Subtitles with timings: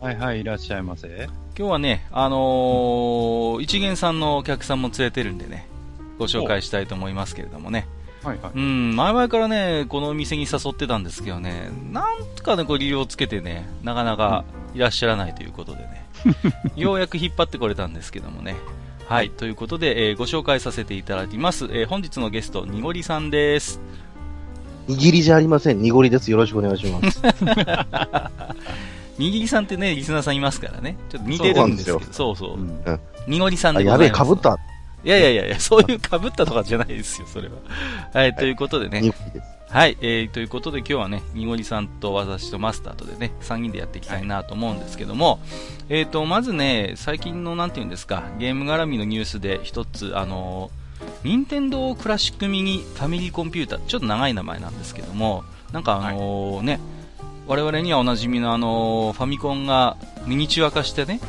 [0.00, 1.28] はいはい、いらっしゃいませ。
[1.58, 5.66] 今日はね、あのー、一元さんのお客さんも連れてるんでね、
[6.18, 7.88] ご紹介したいと思いますけれどもね。
[8.22, 8.52] はいはい。
[8.54, 16.06] うん、前々からね、このお店に誘ってたんですけどね、なんとかね、こう理由をつけてね、なかなかいらっしゃらないということでね、
[16.76, 18.54] ようやく引っ張ってこれたんですけどもね。
[19.08, 21.64] はい、ということで、えーご紹介させていただきます。
[21.70, 23.80] えー本日のゲスト、にごりさんです。
[24.88, 25.80] 握りじゃありません。
[25.80, 26.30] 濁りです。
[26.30, 27.22] よろしくお願いします。
[29.18, 30.96] にぎりさんってね、リスナーさんいますからね。
[31.08, 34.42] ちょっと似てるんですけど、そうそううんにごりさんあ、やべえ、でございます。
[34.42, 34.76] かぶった。
[35.04, 35.98] いやいやいやいや、そういう被っ
[36.32, 37.54] たとかじゃないですよ、それは。
[38.12, 39.12] はい、ということでね。
[39.68, 45.40] はい、えー、ということで今日はね、にごりさんと私とマスターとでね、3人でやっていきたいなと思うんですけども、
[45.88, 56.80] えーと、まずね、最近のなんていうんですか、ゲーム絡みのニュースで一つ、あのー、任天堂クラシックミニファミリーコンピューター、ちょっと長い名前なんですけども、なんかあのーね、
[57.46, 61.20] 我々にはおなじみのあのーファミコンがミニチュア化してね、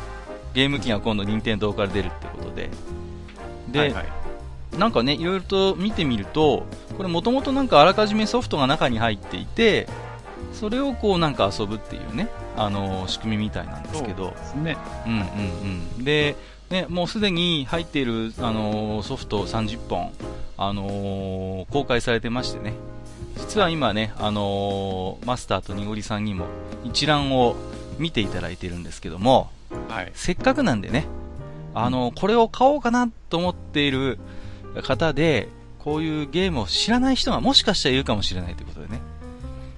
[0.53, 2.69] ゲーム機が今度任天堂から出るってことで、
[3.71, 4.05] で、はいはい。
[4.77, 6.65] なんかね、いろいろと見てみると、
[6.97, 9.87] これもともとなんかあらかじめソフトが中に入っていて、
[10.53, 14.77] それをこうなんか遊ぶっていうね、あのー仕組みみたいなんですけど、ですね。
[15.05, 15.19] うんうん
[15.97, 16.03] うん。
[16.03, 16.35] で、
[16.71, 20.11] ね、もうすでに入っている、あのーソフト30本、
[20.57, 22.73] あのー公開されてましてね、
[23.37, 26.47] 実は今ね、あのーマスターとにごりさんにも
[26.83, 27.55] 一覧を
[27.97, 29.49] 見ていただいてるんですけども、
[29.89, 30.11] はい。
[30.13, 31.05] せっかくなんでね、
[31.73, 34.19] あの、これを買おうかなと思っている
[34.83, 38.99] 方で、こういうゲームを知らない人がもしかしたらいるかもしれないということでね。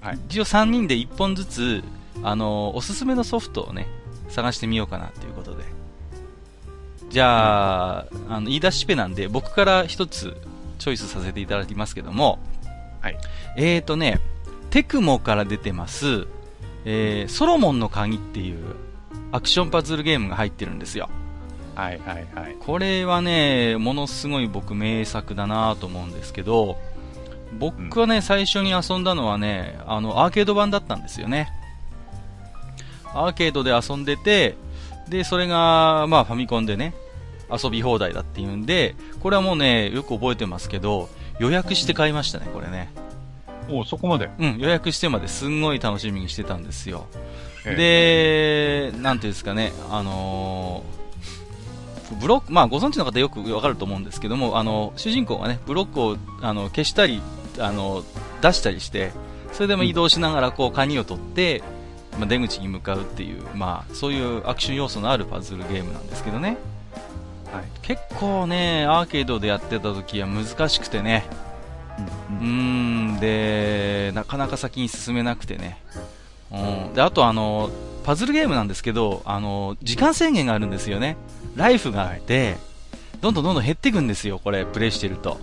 [0.01, 1.83] はい一応3人で1本ずつ、
[2.23, 3.87] あの、おすすめのソフトをね、
[4.29, 5.63] 探してみようかなということで。
[7.09, 10.37] じゃあ、あの、言い出しっぺなんで、僕から一つ
[10.77, 12.39] チョイスさせていただきますけども、
[13.01, 13.17] はい。
[13.57, 14.19] えーとね、
[14.69, 16.27] テクモから出てます、
[16.85, 18.75] えー、ソロモンの鍵っていう
[19.31, 21.09] アクションパズルゲームが入ってるんですよ。
[21.75, 22.55] はいはいはい。
[22.59, 26.77] これはね、ものすごい僕名作だなと思うんですけど、
[27.57, 31.51] 僕はね、最初に遊んだのはね、あの、アーケード版だったんですよね。
[33.13, 34.55] アーケードで遊んでて、
[35.07, 36.93] で、それが、まあファミコンでね、
[37.51, 41.09] 遊び放題だっていうんで、これはもうね、よく覚えてますけど、
[41.39, 42.91] 予約して買いましたね、これね。
[43.69, 44.29] おそこまで？
[44.39, 47.07] うん、予約してまですんごい楽しみにしてたんですよ。
[47.65, 50.99] えで、なんていうんですかね、あのー
[52.19, 57.21] ブロック、まあご存知の方よくわかると思うんですけども、あの、主人公がね、ブロックを、あの、消したり、
[57.59, 58.03] あの、
[58.41, 59.11] 出したりして、
[59.53, 61.61] それでも移動しながらこう、カニを取って、
[62.17, 66.57] まあ、出口に向かうっていう、まあ、そういうアクション要素のあるパズルゲームなんですけどね。
[67.51, 67.63] はい。
[67.81, 71.25] 結構ね、アーケードでやってた時は難しくてね、
[72.31, 75.81] うんうーん、で、なかなか先に進めなくてね。
[76.51, 76.57] う
[76.91, 76.93] ん。
[76.93, 77.69] で、あとあの、
[78.03, 81.17] パズルゲームなんですけど、あの、時間制限があるんですよね。
[81.55, 82.57] ライフがあって、
[83.21, 85.39] どんどんどんどん減っていくんですよ、これ、プレイしてると。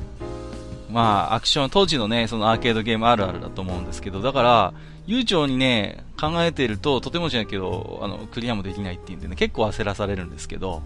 [0.91, 4.73] まあ、アクション、当時のね、そのアーケードゲームあるあるだと思うんですけど、だから、
[5.07, 10.83] 悠長にね、考えてると、とてもじゃないけど、あの、クリアもできないっていうんでね、結構焦らされるんですけど、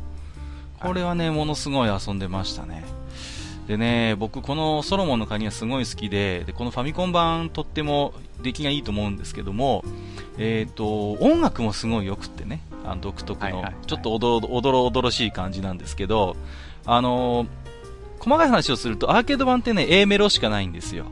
[0.80, 2.84] これはね、ものすごい遊んでましたね。
[3.66, 9.84] でね、僕このソロモンのカニはすごい好きで、で、このファミコン版とっても出来がいいと思うんですけども、
[10.38, 16.36] えっ、と、音楽もすごい良くってね、あの独特のちょっとおどろおどろおどろしい感じなんですけど、
[16.84, 17.48] あのー
[18.20, 21.06] 細かい話をすると、アーケード版ってね、A メロしかないんですよ。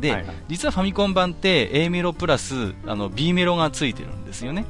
[0.00, 4.64] で、はいはい実はファミコン版って A メロプラス、あの、B メロがついてるんですよね。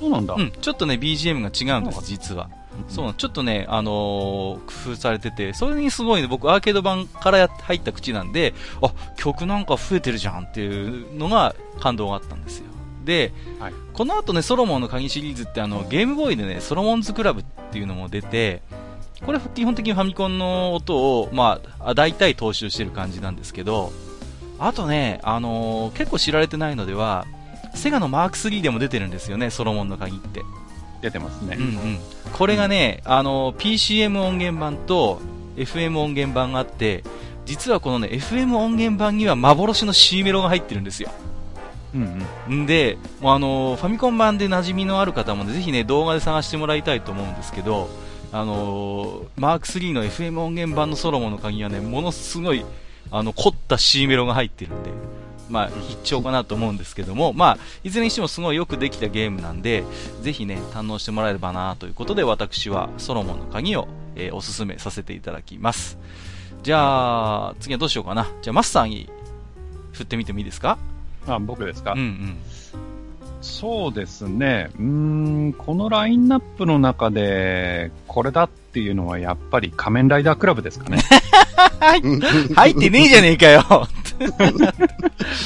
[0.00, 0.34] そうなんだ。
[0.34, 2.50] うん、ちょっとね、BGM が違うんです、実は。
[2.86, 12.64] うんそうなんちょっとね、あのー工夫されてて、それにすごいね、僕アーケード版からや入った口なんで、あ、曲なんか増えてるじゃんっていうのが感動があったんですよ。
[13.04, 18.62] で、はいこの後ね、ソロモンの鍵シリーズってあの、ゲームボーイでね、ソロモンズクラブっていうのも出て、
[19.26, 23.92] これ基本的にファミコンの音を、まあ、大体踏襲してる感じなんですけど、
[24.60, 27.26] あとね、あのー結構知られてないのでは、
[27.74, 30.42] セガのマーク3でも出てるんですよね、ソロモンの鍵って。
[31.00, 31.56] 出てますね。
[31.58, 31.98] うんうん、
[32.32, 35.20] これがね、あの PCM 音源版と
[35.56, 37.02] FM 音源版があって
[37.44, 41.10] 実はこのね FM 音源版には幻の C メロが入ってるんですよ
[41.94, 42.62] うんうん。
[42.64, 47.88] んで、もうあのファミコン版で馴染みのある方もね、ぜひね、動画で探してもらいたいと思うんですけど、
[48.30, 52.64] あのマーク3の FM 音源版のソロモンの鍵はね、ものすごい、
[53.10, 54.90] あの、凝った C メロが入ってるんで、
[55.48, 59.84] まあ、必聴かなと思うんですけども、まあ、いずれにしてもすごいよくできたゲームなんで、
[60.22, 65.98] ぜひね、堪能してもらえればなということで、私はソロモンの鍵を、えーおすすめさせていただきます。
[66.62, 68.26] じゃあ、次はどうしようかな。
[68.42, 69.08] じゃあ、マスターに
[69.92, 70.76] 振ってみてもいいですか？
[71.26, 72.36] あ、僕ですか、うんうん。
[73.40, 74.70] そうですね。
[74.76, 80.98] うーん、このラインナップの中で、これだっていうのはやっぱり仮面ライダークラブですかね。
[82.54, 83.88] 入ってねえじゃねえかよ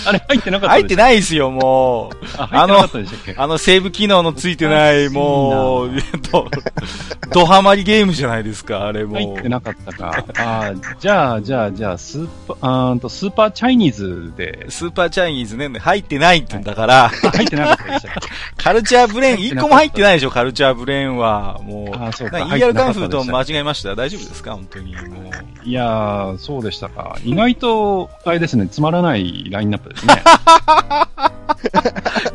[0.06, 0.96] あれ入ってなかった入ってい。
[0.96, 2.16] ないですよ、もう。
[2.38, 3.34] あ、入ってなかったでしたっけ？
[3.36, 6.48] あの、セーブ機能のついてない、もう、えっと、
[7.32, 9.14] ドハマりゲームじゃないですか、あれもう。
[9.16, 10.24] 入ってなかったか。
[10.38, 18.08] あーじゃあ、じゃあ、じゃあ、スーパー、あと、スーパーチャイニーズで、スーパーチャイニーズね、入ってないって言うんだから、あ入ってなかったでした
[18.56, 21.60] カルチャーブレーン、一個も入ってないでしょ、カルチャーブレーンは。
[21.62, 24.52] もう、ER カンフーと間違えました大丈夫ですか？
[24.54, 24.94] 本当に。
[24.94, 25.68] もう。
[25.68, 27.16] いやー、そうでしたか。
[27.24, 30.22] 意外と、あれですね、つまらないラインナップですね。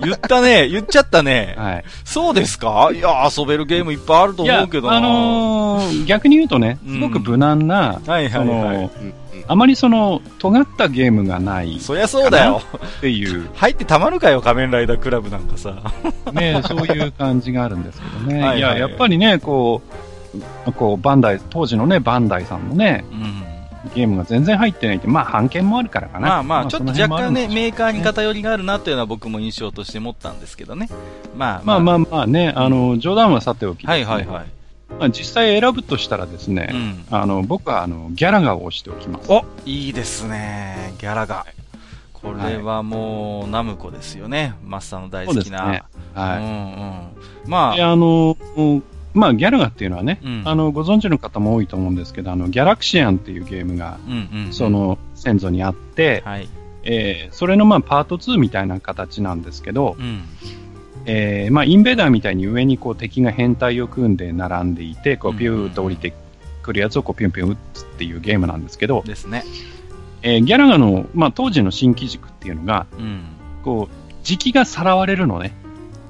[0.04, 1.56] 言ったね、言っちゃったね。
[1.58, 1.84] はい。
[2.06, 2.92] そうですか？
[2.94, 4.98] いや、遊べるゲームいっぱいあると思うけどな。
[4.98, 8.92] あのー逆に言うとね、すごく無難な、はいそはいはいの、。
[9.48, 12.62] あまりその、尖ったゲームがないっそりゃそうだよ。
[13.02, 15.76] ていう、入ってたまるかよ、仮面ライダークラブなんかさ。
[16.34, 18.40] ね、そういう感じがあるんですけどね。
[18.42, 20.07] はいはいいや、やっぱりね、こう、
[20.76, 23.48] こう、バンダイ、当時のね、バンダイさんのね、うん。
[23.94, 26.28] ゲームが全然入ってないって、まあ、判件もあるからかな。
[26.28, 30.90] まあまあ、ちょっと若干ね、メーカーに偏りがあるなというのは僕も印象として持ったんですけどね。
[31.36, 34.46] まあまあまあまあね、あの、冗談はさておき、はいはいはい。
[35.00, 37.06] まあ、実際選ぶとしたらですね、うん。
[37.12, 39.32] あの、僕はあの、ギャラガーを押しておきます。
[39.32, 40.94] おいいですね。
[41.00, 41.46] ギャラが。
[42.14, 44.56] これはもう、ナムコですよね。
[44.66, 45.36] マスターの大好きな。
[45.36, 45.84] そうですね
[46.16, 46.38] はい。
[46.40, 47.52] うんうん。
[47.52, 48.36] まで、あ、あの、
[49.18, 54.54] まあ、ギャラガーっていうのはね、うんあの、ご存知の方も多いと思うんですけど、あの、ギャラクシアンっていうゲームが、うんうんうん。
[54.54, 56.48] そ、の、先祖にあって、はい。
[56.84, 60.24] えーそれのまあ、パート2みたいな形なんですけど、うん。
[61.06, 66.14] えーまあ、インベーダーみたいに上にこう敵が変態を組んで並んでいて、こう、ピューッと降りて
[66.64, 69.44] くるやつをこう、ピュンピュン撃つっていうゲームなんですけど、ですね。
[70.22, 73.22] えーギャラガーの、まあ、当時の新機軸っていうのが、うん。
[73.64, 75.54] こう、時期がさらわれるのね。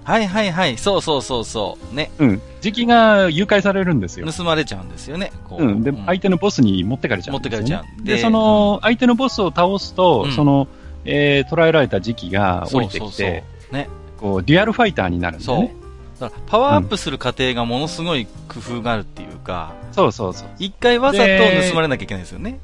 [0.03, 0.77] はいはいはい。
[0.77, 1.95] そうそうそうそう。
[1.95, 2.11] ね。
[2.17, 2.41] うん。
[2.67, 4.29] 時期が誘拐されるんですよ。
[4.31, 5.31] 盗まれちゃうんですよね。
[5.47, 5.83] こうん。
[5.83, 8.03] で、相手のボスに持ってかれちゃう持ってかれちゃう。
[8.03, 10.67] で、その、相手のボスを倒すと、うんその、
[11.05, 13.89] えー、捉えられた時期が降りてきて、そうそうそうね。
[14.17, 15.75] こう、デュアルファイターになるんだそうよね。。
[16.19, 20.47] だから、パワーアップする過程がものすごい工夫があるっていうか、そうそうそう。
[20.59, 22.59] 一回わざとで盗まれなきゃいけないですよね。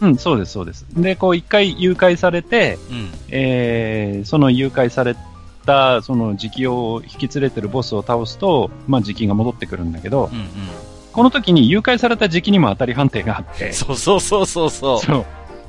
[0.00, 0.86] うん、そうです、そうです。
[0.94, 3.08] で、こう、一回誘拐されて、うん。
[3.30, 5.16] えー、その誘拐され
[5.68, 10.48] た、その時期を引き連れてるボスを倒すと、まあ時期が戻ってくるんだけどう、んうん。
[11.12, 15.00] この時に誘拐された時期にも当たり判定があって、そうそうそうそうそう。
[15.00, 15.26] そう。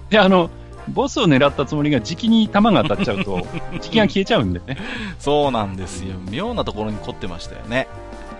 [0.10, 0.50] で、あの、
[0.88, 3.42] ボスを狙ったつもりが時期に弾が当たっちゃうと、
[3.82, 4.78] 時期が消えちゃうんでね。
[5.20, 6.16] そうなんですよ。
[6.32, 7.88] 妙なところに凝ってましたよね。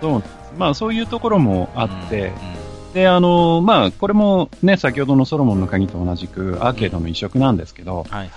[0.00, 0.22] そう。
[0.58, 8.30] まあそういうところもあって、うんで、あの、まあこれもね、先ほどのソロモンの鍵と同じくアーケードの移植なんですけど、はいはい。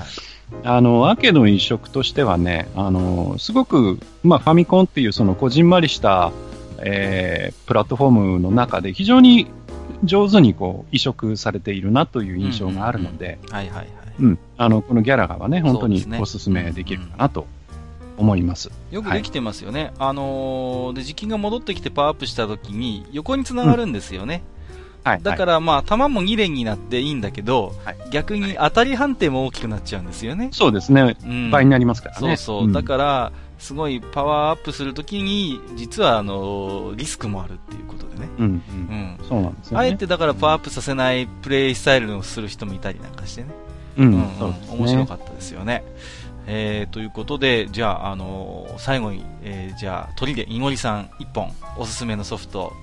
[0.63, 6.31] あの、アーケードの移植としてはね、あの、すごく、まあファミコンっていうそのこじんまりした、
[6.79, 9.47] えー、プラットフォームの中で非常に
[10.03, 13.87] 上手にこう移植されているなという印象があるので、はいはいはい。
[14.19, 17.47] うん、あの、このギャラガーはね、本当におすすめできるかなと
[18.17, 18.71] 思います。
[18.91, 19.93] よくできてますよね。
[19.97, 24.43] あのーで、時期が戻ってきてパワーアップした時に横に繋がるんですよね。
[25.03, 25.21] はい。
[25.21, 30.49] だからまあ、弾も2連になっていいんだけど、はい逆に当たり判定も大きくなっちゃうんですよね。
[30.51, 31.17] そうですね。
[31.25, 31.49] うん。
[31.49, 32.37] 倍になりますからね。
[32.37, 32.71] そうそう。
[32.71, 38.29] だから、すごいパワーアップするときに、実はあの、リスクもあるっていうことでね。
[38.37, 38.49] うん、う。
[38.49, 39.17] うんん。
[39.27, 39.85] そうなんですよね。
[39.85, 43.47] あえてだからパワーアップさせないプレイスタイルをする人もいたりなんかしてね。
[43.97, 44.77] う、うんうですね。
[44.77, 45.83] 面白かったですよね。
[46.45, 52.73] えー、ということで、じゃあ、あのー最後に、えー、じゃあ、鳥でいごりさん一本、おすすめのソフト、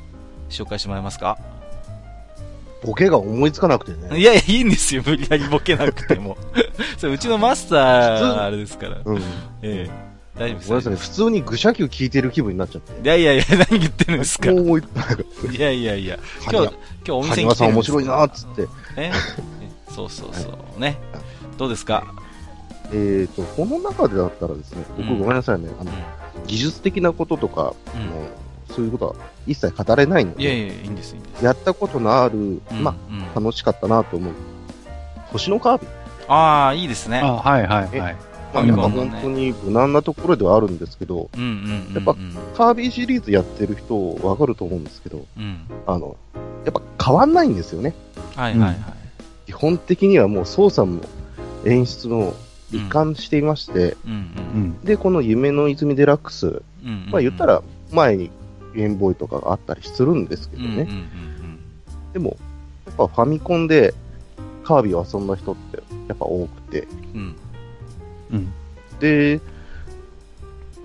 [0.49, 1.39] 紹介してもらえますか？
[2.83, 4.19] ボケが思いつかなくてね。
[4.19, 6.37] いやいや、いいんですよ、無理やりボケなくても。
[6.99, 8.99] それうちのマスター、あれですから。
[9.05, 9.19] うん。
[9.63, 10.99] ええ大丈夫ですごめんなさいね。
[10.99, 12.93] 普通に愚者級聞いてる気分になっちゃって。
[13.03, 14.51] いやいやいや、何言ってるんですか。
[14.51, 14.85] もう思いっ
[15.53, 16.51] いやいやいや、た。
[16.53, 18.63] 今日、今日お店に萩間さん面来てるんです白いなっつって。
[18.99, 19.13] ね。
[19.95, 20.81] そうそうそう。
[20.81, 20.97] ね。
[21.59, 22.05] どうですか？
[22.93, 25.69] えっと、この中でだったらですね、僕うんごめんなさいね。
[25.79, 25.91] あの、
[26.47, 27.75] 技術的なこととか、
[28.75, 29.15] そういうことは
[29.47, 31.45] 一切語れないので、いやいや、いいんです、いいんです。
[31.45, 34.35] やったことのある、うんまうんあ、楽しかったなと思う。
[35.33, 35.91] 星のカービィ。
[36.33, 37.21] ああ、いいですね。
[37.21, 38.17] あはいはいはい。
[38.53, 39.11] ファミやっぱコンのね。
[39.11, 41.95] 本当に無難なところではあるんですけど、うんうんうんうん。
[41.95, 42.15] やっぱ
[42.57, 45.61] カービィシリーズやってる人わかると思うんですけど、うん。
[45.87, 46.17] あの、
[46.65, 47.95] やっぱ変わんないんですよね。
[48.37, 48.77] はいはいはい。
[49.47, 51.00] 基本的にはもう操作も
[51.65, 52.35] 演出も
[52.71, 54.15] 一貫していまして、うんう。
[54.55, 54.81] うんん。
[54.83, 57.09] で、この夢の泉デラックス、うんうん。
[57.11, 57.62] まあ言ったら
[57.93, 58.31] 前に
[58.75, 60.89] ゲームボーイとかがあったりするんですけどね。
[62.12, 62.37] でも、
[62.87, 63.95] やっぱファミコンで
[64.65, 67.37] カービィを遊んだ人ってやっぱ多くて、うん。
[68.33, 68.53] うん。
[69.00, 69.41] で、やっ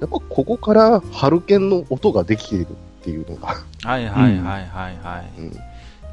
[0.01, 3.47] ぱここからハルケンの音ができているっていうのが、
[3.83, 5.41] はいはいはいはいはい。
[5.41, 5.51] うん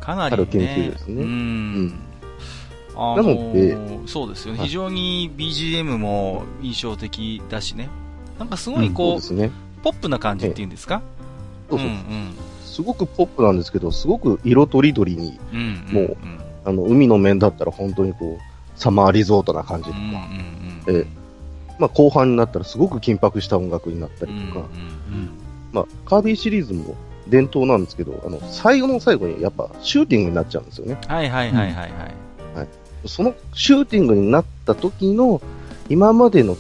[0.01, 0.75] かなり春研ね。
[0.77, 1.89] 究ですねうん。
[1.89, 1.95] な
[2.97, 4.59] のーそうですよね。
[4.59, 7.89] はい非常に BGM も印象的だしね。
[8.39, 9.51] なんかすごいこう、ですね。
[9.85, 11.03] ポップな感じっていうんですか？
[11.71, 12.35] そうそううんうん。
[12.65, 15.95] すごくポップなんですけど、すごく色とりどりに、うんうん。
[15.95, 16.17] もう
[16.65, 21.03] あの、海の面だったら本当にこう、サマーリゾートな感じとか、うんうんうん。
[21.03, 21.07] え
[21.79, 25.31] まあ後半になったらすごく緊迫した音楽になったりとか、うん。
[25.73, 26.95] まあカービィシリーズも
[27.29, 30.99] 伝統なんですけど、あの、最後の最後にやっぱシューティングになっちゃうんですよね。
[31.09, 31.93] はいはいはいはい
[32.55, 32.69] はい。
[33.07, 35.41] そのシューティングになった時の、
[35.89, 36.57] 今までの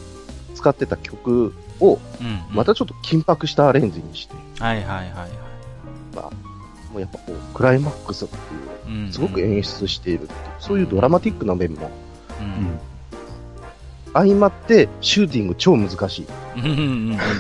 [0.55, 5.33] 使ってた曲を、うんうんまたちょっと緊迫したアレンジにして、はいはいはいはい。
[6.93, 11.91] もうやっぱこう、クライマックスっていう、うんすごく演出しているっていう、そういうドラマティックな面も
[12.41, 12.81] ううんん。
[14.13, 16.27] 相まって、シューティング超難しい。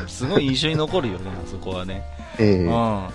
[0.09, 2.02] すごい印象に残るよね、 あそこはね。
[2.38, 3.07] ええうん。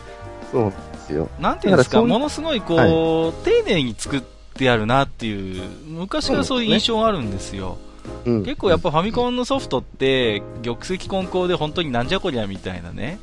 [0.52, 1.30] そうですよ。
[1.40, 4.22] なんていうんですか、ものすごいこう、は丁寧に作っ
[4.54, 7.78] てあるなっていう、昔からそういう印象があるんですよ。
[8.26, 8.44] うん。
[8.44, 13.20] 結構やっぱファミコンのソフトって、玉石混交で本当になんじゃこりゃみたいなね、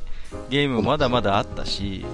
[0.51, 2.05] ゲームもまだまだあったし、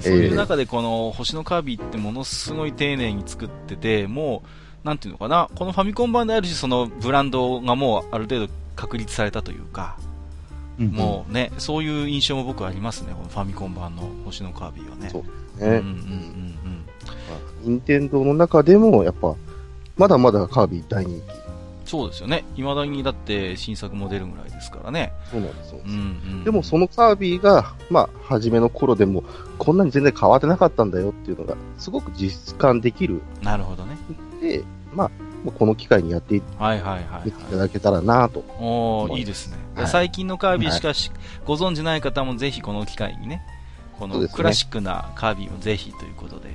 [0.00, 4.42] そういう中でこの星のカービィってものすごい丁寧に作ってて、も
[4.84, 9.96] う、なんていうのかな、このファミコン版であるし、そのブランドがもうある程度確立されたというか、
[10.78, 10.88] うん。
[10.88, 15.10] もうね、そういう印象も僕はありますね、このファミコン版の星のカービィはね。
[15.10, 15.24] そう
[15.58, 15.84] うんうんうんね。
[17.62, 17.74] うん。
[17.74, 19.34] 任天堂の中でも、やっぱ、
[19.98, 21.39] まだまだカービィ大人気。
[21.90, 22.44] そうですよね。
[22.54, 25.12] 未だにだって新作も出るぐらいですからね。
[25.28, 25.80] そうなんですよ。
[25.84, 26.44] うんうん。
[26.44, 29.24] でもそのカービィが、まあ、初めの頃でも、
[29.58, 33.20] こんなに全然変わってなかったんだよっていうのが、すごく実感できる。
[33.42, 33.96] なるほどね。
[34.40, 34.62] で、
[34.94, 35.10] まあ、
[35.50, 37.58] この機会にやっていはいはいはい、いたはい。
[37.58, 38.44] だけたらなと。
[38.60, 39.56] おいいいですね。
[39.74, 41.10] はい最近のカービィしかし、
[41.44, 43.42] ご存知ない方もぜひこの機会にね、
[43.98, 46.50] このクラシックなカービィをぜひということで、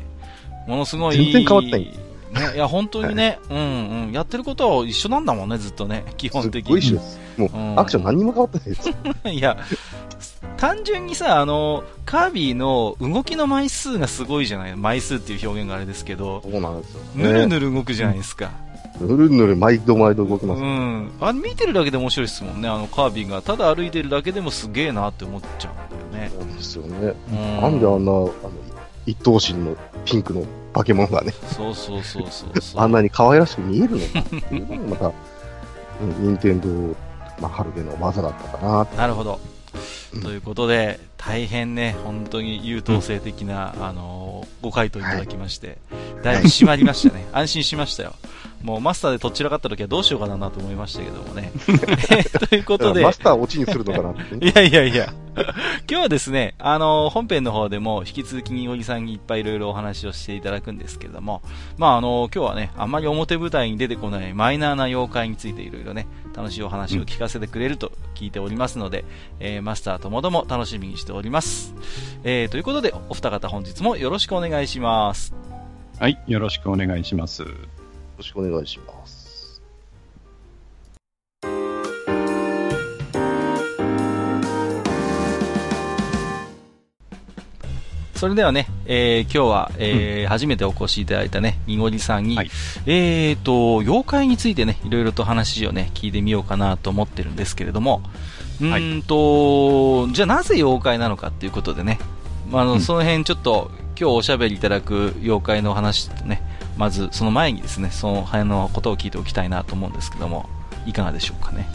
[0.66, 1.18] ものすごい。
[1.18, 2.00] 全然変わってない
[2.36, 3.62] ね、いや、本当にね、うんう
[4.08, 4.12] ん。
[4.12, 7.00] やってることは一緒なんだもんね、ずっとね、基す本的っごい一緒に。
[7.00, 7.20] です。
[7.38, 8.90] もうんう、アクション何にも変わってないです。
[9.32, 9.58] いや、
[10.58, 14.76] 単純にさ、あの、カービィの動きの枚数がすごいじゃない？
[14.76, 17.00] 枚数っていう表現があれですけど、そうなんですよ。
[17.16, 17.46] ぬるね。
[17.48, 18.52] ぬる動くじゃないですか。
[19.02, 20.62] ぬるぬる毎度毎度動きます。
[20.62, 21.12] うん。
[21.20, 23.42] あれ見てるだけで面白いですもんね、あのカービィが。
[23.42, 25.74] ただ歩いてるだけでもすげえなって思っちゃう
[26.14, 26.32] んだよね。
[26.34, 27.14] そうなんですよね。
[27.32, 28.32] うんなんであんな、あの、
[29.06, 29.76] 一等身の
[30.06, 32.82] ピンクの化け物がね、そうそうそうそうそう。
[32.82, 36.68] あんなに可愛らしく見えるのかっていうのもまた、うん、任天堂、
[37.40, 38.98] まあ、春毛の技だったかなと。
[38.98, 39.40] なるほど。
[40.14, 45.78] うんということで、大変ね、本当に優等生的な、あのーご回答いただきまして、
[46.24, 47.28] だいぶ締まりましたね。
[47.32, 48.16] 安心しましたよ。
[48.66, 51.52] もうマスターでとっちらかった時はどうしようかなと思いましたけどもね。
[51.54, 51.60] え
[52.26, 54.48] ーということでマ、スターをオチにするのかなってね。
[54.48, 55.14] いやいやいや。
[55.88, 61.44] 今日はですね、あの、本編の方でも引き続きにおじさんにいっぱいいろいろお話をしていただくんですけれども、
[61.78, 69.06] まああの、今日はね、あんまり表舞台に出てこないマイナーな妖怪についていろいろね、楽しいお話を聞かせてくれると聞いておりますので、
[69.40, 71.76] えーマスターともども楽しみにしております。
[72.24, 75.36] えー、ということで、お二方本日もよろしくお願いします。
[76.00, 76.20] はい。
[76.26, 77.46] よろしくお願いします。
[78.16, 79.62] よろしくお願いします。
[88.16, 92.50] それではね、えー今日は、えー初めてお越しいただいたね、にごりさんに、はい。
[92.86, 98.02] えーと、妖怪についてね、いろいろと話をね、聞いてみようかなと思ってるんですけれども、
[98.62, 102.00] うはいーんと、じゃあなぜ妖怪なのかっていうことでね、
[102.50, 102.82] まあ、あの、うん。
[102.82, 103.70] その辺ちょっと、
[104.00, 106.42] 今日おしゃべりいただく妖怪の話とね、
[106.78, 110.50] まずその前にですね、その辺のことを聞いておきたいなと思うんですけども、
[110.86, 111.68] いかがでしょうかね？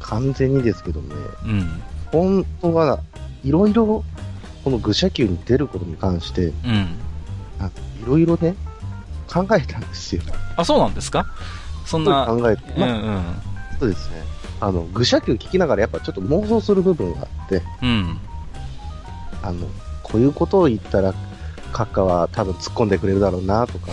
[0.00, 1.82] 完全にですけどね、うん。
[2.12, 3.00] 本当は、
[3.42, 4.04] いろいろ、
[4.62, 6.98] この愚者級に出ることに関して、うん。
[8.02, 8.54] いろいろね、
[9.26, 10.22] 考えたんですよ。
[10.56, 11.26] あ、そうなんですか？
[11.86, 13.22] そんな、考えて、うんまあ、うん。
[13.80, 14.22] そうですね。
[14.60, 18.18] あの、愚者級聞きながらやっぱちょっと妄想する部分があって、うん。
[19.42, 19.66] あの、
[20.02, 21.14] こういうことを言ったら、
[21.74, 23.90] 閣下は多分突っ込んでくれるだろうなとか、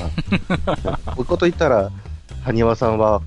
[1.07, 1.89] こういうこと言ったら、
[2.45, 3.21] 埴輪さんは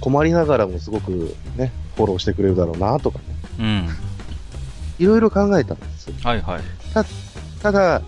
[0.00, 3.24] 困りながらもすごくね、フォローしてくれるだろうなとかね、
[3.58, 3.88] うん。
[4.98, 6.10] いろいろ考えたんです。
[6.22, 6.60] はいはい。
[7.62, 8.02] ただ、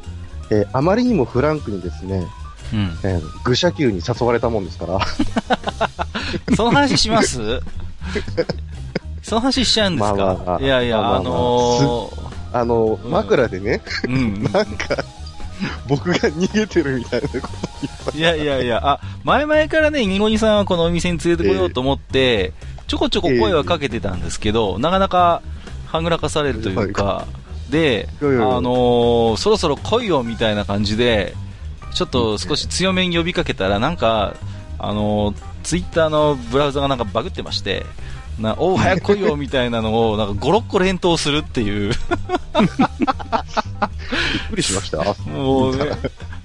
[0.51, 2.27] えーあまりにもフランクにですね、
[2.73, 2.99] うん。
[3.03, 4.99] えー愚者級に誘われたもんですから、
[6.57, 7.39] その話します？
[9.23, 12.13] その話しちゃうんですか、まあまあまあいやいや、まあまああの
[12.53, 14.43] あの、うん枕でね、ー、うん。
[14.53, 14.97] なんか、
[15.89, 17.49] 僕が逃げてるみたいなこ
[18.11, 22.53] といやいやいや、あ、前々からね、ニゴニさんはこのお店に連れてこようと思って、
[22.87, 25.43] ちょこちょこ声はかけてたんですけど、なかなか
[25.87, 27.27] はぐらかされるというか、
[27.71, 28.25] で、あ
[28.61, 31.35] のーそろそろ来いよみたいな感じで、
[31.95, 34.35] ちょっと少し強めに呼びかけたら、なんか、
[34.79, 37.85] あのーツイッターのブラウザがなんかバグってまして、
[38.39, 41.93] なおう、早く来いよみたいなのを、なんか5、6個連投するっていう、
[43.81, 45.03] びっくりしました。
[45.31, 45.87] もうね、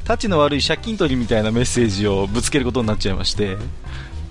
[0.03, 3.57] タチの悪い借金取りみたいなメッセージをぶつけることになっちゃいまして、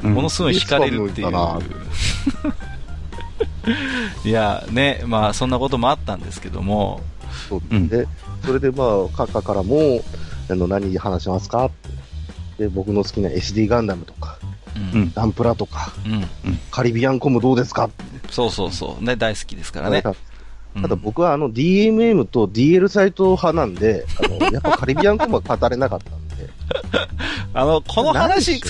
[0.03, 1.31] ものすごい惹かれるっていう。
[4.25, 7.01] いや、ね、まあそんなこともあったんですけども、
[7.49, 7.89] そううん。
[7.89, 8.07] で、
[8.45, 10.03] それでまあ、カッカからも、
[10.51, 11.67] あの、何話しますか？
[11.67, 12.65] って。
[12.65, 14.39] で、僕の好きな SD ガンダムとか、
[14.77, 16.25] うん、うんダンプラとか、うん、
[16.71, 17.91] カリビアンコムどうですか？
[18.31, 20.05] そうそうそう、ね、大好きですからね。
[20.83, 26.49] ただ僕はあの DMM と DL サイト派なんで、あの、やっぱカリビアンコムは語れなかったんで、
[27.55, 28.61] あの、この何話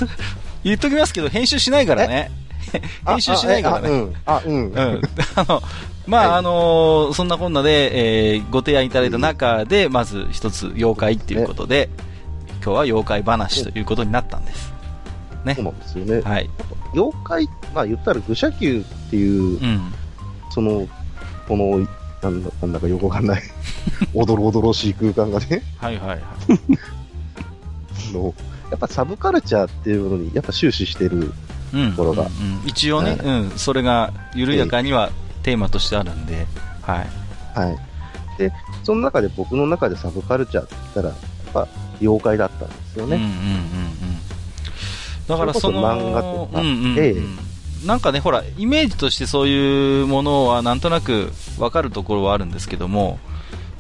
[0.63, 2.31] 言っときますけど、編集しないからね。
[3.07, 3.89] 編集しないからね。
[4.07, 4.13] ね。
[4.27, 4.53] あ、うん。
[4.53, 4.73] あ、うん。
[4.73, 5.03] うん。
[5.37, 5.63] あの、
[6.07, 11.89] まあ、はいあのーそんなこんなで、えーご提案いただいた中で、まず一つ、妖怪っていうことで、
[12.63, 14.73] 今日は妖怪話ということになったんです。
[15.45, 15.65] ねそう。
[15.65, 16.21] なんですよね。
[16.21, 16.51] はい。
[16.95, 19.93] 妖怪、まあ言ったら愚者級っていうう、ん。
[20.51, 20.87] その、
[21.49, 21.87] この、
[22.23, 23.43] なんだなんだかよくわかんない、
[24.15, 26.21] おどろおどろしい空間がね、はいはいはい。
[28.11, 28.35] あの、
[28.71, 31.33] やっぱサブカルチャーっていうのに、やっぱ終始してる。
[31.73, 31.91] うん。
[31.91, 33.51] ところがうんうん一応ね、うん。
[33.57, 35.11] それが緩やかには
[35.43, 36.47] テーマとしてあるんで、
[36.83, 37.59] はい。
[37.59, 38.39] はい。
[38.39, 38.53] で、
[38.85, 41.17] その中で僕の中でサブカルチャーって言ったら、やっ
[41.53, 41.69] ぱ
[42.01, 43.31] 妖怪だったんですようんうんうんね。
[45.21, 45.27] うん。
[45.27, 47.15] だからその、そ漫画とかうんうんうんええ
[47.85, 53.19] なんかね、ほら、イメージとしてそういうものはなんとなくわかるところはあるんですけども、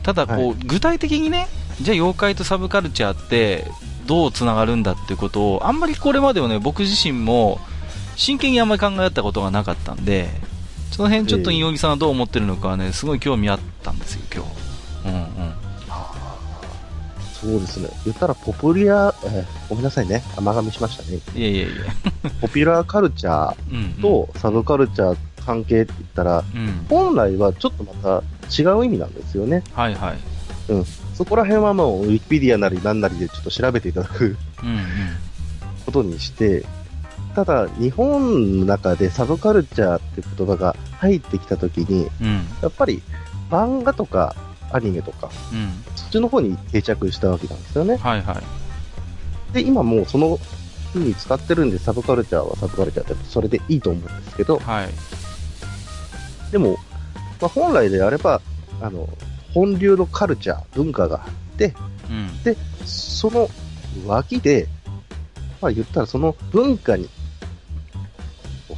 [0.02, 1.48] ただこう、は具体的にね、
[1.80, 3.66] じゃあ妖怪とサブカルチャーって
[4.06, 7.60] どうつながるんだっていうことを、あんまりこれまではね、僕自身も
[8.16, 10.28] 真剣にあんまり考えたことがなかったんで、
[10.90, 15.08] その辺ちょっとええ井木さんはどう思ってるのかはね、すごい興味あったんですよ、今日。
[15.08, 15.16] うんう
[15.48, 15.63] ん。
[17.44, 17.88] そうですね。
[18.06, 20.22] 言ったらポプリア、えーごめんなさいね。
[20.36, 21.20] 甘噛みしましたね。
[21.34, 21.92] いやいやいや。
[22.40, 23.92] ポピュラーカルチャーうん、うん。
[24.00, 26.86] とサブカルチャー関係って言ったら、うん。
[26.88, 29.62] 本来はちょっとまた違う意味なんですよね。
[29.74, 30.18] はいはい。
[31.14, 34.80] そこら辺はもう、ウィキペディアなり何なりでちょっと調べていただくうんうん。
[35.84, 36.64] ことにして、
[37.34, 42.46] ただ、日本の中でサブカルチャーって言葉が入ってきたときに、うん。
[42.62, 43.02] やっぱり
[43.50, 44.34] 漫画とか
[44.72, 45.93] アニメとか、うん。
[46.14, 47.96] そっちの方に定着したわけなんですよね。
[47.96, 49.52] はいはい。
[49.52, 50.38] で、今もうその
[50.92, 54.88] 風に使ってるんで、サブカルチャーはサブカルチャーってそれでいいと思うんですけど、はい。
[56.52, 56.76] でも、
[57.40, 58.40] まあ、本来であれば、
[58.80, 59.08] あの、
[59.52, 61.74] 本流のカルチャー、文化があって、
[62.08, 62.42] うん。
[62.44, 63.48] で、その
[64.06, 64.68] 脇で、
[65.60, 67.08] まあ言ったらその文化に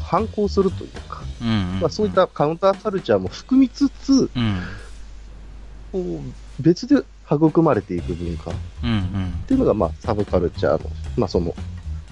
[0.02, 1.80] 反抗するというか、うんうん。
[1.80, 4.62] まあそういったカウンターカルチャーも含みつつ、うん。
[5.92, 7.02] こう別で
[7.34, 8.54] 育まれていく文化っ。
[9.46, 11.54] ていうのが、まあサブカルチャーの、まあその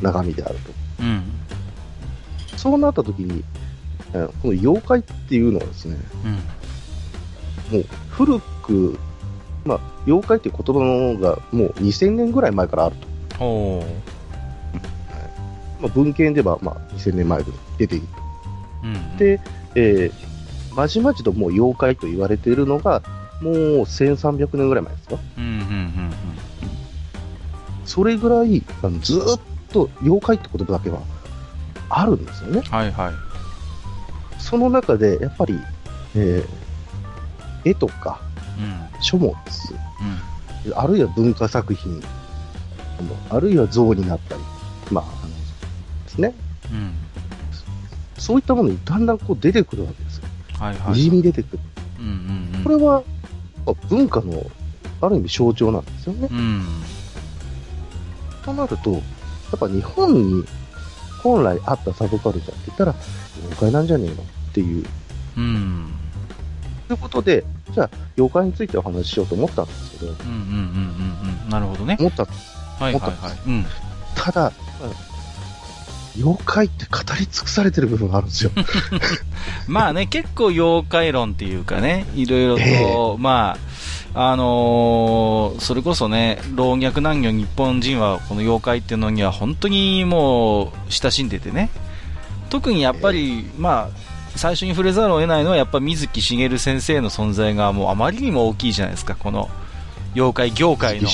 [0.02, 0.72] 中身であると。
[1.02, 1.22] うん。
[2.56, 3.44] そうなった時に、
[4.12, 5.96] えーこの妖怪っていうのはですね、
[7.70, 7.78] うん。
[7.78, 8.98] もう古く、
[9.64, 12.96] まあ妖怪っていう言葉のがもう2000年ぐらい前からある
[13.28, 13.44] と。
[13.44, 13.86] おー。
[15.80, 18.12] まあ文献ではまあ2000年前ぐらい出ていると。
[18.84, 19.16] うん。
[19.16, 19.40] で、
[19.76, 23.02] えー、まじまじともう妖怪と言われているのが、
[23.44, 25.16] もう1300年ぐらい前ですか？
[25.36, 26.14] うんうんうん
[27.84, 31.00] それぐらい、あのずーっと妖怪って言葉だけは
[31.90, 32.62] あるんですよねうん。。
[32.62, 33.14] はいはい。
[34.40, 35.58] その中で、やっぱり、
[36.16, 38.20] えー、絵とか
[38.58, 38.62] う
[38.98, 39.02] ん。
[39.02, 39.34] 書物、
[40.66, 40.78] うん。
[40.78, 42.02] あるいは文化作品、
[43.28, 44.40] あるいは像になったり、
[44.90, 45.28] まあ、あの
[46.06, 46.34] ですね。
[46.72, 46.92] うん。
[48.16, 50.24] そういったものにだんだんこう出てくるわけですよ。
[50.58, 50.92] はいはい。
[50.94, 51.62] にじみ出てくる。
[51.98, 52.10] うんうん
[52.56, 52.64] うん。
[52.64, 53.13] これは、まあ
[53.88, 54.44] 文化の、
[55.00, 56.28] ある意味象徴なんですよね。
[56.30, 56.64] うん。
[58.44, 58.98] となると、や
[59.56, 60.44] っぱ日本に
[61.22, 62.94] 本来あったサブカルチャーって言ったら、
[63.38, 64.16] 妖怪なんじゃねえのっ
[64.52, 64.84] ていう。
[65.36, 65.94] うん。
[66.86, 71.48] ということで、じゃあ、妖怪についてお話ししようと思ったんですけど、うんうんうんうんうん。
[71.48, 71.96] なるほどね。
[71.98, 72.24] 思った。
[72.24, 73.38] はいはいはい。
[73.46, 73.66] うん。
[74.14, 74.52] ただ、
[76.16, 78.50] 妖怪って語り尽くされてる部分があるんですよ。
[79.66, 83.56] まあね、結構妖怪論っていうかね、いろいろと、えま
[84.14, 91.70] あ、あのーそれこそね、老若男女日本人はこの妖怪っていうのには本当にもう親しんでてね、
[92.48, 93.98] 特にやっぱり、まあ、
[94.36, 99.48] 最初に触れざるを得ないのはやっぱ水木しげる先生の存在がもうあまりにも大きいじゃないですか、この
[100.14, 101.08] 妖怪業界の。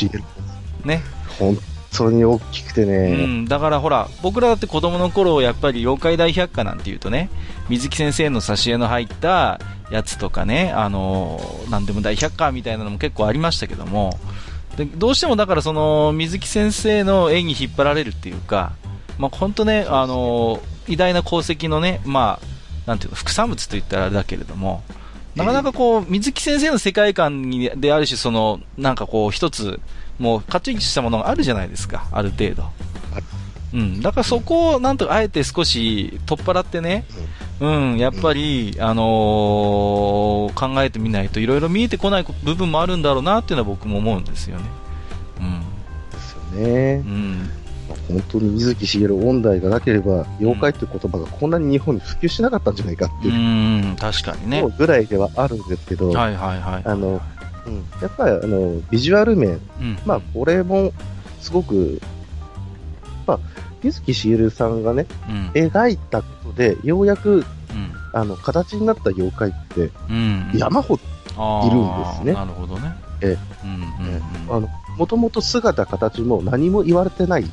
[0.85, 1.03] ね。
[1.39, 1.57] 本
[1.93, 7.31] 当に大きくてう、ん、だからほら、僕らだって子供の頃、やっぱり妖怪大百科なんていうとね、
[7.69, 14.19] 水木先生の挿絵の入ったやつとかね、あのー、なんでも大百科みたいなのも結構ありましたけども、
[14.77, 18.73] でどうしてもだからその、水木先生の絵に引っ張られるっていうか、
[19.19, 22.47] まあ本当ね、あの偉大な功績のね、まあ、
[22.87, 24.83] なんていうの、副産物と言ったらあれだけれども、
[25.37, 29.81] なかなかこう、水木先生の世界観にであるし、その、なんかこう、一つ、
[30.21, 32.65] もう、かっちりしたものがあるじゃないですか、ある程度。
[33.73, 34.01] うん。
[34.01, 37.05] だからそこを、なんとかあえて少し取っ払ってね、
[37.61, 44.65] うん、やっぱり、あのー考えてみないといろいろ見えてこない部分もあるんだろうなっていうのは僕も思うんですよね。
[46.11, 47.51] ですよねうん。
[48.09, 54.65] 本当に水木しげる音大がなければ、妖怪っていう言葉がこんなに日本に普及しなかったんじゃないかってういう、ん、確かにね。
[54.79, 56.83] ぐらいではあるんですけど、はいはいはい。
[56.85, 57.21] あの、
[57.71, 59.99] うん、やっぱりあのビジュアル面、うん。
[60.05, 60.93] まあ、これも
[61.41, 62.01] すごく、
[63.27, 63.41] まあ、
[63.83, 65.51] 水木しげるさんがね、うん。
[65.55, 67.45] 描いたことで、ようやくうん。
[68.13, 70.51] あの形になった妖怪ってうん。
[70.55, 71.03] 山ほど、
[71.67, 72.93] いるんですねなるほどね。
[73.23, 73.37] え
[74.97, 77.45] もともと姿、形も何も言われてない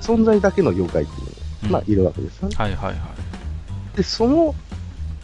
[0.00, 1.26] 存在だけの妖怪っていう
[1.64, 2.56] うんのが、まあ、いるわけですよね。
[2.56, 2.92] はいはいは
[3.94, 3.96] い。
[3.96, 4.54] で、その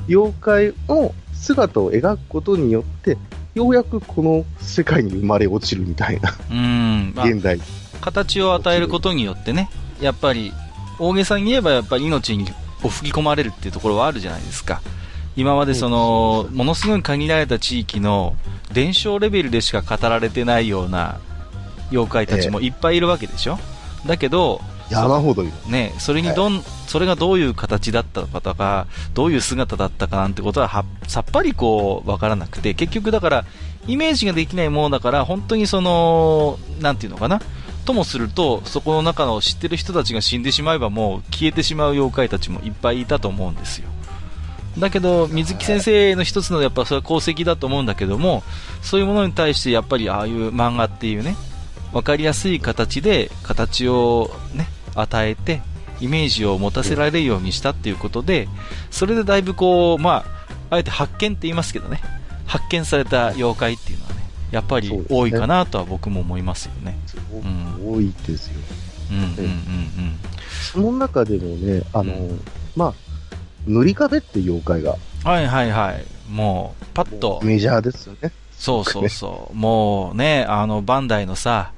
[0.08, 3.18] 妖怪の姿を描くことによって、
[3.54, 7.12] ようやくこの世界に生まれ落ちるみたいな、うん。
[7.14, 7.60] まあ現代。
[8.00, 9.68] 形を与えることによってね、
[10.00, 10.52] やっぱり、
[10.98, 12.46] 大げさに言えばやっぱり命に
[12.82, 14.80] を吹き込まれるっていうところはあるじゃないですか。
[15.36, 18.36] 今までその、ものすごい限られた地域の
[18.72, 21.20] 伝承レベルでしか語られてないような
[21.90, 23.58] 妖怪たちもいっぱいいるわけでしょ、
[24.06, 25.52] だけど、山ほどいる。
[25.68, 33.44] ね、それにどん、それがどういう形だったのかとか、どういう姿だったかなんてことははさっぱりこう、わからなくて、結局だから、
[33.86, 37.40] イメージができないものだから、本当にその、なんていうのかな。
[37.84, 43.88] ともすると、そこの中の知ってる人たちが死んでしまえばもう消えてしまう妖怪たちもいっぱいいたと思うんですよ。
[44.78, 48.42] だけど、水木先生の一つのやっぱそれは功績だと思うんだけども、
[48.82, 51.36] そういうものに対してやっぱりああいう漫画っていうね、
[51.92, 54.68] わかりやすい形で形をね、
[55.00, 55.62] 与えて、
[56.00, 58.48] イメージを持たせられるようにしたっていうことで、
[58.90, 60.24] それでだいぶこう、ま
[60.70, 62.00] あ、あえて発見って言いますけどね、
[62.46, 64.16] 発見された妖怪っていうのはね、
[64.50, 66.98] やっぱり多いかなとは僕も思いますよね。
[67.44, 68.60] ん多いですよ。
[69.10, 70.20] うんうんうん
[70.72, 72.38] その中でもね、あの、う
[72.76, 72.94] まあ、
[73.66, 74.92] 塗り壁って妖怪が
[75.24, 75.30] うん。
[75.30, 76.04] はいはいはい。
[76.30, 78.30] もう、パッと、メジャーですよね。
[78.52, 79.56] そうそうそう。
[79.56, 81.72] もうね、あの、バンダイのさ、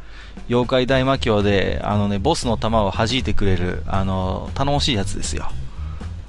[0.49, 5.51] 妖怪大魔教で、あのね、ボスの弾を弾いてくれる、あの、頼もしいやつですよ。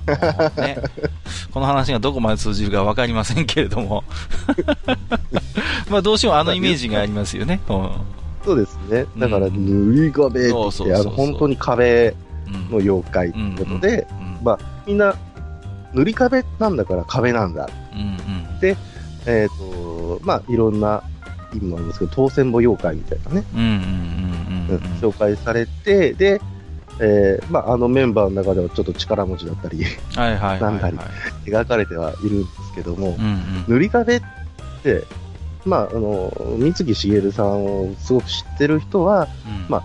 [0.58, 0.78] ね、
[1.52, 4.04] この話がどこまで通じるかわかりませんけれども。
[5.89, 7.62] まあ、どうしてもあのイメージがありますよね。
[7.70, 7.89] うん。
[8.44, 9.06] そうですね。
[9.18, 12.13] だから、うん塗り壁って言本当に壁
[12.48, 15.16] うんの妖怪ということで、うんまあ、みんな、
[15.94, 17.70] 塗り壁なんだから壁なんだ。
[17.94, 18.78] うんうん
[19.26, 21.02] えっ、と、まあ、いろんな
[21.54, 23.46] 意味もありますけど、当選簿妖怪みたいなね、
[25.02, 26.42] 紹介されて、で、
[27.00, 29.84] えーまあ、あのメンバーの中ではちょっと力持ちだったり。
[30.60, 30.98] なんだり
[31.46, 33.66] 描かれてはいるんですけども、うんうん。
[33.68, 34.22] 塗り壁っ
[34.84, 35.04] て、
[35.66, 39.66] まあ、あの、水木しげるさんをすごく知ってる人は、うん。
[39.70, 39.84] ま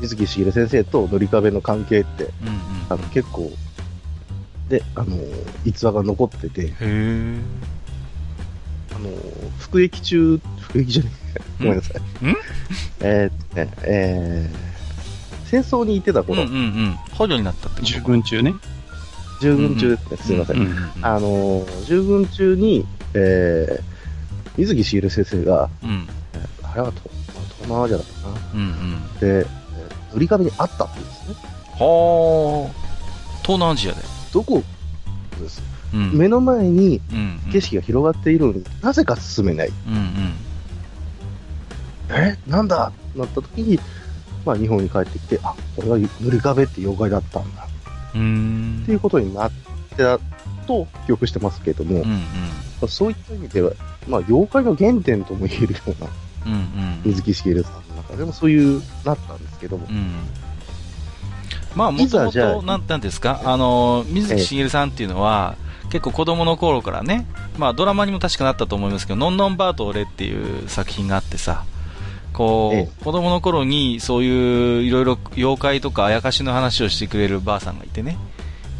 [0.00, 2.54] 水木しげる先生と塗り壁の関係って、うんうん。
[2.90, 3.50] あの結構、
[4.68, 5.16] で、あの、
[5.64, 6.72] 逸話が残ってて。
[8.96, 9.10] あの、
[9.58, 12.24] 服役中、服役じゃねえ、ごめんなさい。
[12.24, 12.34] ん？
[13.00, 16.98] えーっとね、えー、戦争に行ってたうんう頃、んうん。
[17.12, 17.86] 捕虜になったってこと？
[17.86, 18.54] 従軍中ね。
[19.42, 20.56] 従軍中ですね、すいません。
[20.56, 23.82] うんうんあの、従軍中に、えー、
[24.56, 27.00] 水木しげる先生が、うんえーあれはと
[27.58, 28.38] 東南アジアだったかな。
[28.54, 29.18] うんうん。
[29.20, 29.46] で、えー
[30.14, 31.34] 塗り壁にあったって言うんですね。
[31.78, 33.40] はあ。
[33.42, 33.98] 東南アジアで。
[34.32, 34.62] どこ
[35.40, 35.62] です、
[35.96, 36.18] うん。
[36.18, 39.68] 目の前にうんうん景色が広がっているのになぜか進めない。
[39.68, 40.32] うん
[42.08, 42.38] え？
[42.46, 42.92] なんだ？
[43.16, 43.80] なった時に、
[44.44, 47.66] まあ日本に帰ってきて、あ、これが塗り壁って妖怪だったんだ。
[48.14, 48.80] うん。
[48.82, 49.50] っていうことになっ
[49.90, 50.18] てた
[50.66, 52.08] と記憶してますけれども、うんうん。
[52.10, 52.20] ま
[52.82, 53.72] あそういった意味では、
[54.06, 56.10] まあ妖怪の原点とも言えるような
[56.46, 57.00] うんうん。
[57.04, 60.12] 水木しげるさんの中でもそういうなったんですけども、うん。
[61.74, 65.56] まあ、なんですか、あの、水木しげるさんっていうのは、
[65.90, 67.26] 結構子供の頃からね、
[67.58, 71.64] まあドラマにも確かなったと思いますけど、のんのんバーと俺っていう作品があってさ、
[72.32, 78.18] こう、え子供の頃にそういういろいろ妖怪とかあやかしの話をしてくれるばあさんがいてね、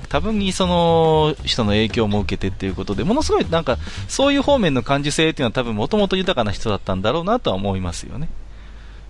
[0.09, 8.29] 多分にその人の影響も受けてっていうことで、ものすごいなんか、そういう方面の感受性っていうのは多分もともと豊かな人だったんだろうなとは思いますよね。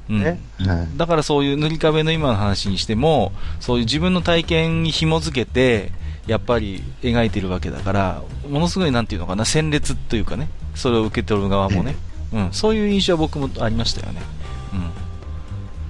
[0.08, 0.22] うん。
[0.22, 0.40] ね。
[0.60, 0.88] はい。
[0.96, 5.92] だからそういう塗り壁の今の話にしても、そういう自分の体験に紐づけて、
[6.26, 11.96] やっぱり描いてるわけだから、ものすごいなんていうのかな、鮮烈というかね、それを受け取る側もね、
[12.32, 14.20] うん、そういう印象は僕もありましたよね。
[14.72, 14.90] うん。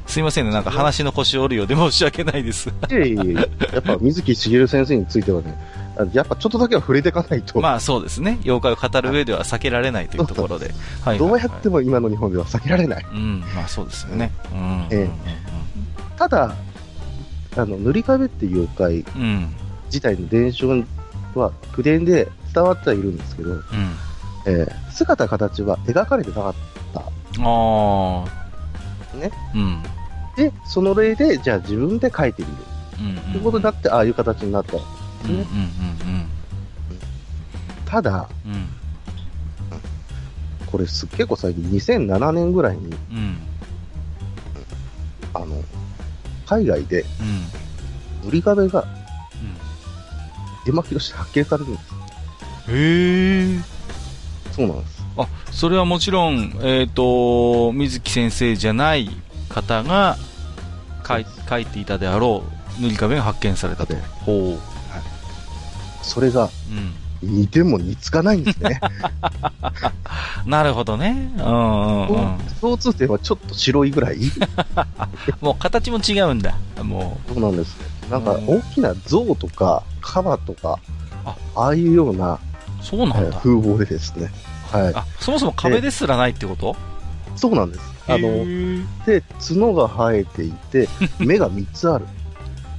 [0.07, 2.68] すいませんね、なんか話の腰を折るようで申し訳ないです。
[2.68, 3.42] いえいえいえや
[3.79, 5.59] っぱ水木しげる先生についてはね、
[5.99, 10.72] あやっぱちょっとだけは触れていかないと、まあそうですね、妖怪を語る上では避けられないというところで。
[11.03, 11.77] はいどうやっても。
[11.77, 13.07] も今の日本では避けられない。
[13.11, 14.31] うん、まあそうですよね。
[14.53, 14.87] うん。
[14.90, 15.09] え
[16.16, 16.55] ただ、
[17.57, 19.57] あの、塗り壁っていう妖怪うん。
[19.87, 19.92] うん。
[19.92, 20.68] 自体の伝承
[21.35, 23.62] は口伝で伝わってはいるんですけど、うん。
[24.46, 26.55] えー姿形は描かれてなかっ
[26.94, 27.01] た。
[27.01, 27.05] あ
[27.42, 28.25] あ。
[29.16, 29.31] ね。
[29.55, 29.83] うん。
[30.37, 32.55] で、その例で、じゃあ自分で描いてみる。
[33.27, 33.33] うん。
[33.33, 34.77] ということになって、ああいう形になった。
[34.77, 34.81] う
[35.29, 35.46] んうんうん
[37.85, 38.53] ただ、うん。
[38.53, 38.66] うん。
[40.66, 43.38] これす結構最近、2007年ぐらいに、うん。
[45.35, 45.62] あの、
[46.46, 47.05] 海外でう
[48.25, 48.29] ん。
[48.29, 48.87] 塗り壁が
[50.66, 51.94] 絵巻として発見されるんです。
[52.68, 53.61] へえ。
[54.52, 55.05] そうなんです。
[55.16, 59.11] あ、それはもちろん、えっ、と、水木先生じゃない
[59.48, 60.16] 方が
[61.07, 62.42] 書い書いていたであろ
[62.79, 64.00] う塗り壁が発見されたとで。
[64.00, 64.59] ほ
[66.02, 66.50] それがう。
[66.70, 66.94] うん。
[67.22, 68.81] 似ても似つかないんですね。
[70.44, 71.33] なるほどね。
[71.38, 72.38] うんうんうん。
[72.61, 74.18] 共通点はちょっと白いぐらい
[75.40, 76.55] もう形も違うんだ。
[76.83, 77.76] もそうなんです。
[78.11, 80.79] なんかうん大きな像とか、カバとか、
[81.25, 82.38] あああいうようなう。
[82.85, 83.21] そうなんだ。
[83.21, 84.31] えー風貌でですね。
[84.71, 84.92] はい。
[84.95, 86.77] あ、そもそも壁ですらないってこと？
[87.37, 87.83] そうなんです。
[88.09, 90.88] あへの、ーで、角が生えていて、
[91.19, 92.07] 目が3つある。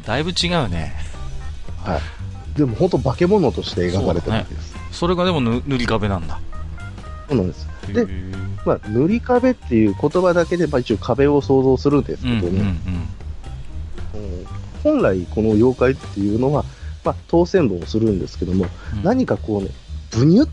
[0.06, 0.96] だいぶ違うね。
[1.84, 2.58] はい。
[2.58, 4.76] でも本当化け物として描かれてるわけです。
[4.92, 6.40] それがでも塗塗り壁なんだ。
[7.30, 7.68] そうなんです。
[7.90, 8.36] へでー
[8.66, 12.64] まあ、塗り壁っていう言葉だけで、まあ一応壁を想像するんですけどね、うんうんうん。
[12.64, 12.68] う
[14.44, 14.48] ん
[14.84, 16.64] 本来この妖怪っていうのは、
[17.04, 19.70] まあ、当選棒をするんですけども、うん何かこうね、
[20.12, 20.50] ブニュッ、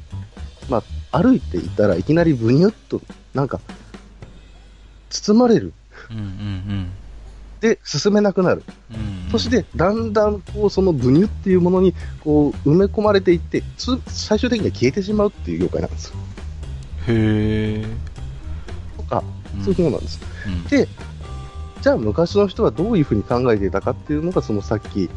[0.69, 3.01] まあ、歩いていたらいきなりブニュッと、
[3.35, 3.61] なんか、
[5.11, 5.73] 包まれる。
[6.11, 6.91] うんうん
[7.61, 8.63] で、進めなくなる。
[8.91, 16.15] うんうんうんそして、だんだん、こう、そのブニュっていうものに、こう、埋め込まれていって、つ最終的には消えてしまうっていう妖怪なんですよ。
[17.09, 17.87] へえ。
[18.97, 19.25] とか、
[19.57, 20.21] うんそういうものなんです。
[20.47, 20.89] うんで、
[21.85, 25.11] じゃあ昔の人はどういうふうに考えていたかっていうのが、そのさっき、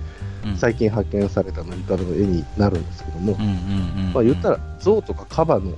[0.44, 3.36] うん最近発見された塗り壁の絵になるんですけども、
[4.14, 5.76] まあ言ったら、象とかカバの、うん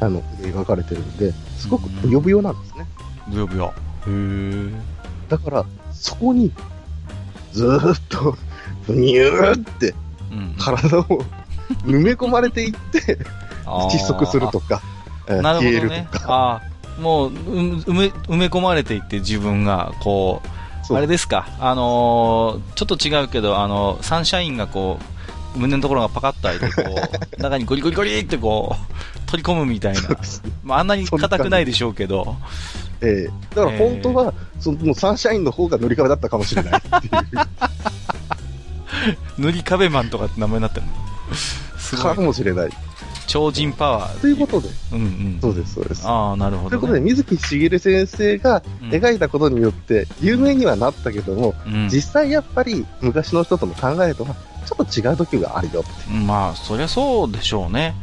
[0.00, 2.86] あの、絵描かれてるんで、すごくブヨブヨなんですね。
[3.28, 3.74] ぶよぶよ。
[4.06, 4.70] へえ。
[5.28, 6.52] だから、そこに、
[7.52, 8.36] ずーっと、
[8.86, 9.94] ブニューって
[10.30, 11.02] うん体を
[11.84, 13.18] 埋め込まれていって、
[13.64, 14.80] 窒息するとか、
[15.26, 15.90] 消える。
[16.12, 16.62] とか、
[16.98, 17.32] もう、う
[17.78, 20.42] 埋め、埋め込まれていって自分が、こ
[20.90, 24.98] う、あれですか、あのーちょっと違うけど、あの、サンシャインがこ
[25.56, 30.00] う、胸のところがパカッと開いて、こう、 中にゴリゴリゴリってこう、取り込むみたいな。
[30.62, 32.36] まあ、あんなに硬くないでしょうけど、
[33.00, 36.82] えーだから本当は、そのもうサンシャインの方が塗り壁だったかもしれない
[39.38, 40.92] 塗り壁マンとかって名前になってるの。
[41.78, 42.18] すごかい。
[42.24, 42.70] もしれない。
[43.26, 44.20] 超人パワー。
[44.20, 45.38] ということで、うんうん。
[45.40, 46.06] そうです、そうです。
[46.06, 46.70] ああ、なるほど、ね。
[46.70, 54.34] ということで、水木しげる先生がうん描いたことによって、有名にはなったけども、うん実際やっぱり昔の人との考えとは、
[54.66, 56.10] ちょっと違う時があるよって。
[56.10, 57.94] まあ、そりゃそうでしょうね。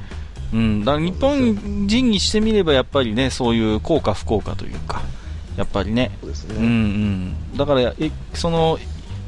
[0.53, 0.85] うん。
[0.85, 5.01] だから日本人にしてみれば、やっぱりね、そういう効果不効果というか、
[5.57, 6.11] やっぱりね。
[6.21, 6.55] そうですね。
[6.57, 7.57] うんうん。
[7.57, 8.77] だから、え、その、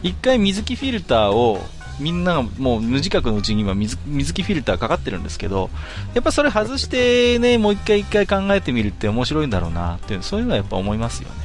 [0.01, 1.60] 一回水木フィルターを、
[1.99, 5.69] みんながもう無自覚のうちに今水水木フィルターかかってるんですけど、
[6.13, 11.43] やっぱそれ外してね、もう一回一回考えてみるって面白いんだろうなっていう、そういうのはやっぱ思いますよね。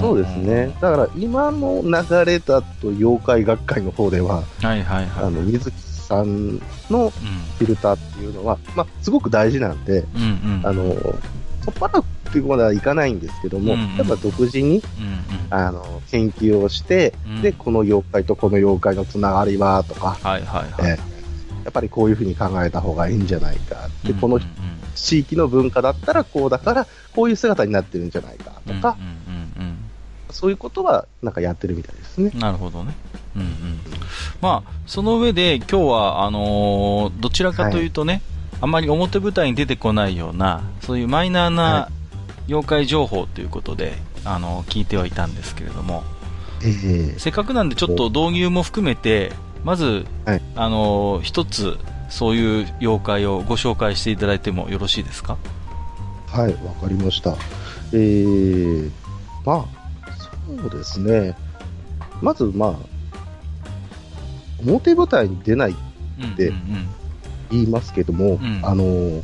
[0.00, 0.66] そうですね。
[0.80, 4.66] だから今の流れだと妖怪学会の方では、うん。
[4.66, 5.24] はいはいはい。
[5.24, 6.58] あの、水木さん
[6.90, 7.10] の
[7.58, 10.22] フィルターっていうのは、まあ、すごく大事なんで、うん。
[10.22, 10.66] うんうん。
[10.66, 10.94] あの、
[11.64, 14.82] 突破力っていうまではいかないんですけども、うんうんやっぱ独自に、うんうん。
[15.50, 20.90] あの、研究をして、うんで、この妖怪とこの妖怪のつながりは、とか、はいはいはい。
[20.92, 21.18] えー
[21.64, 23.90] やっぱりこういうふうに考えた方がいいんじゃないか。
[24.02, 24.48] で、このうんうん
[24.94, 29.78] 地域の文化だったらこうだから、こういう姿になってるんじゃないか、とか、うんうんうんうん
[30.30, 32.30] そういうことは、なんかやってるみたいですね。
[32.34, 32.94] なるほどね。
[33.36, 33.48] うんうん。
[34.40, 38.22] まあ、その上で今日は、あのーどちらかというとね、
[38.60, 41.90] あんまり表舞台に出てこないような、そういうマイナーなは
[42.48, 46.02] 妖怪情報ということで、あの聞いてはいたんですけれども、
[46.64, 47.18] ええ。
[47.18, 49.32] せっかくなんでちょっと導入も含めて、
[49.64, 50.42] まず、はい。
[50.56, 51.76] あのー一つ、
[52.08, 55.36] そういう妖怪をご紹介していただいてもよろしいですか？
[56.26, 57.36] はい、わかりました。
[57.92, 58.90] えー、
[59.44, 59.66] ま
[60.06, 61.36] あ、そうですね。
[62.22, 62.74] まず、まあ、
[64.66, 65.76] 表舞台に出ない
[66.36, 66.88] でうんうん
[67.50, 68.60] 言いますけども、ん。
[68.62, 69.22] あの、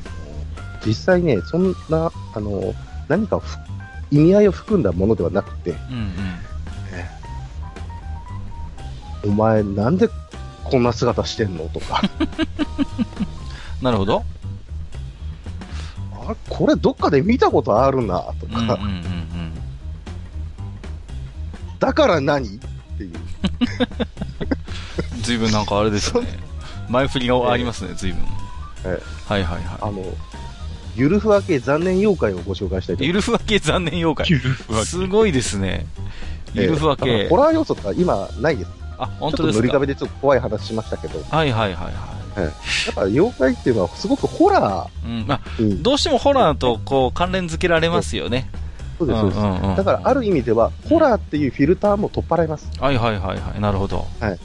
[0.87, 2.75] 実際ね、そんな、あの、
[3.09, 3.59] 何かふ
[4.11, 5.77] 意味合いを含んだものではなくて、うん。
[5.77, 6.11] うん
[9.25, 10.09] お前なんで
[10.65, 12.03] こんな姿してんのとか、
[13.81, 14.25] なるほど。
[16.27, 19.53] あれこれどっかで見たことあるな、とか、うんうんうんうん。
[21.79, 22.59] だから何っ
[22.99, 23.13] ていう。
[25.23, 26.27] 随分なんかあれですね。
[26.89, 28.21] 前振りがありますね、随分。
[28.85, 30.03] えはいはいはあの、
[30.97, 33.07] ゆるふわ系残念妖怪をご紹介したいとい。
[33.07, 34.27] ゆ思いるふわ系残念妖怪。
[34.31, 35.87] ゆるふわけすごいですね。
[36.55, 37.29] ゆるふわええ系。
[37.29, 38.71] ホラー要素とか今ないです。
[38.99, 39.73] あ、本当ですか？
[39.73, 45.07] 壁でちょっと怖い話しましたけど、はいはいはいはやっぱ妖怪っていうのはすごくホラい。
[45.07, 45.27] うん。
[45.27, 48.49] まあ、ーに、どうしてもホラーとこう関連付けられますよね。
[48.99, 49.41] そうです、そうです。
[49.41, 52.71] んんうんだからある意味では、ホラーっていうフィルターも取っ払います。
[52.79, 53.61] はいはいはいはい。
[53.61, 54.07] なるほど。
[54.21, 54.39] はい。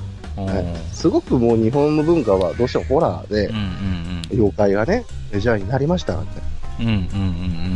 [0.45, 6.31] はいすごくもう日本の文化はどうしてもホラーでうん、うん妖怪がね、メジャーになりましたからね。
[6.79, 6.87] うん。
[6.87, 7.05] うんうんうんう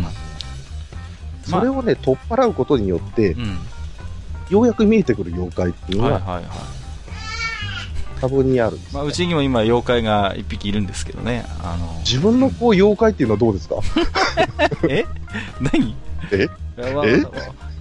[0.02, 0.06] ん。
[1.44, 3.58] それをね、取っ払うことによってう、ん。
[4.50, 6.52] ようやく見えてくる妖怪っていうのがはいはいはい。
[8.22, 11.44] 多分にあるんです、まあ、うちにも今妖怪が一匹いるんですけどね。
[11.64, 13.76] あの、自分のこう妖怪っていうのはどうですか？
[14.88, 15.06] え？
[15.60, 15.96] 何？
[16.32, 16.94] え？
[16.94, 17.22] わえ？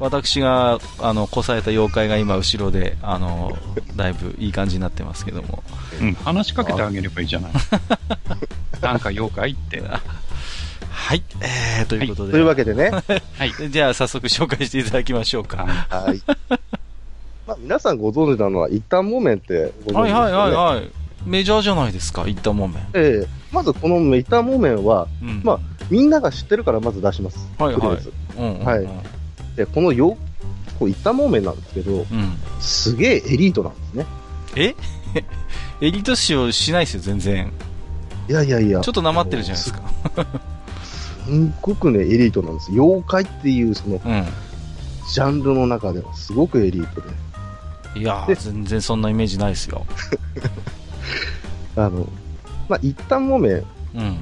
[0.02, 3.56] 私が、あの、こさえた妖怪が今後ろで、あの、
[3.94, 5.62] だいぶいい感じになってますけども。
[6.00, 7.52] うん、話しかけてあげればいいじゃない。
[8.82, 9.80] なんか妖怪って。
[9.80, 11.22] はい。
[11.40, 12.32] えー、ということで。
[12.32, 12.90] というわけでね、
[13.38, 13.70] はい。
[13.70, 15.58] じゃあ早速紹介していただきましょうか。
[15.88, 16.20] はい。
[17.46, 20.00] まあ、皆さんご存知なのは、一旦木綿ってご存知ですよね。
[20.00, 20.90] はいはいはいはい。
[21.24, 22.78] メジャーじゃないですか、いったもめん。
[22.94, 25.42] ええまずこのメタ木綿は、うん。
[25.44, 25.60] まあ
[25.90, 27.38] みんなが知ってるからまず出します。
[27.56, 27.98] はいはい
[28.36, 28.64] うんうんうん。
[28.64, 28.88] はい
[29.56, 30.16] で、このよ、
[30.78, 32.06] こう一旦木綿なんですけど、うん。
[32.60, 34.06] すげえエリートなんですね。
[34.56, 34.74] え？
[35.80, 37.52] エリート視をしないですよ、全然。
[38.28, 38.80] いやいやいや。
[38.80, 39.82] ちょっとなまってるじゃないですか。
[41.24, 42.70] すんごくね、エリートなんです。
[42.72, 44.24] 妖怪っていうそのうん。
[45.12, 47.08] ジャンルの中ではすごくエリートで。
[47.94, 49.84] いや全然そんなイメージないですよ。
[51.76, 52.08] あの、
[52.68, 53.62] まあ一旦木綿、
[53.94, 54.16] うん。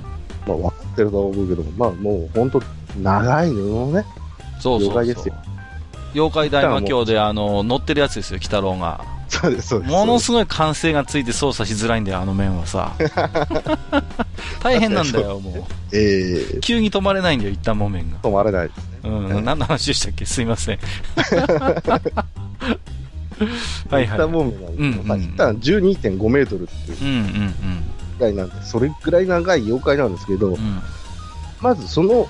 [0.47, 2.63] まあ分かってると思うけども、まあもう本当
[3.01, 4.05] 長い布のね、
[4.61, 4.99] そうそうそう。
[4.99, 5.35] 妖怪ですよ
[6.15, 9.01] 妖怪大魔教で、あの、乗ってるやつですよ、鬼太郎が。
[9.29, 9.91] そうです、そうです。
[9.93, 12.93] ものすごい歓声がついて操作しづらいんだよ、あの面はさ。
[14.63, 16.61] 大変なんだよ、もええう。
[16.61, 18.17] 急に止まれないんだよ、一旦も面が。
[18.23, 18.85] 止まれないですね。
[19.05, 20.27] うん、何の話でしたっけ？
[20.27, 20.79] すいません。
[23.91, 24.05] はいはい。
[24.05, 27.55] 一旦木綿なんですけど、うんうんまあ一旦12.5メートルっていううんうん
[28.19, 30.55] ぐらいなんで、それぐらい長い妖怪なんですけど、うん。
[30.55, 30.83] うん。
[31.61, 32.29] まずその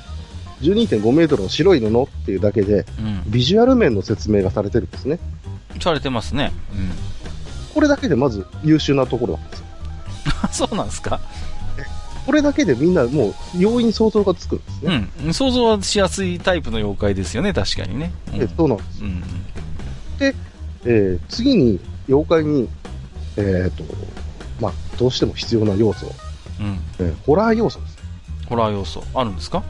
[0.63, 3.23] 12.5メートルの白い布っていうだけで、うん。
[3.31, 5.19] ビジュアル面の説明がされてるんですね。
[5.81, 6.53] されてますね。
[6.73, 6.91] うん。
[7.75, 9.67] これだけでまず優秀なところなんですよ。
[10.43, 11.21] あ、 そうなんですか？
[12.27, 15.09] これだけでみんなもう容易に想像がつくんですね。
[15.25, 15.35] うん。
[15.35, 18.13] 想像はしやすいタイプの妖怪ですよね、確かにね。
[18.33, 19.03] うんでそうなんです。
[19.03, 19.23] うん。
[20.21, 22.69] えー次に妖怪に、
[23.37, 23.85] えっ、と、
[24.61, 26.13] まあ、どうしても必要な要素、
[26.61, 26.79] うん。
[26.99, 27.99] えーホラー要素です。
[28.49, 29.63] ホラー要素、あるんですか？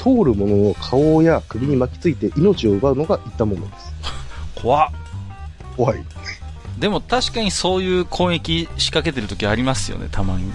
[0.00, 3.92] 通る者の顔や首に巻きついて命を奪うのが一旦ものです。
[4.62, 4.90] 怖っ。
[5.76, 6.02] 怖い。
[6.78, 10.48] でも確かにそういう攻撃仕掛けてる時ありますよね、たまに。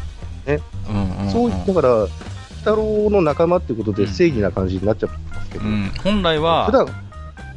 [0.48, 0.60] ね。
[0.90, 1.32] うんうん、うん。
[1.32, 2.10] そういだから、鬼
[2.58, 5.92] 太郎の仲間ってことでうん正義な感じになっちゃうんですけど、うん。
[6.04, 6.88] 本来は、普段、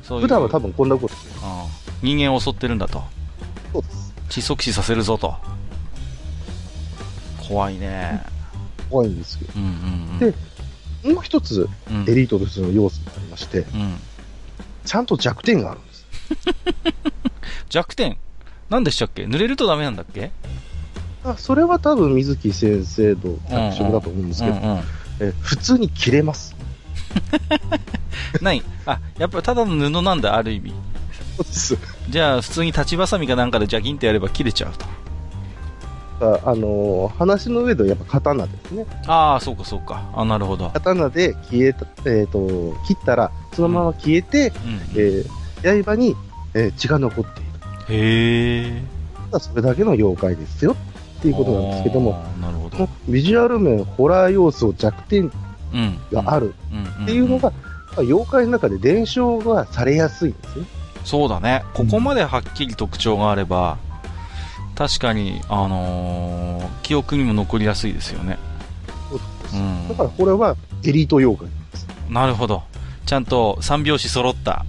[0.02, 1.66] そう普段は多分こんなこと、ああ
[2.02, 3.02] 人間を襲ってるんだと。
[3.72, 4.14] そうです。
[4.28, 5.34] 窒息死させるぞと。
[7.48, 8.22] 怖いね。
[8.90, 9.70] 怖いんですけうんうん
[10.12, 10.18] うん。
[10.18, 10.38] でど、
[11.14, 13.96] もう一つうん、エリートとしての要素がありまして、うん。
[14.84, 16.06] ちゃんと弱点があるんです。
[17.70, 18.16] 弱点？
[18.70, 19.24] 何でしたっけ？
[19.24, 20.30] 濡れるとダメなんだっけ？
[21.24, 24.80] あそれは多分水木先生の脚色だと思うんですけど、うんうん。
[25.20, 26.54] え普通に切れます。
[28.40, 28.62] ない。
[28.86, 30.72] あ、やっぱただの布なんだ、ある意味。
[31.36, 31.78] そうです。
[32.08, 34.86] じゃあ、普通に立ちばさみかなんかでジャキンってやれば切れちゃうと。
[36.20, 38.86] ああのー話の上ではやっぱ刀ですね。
[39.06, 40.10] ああ、そうかそうか。
[40.14, 40.70] あなるほど。
[40.70, 46.16] 刀で消えた、えっ、と、切ったら、そのまま消えて、うん、えー刃に、
[46.54, 47.50] えー血が残っている。
[47.88, 48.82] へえ。
[49.30, 50.76] ただそれだけの妖怪ですよ
[51.18, 52.12] っていうことなんですけども。
[52.40, 52.88] なるほど。
[53.08, 55.30] ビジュアル面、ホラー要素、弱点
[55.72, 55.98] うん。
[56.12, 57.56] があるうんっていうのが、ま
[57.96, 60.66] あ妖怪の中で伝承がされやすいんですね。
[61.04, 61.64] そうだね。
[61.74, 63.78] ここまではっきり特徴があれば、
[64.78, 68.38] 確かに、あのー記憶にも残りやすいですよね。
[69.10, 71.86] そううんだからこれはエリート妖怪なんです。
[72.08, 72.62] なるほど。
[73.04, 74.64] ちゃんと三拍子揃った。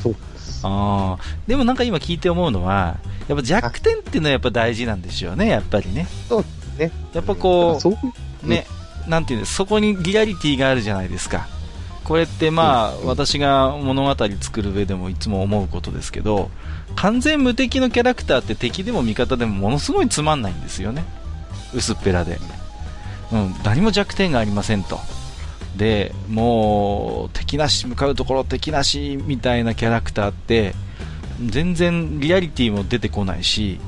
[0.00, 0.60] そうです。
[0.64, 6.06] あーでもなんか今聞いて思うのは、やっぱ弱点っていうのはやっぱ大事なんですよね、やっぱりね。
[6.28, 6.92] そうですね。
[7.12, 7.98] やっぱこそういう
[8.44, 8.66] う、ね、
[9.08, 11.48] なんていうんです、そこにリアリティがあるじゃないですか。
[12.04, 16.50] これってまあ、うん私が物語作る上でもいつも思うことですけど、
[16.96, 21.04] 完全無敵のキャラクターって敵でも味方でもものすごいつまんないんですよね。
[21.74, 22.38] 薄っぺらで。
[23.32, 25.00] うん、何も弱点がありませんと。
[25.76, 30.74] で、もう、敵なし向かうところ敵なしみたいなキャラクターって、
[31.44, 33.80] 全然リアリティも出てこないし、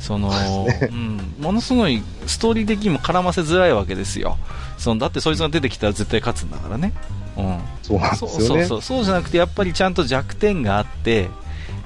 [0.00, 0.30] その、
[0.90, 4.38] うん、ものすごいストーリー的にも絡ませづらいわけですよ。
[4.76, 6.92] そのだってそいつが出てきたら絶対勝つんだからね。
[7.36, 7.58] うん。
[7.82, 8.00] そう。
[8.16, 8.82] そうそう。
[8.82, 11.28] そうじゃなくて、やっぱりちゃんと弱点があって、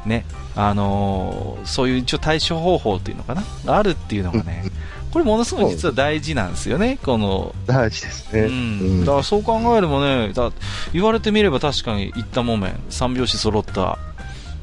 [0.06, 0.24] ね、
[0.56, 4.64] あのーそういう一応対処方法っていうのかながあるっていうのがね、
[5.12, 8.40] これものすごい実は大事なんですよね、この、大事ですね。
[8.42, 9.00] うん。
[9.04, 10.52] だからそう考えればね、だ
[10.92, 13.98] 言われてみれば確かに言ったもめん、三拍子揃った、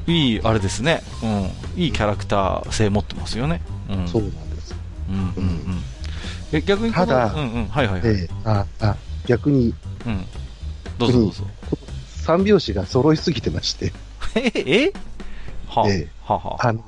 [0.06, 1.82] いい、あれですね、うん。
[1.82, 3.62] いいキャラクター性持ってますよね。
[3.88, 4.08] うん。
[4.08, 4.74] そうなんです。
[5.08, 5.82] うんうんうん。
[6.52, 8.10] え、逆にただうんうん、はいはいはい。
[8.10, 9.74] ええあ、あ、逆に、
[10.06, 10.24] うん。
[10.98, 11.44] どうぞどうぞ。
[12.06, 13.92] 三拍子が揃いすぎてまして、
[14.36, 14.92] え、え？
[15.80, 16.68] はあ、ええはあはあ。
[16.68, 16.82] あの、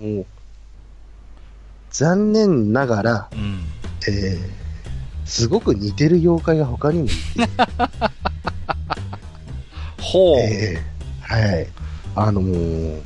[1.91, 3.65] 残念ながら、うん。
[4.09, 4.65] えー
[5.27, 7.15] すごく似てる妖怪が他にもいて、
[9.99, 10.39] ほう。
[10.39, 10.95] えー
[11.35, 11.67] はい。
[12.15, 13.01] あのー、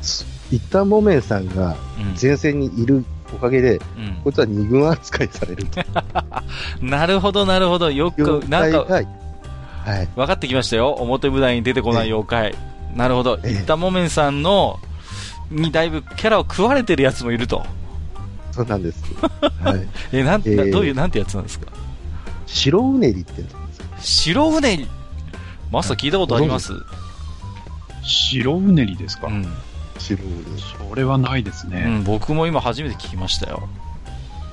[0.00, 5.82] す一旦モメンさんがうん前線にいるおかげで、うんこいつは二軍扱いされると。
[6.80, 7.90] なるほど、なるほど。
[7.90, 9.06] よく、妖なんか、はい。
[10.16, 10.92] 分かってきましたよ。
[10.92, 12.54] 表舞台に出てこない妖怪。
[12.96, 13.38] なるほど。
[13.44, 14.80] ええ一旦もめんさんの、
[15.50, 17.64] にだいぶキャラを食われてるやつもいると。
[18.52, 19.04] そうなんです。
[19.62, 19.86] はい。
[20.12, 21.66] え、なん、ええどういう、なんてやつなんですか？
[22.46, 23.84] 白うねりってやつなんですよ。
[24.00, 24.88] 白うねり。
[25.70, 26.72] マスター聞いたことあります？
[28.02, 29.46] 白うねりですか、うん。
[29.98, 30.62] 白うねり。
[30.88, 31.84] それはないですね。
[31.86, 33.68] うん、僕も今初めて聞きましたよ。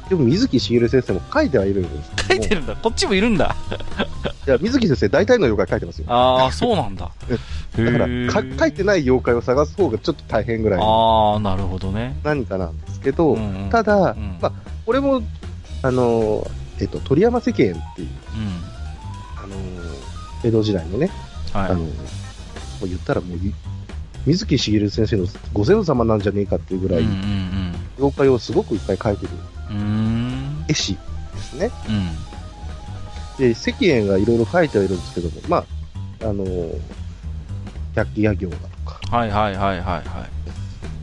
[0.09, 2.75] でも水木しげる先生も書いてはいるんです書いてるんだ。
[2.75, 3.55] こっちもいるんだ。
[4.45, 6.05] いや、水木先生大体の妖怪書いてますよ。
[6.09, 7.09] ああ、そうなんだ。
[7.77, 12.17] だからか、書いてない妖怪を探す方がちょっと大変ぐらいああ、なるほどね。
[12.23, 14.51] 何かなんですけど、うんうんただ、うんまあ、
[14.85, 15.21] これも、
[15.81, 16.45] あの、
[16.79, 18.63] えっと、鳥山世間っていう、うん。
[19.41, 19.55] あの、
[20.43, 21.09] 江戸時代のね、
[21.53, 21.71] はい。
[21.71, 21.85] あの、も
[22.83, 23.37] う言ったらもう、
[24.25, 29.31] 水木しげる先生のご先祖様なんじゃねえかっていうぐらい、うんうん妖怪をすごくいっぱい描いてる。
[30.67, 30.99] 絵師で
[31.41, 31.71] すね。
[31.87, 33.37] うん。
[33.37, 36.45] で、石燕がいろいろ描いてはいるんですけども、まあ、あの、
[37.95, 40.03] 百鬼夜行だとか、はいはいはいはいはい。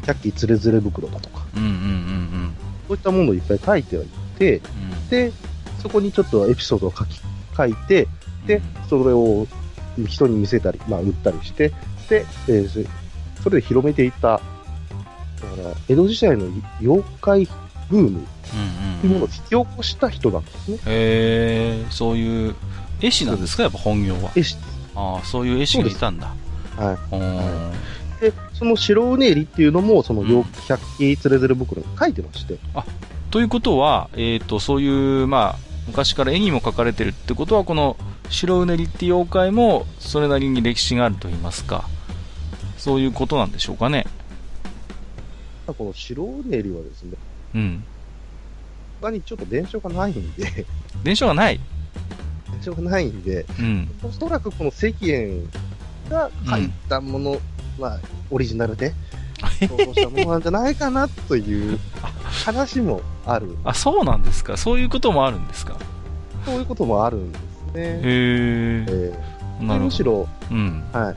[0.06, 2.54] 百鬼つれづれ袋だとか、うんうんうん
[2.88, 4.06] そういったものをいっぱい描いてはい
[4.36, 5.08] て、うん。
[5.08, 5.32] で、
[5.80, 7.20] そこにちょっとエピソードを書き、
[7.56, 8.08] 書いて、
[8.46, 9.46] で、それを
[10.08, 11.68] 人に見せたり、まあ、売ったりして、
[12.08, 12.80] で、えーそ
[13.44, 14.42] それで広めていった、だか
[15.56, 16.46] ら、江戸時代の
[16.80, 17.48] 妖怪
[17.90, 19.00] ブームうんうんうん。
[19.00, 20.76] というものを引き起こした人なんですね。
[20.76, 20.80] へ
[21.82, 22.54] え、そういう、
[23.00, 23.64] 絵師なんですか？
[23.64, 24.30] やっぱ本業は。
[24.34, 24.56] 絵師。
[24.94, 26.34] ああ、そういう絵師がいたんだ。
[26.76, 27.72] はうーん。
[27.72, 28.20] い。
[28.20, 32.58] で、その白うねりっていうのも、その妖百鬼つれづれ袋に書いてまして、
[33.30, 37.96] ということは、えっ、と、そういう、まあ、昔から絵にも描かれてるってことは、この
[38.28, 41.88] 白うねりって妖怪も、それなりに歴史があると言いますか、
[42.76, 44.06] そういうことなんでしょうかね。
[45.66, 47.12] この白うねりはですね、
[47.54, 47.84] うん。
[49.00, 50.66] 他にちょっと伝承がないんで、
[51.02, 51.60] 伝承がない？
[52.52, 53.90] 伝承がないんで、うん。
[54.02, 55.42] おそらくこの石燕
[56.10, 57.40] が書いたもの、
[57.78, 58.92] まあ、オリジナルで、
[59.60, 61.78] 想像したものなんじゃないかなという
[62.44, 63.56] 話もある。
[63.64, 64.56] あ、そうなんですか？
[64.56, 65.78] そういうこともあるんですか？
[66.44, 67.72] そういうこともあるんですね。
[67.74, 68.00] へえ
[68.88, 69.18] え。
[69.60, 69.84] ーなるほど。
[69.86, 70.84] むしろ、うん。
[70.92, 71.16] はい。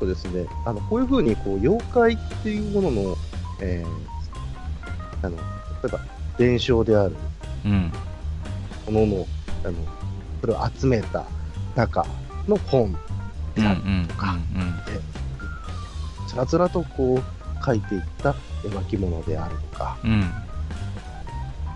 [0.00, 0.46] そうですね。
[0.64, 3.16] あの、こういうふうに、こう、妖怪っていうものの、
[3.60, 5.36] えー、あの、
[5.82, 5.98] 例えば、
[6.38, 7.16] 伝承である
[7.64, 7.92] うん。
[8.86, 9.26] ものの、
[9.64, 9.74] あの、
[10.40, 11.24] それを集めた
[11.76, 12.04] 中
[12.48, 12.92] の本うん。
[12.92, 12.96] う
[13.56, 13.80] である。
[13.80, 13.84] ん。
[13.84, 14.06] うん。
[16.28, 20.32] つらつらとこう、書いていった絵巻物であるとか、うん。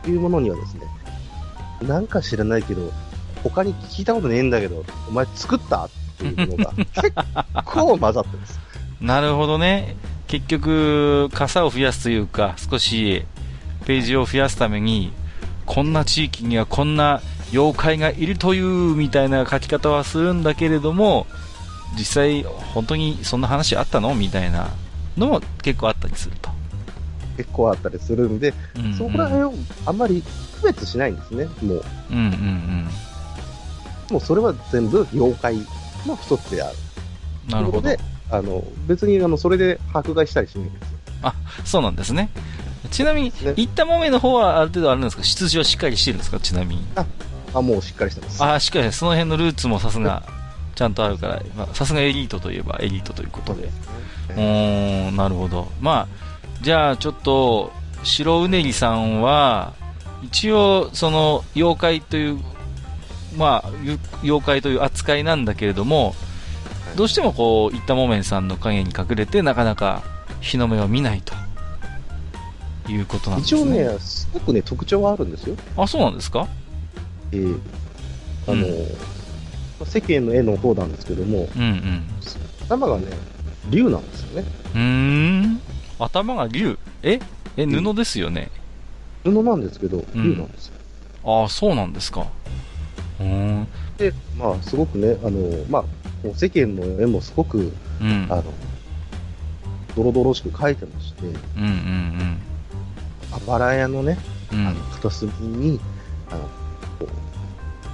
[0.07, 0.83] いうものにはですね、
[1.83, 2.93] なんか知らないけど、
[3.43, 5.85] 他に聞いたことねえんだけど、お前作った？
[5.87, 7.13] っていうものが 結
[7.67, 8.59] 構混ざってます。
[9.01, 9.97] なるほどね。
[10.29, 13.25] 結局、傘を増やすというか、少し
[13.87, 15.13] ページを増やすために、
[15.67, 17.23] こんな地域にはこんな
[17.53, 21.27] 妖怪がいるというみたいな書き方はするんだけれども、
[21.97, 24.71] 実際、本当にそんな話あったのみたいな
[25.17, 26.51] のも結構あったりすると。
[27.37, 29.55] 結構あったりするんで、うんうんそこら辺を
[29.87, 30.23] あんまり
[30.61, 31.45] 区別しないんですね。
[31.63, 32.89] もう、うんうんうん。
[34.11, 35.57] もうそれは全部妖怪
[36.07, 36.77] の一つである。
[37.49, 37.91] なるほど
[38.31, 40.99] あの、別にあの、それで迫害したりしないんですよ。
[41.65, 42.31] そうなんですね。
[42.95, 45.25] ちなみに、ね行ったもめの方はある程度あるんですか？
[45.25, 46.39] 出自はしっかりしてるんですか？
[46.39, 46.83] ちなみに。
[47.53, 48.43] あ、もうしっかりしてます。
[48.43, 50.23] ああ、しっかり、その辺のルーツもさすが、
[50.77, 53.69] ちゃんとあるから、まあさすがエリートといえばエリートということで。
[54.31, 55.73] うねーん、なるほど。
[55.81, 57.73] まあ、じゃあちょっと、
[58.05, 59.75] 白うねりさんは、
[60.23, 62.39] 一応、その、妖怪という、
[63.37, 66.15] まあ、ゆ妖怪という扱いなんだけれども、
[66.97, 70.03] どうしてもこう、いったもめんさんの影に隠れて、なかなか
[70.41, 71.35] 日の目を見ないと。
[72.89, 73.61] いうことなんですね。
[73.61, 75.57] 一応ね、すごくね、特徴はあるんですよ。
[75.77, 76.47] あ、そうなんですか？
[77.33, 77.59] えー
[78.47, 82.03] あの、う世間の絵の方なんですけども、うんうん。
[82.67, 83.07] 頭がね、
[83.71, 84.47] 竜なんですよね。
[84.75, 84.81] うー
[85.47, 85.61] ん。
[85.99, 87.21] 頭が竜え？
[87.57, 88.51] え、布ですよね？
[89.25, 90.75] 布なんですけど、ん竜なんですよ。
[91.25, 92.27] ああ、そうなんですか。
[93.19, 93.67] うーん。
[93.97, 95.85] で、まあ、すごくね、あの、まあ、
[96.35, 98.27] 世間の絵もすごく、うん。
[98.29, 98.45] あの、
[99.97, 102.39] ドロドロしく描いてまして、うんうん
[103.35, 104.17] あばら屋のね、
[104.53, 105.81] あの、片隅に、
[106.31, 106.49] あの、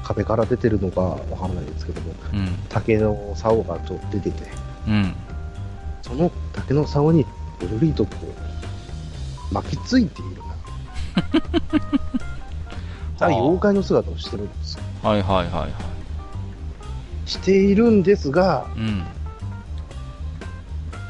[0.05, 2.49] 壁から出てるのかわからないですけども、うん。
[2.69, 4.45] 竹の竿がちょっと出てて、
[4.87, 5.15] うん。
[6.03, 7.25] その竹の竿に
[7.61, 8.11] ぐるりとこ
[9.51, 10.43] う、巻きついているな。
[13.19, 14.83] ザ妖怪の姿をしてるんですよ。
[15.03, 15.73] はいはいはいはい。
[17.25, 18.99] しているんですが、うん。
[18.99, 19.07] やっ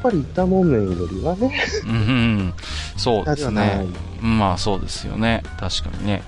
[0.03, 1.53] ぱり板もめんよりはね、
[1.85, 2.53] うんうん。
[2.97, 3.87] そうですね。
[4.21, 5.43] まあそうですよね。
[5.59, 6.23] 確かにね。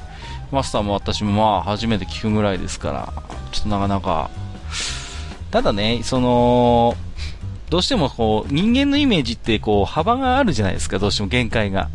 [0.51, 3.13] マスターも私もまあ初めて聞くぐらいですから、
[3.51, 4.29] ちょっとなかなか。
[5.51, 6.95] ただね、その、
[7.69, 11.89] どうしてもこう、人間のイメージってこう、幅があるじゃないですか、どうしても限界が。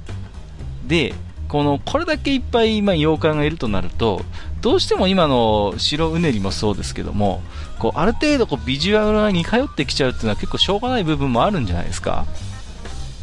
[0.87, 1.15] で、
[1.49, 4.23] この、これだけいっぱい今妖怪がいるとなると、
[4.61, 7.43] どうしても今の白うねりもそうですけども、
[7.79, 12.27] こう、ある程度こう、ビジュアルが似通ってきちゃうっていうのは結構しょうがない部分もあるんじゃないですか。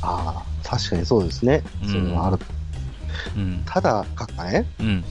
[0.01, 1.63] ああ、確かにそうですね。
[1.83, 2.39] うんそれはある。
[3.35, 3.63] うん。
[3.65, 5.03] ただ、かかね、うん。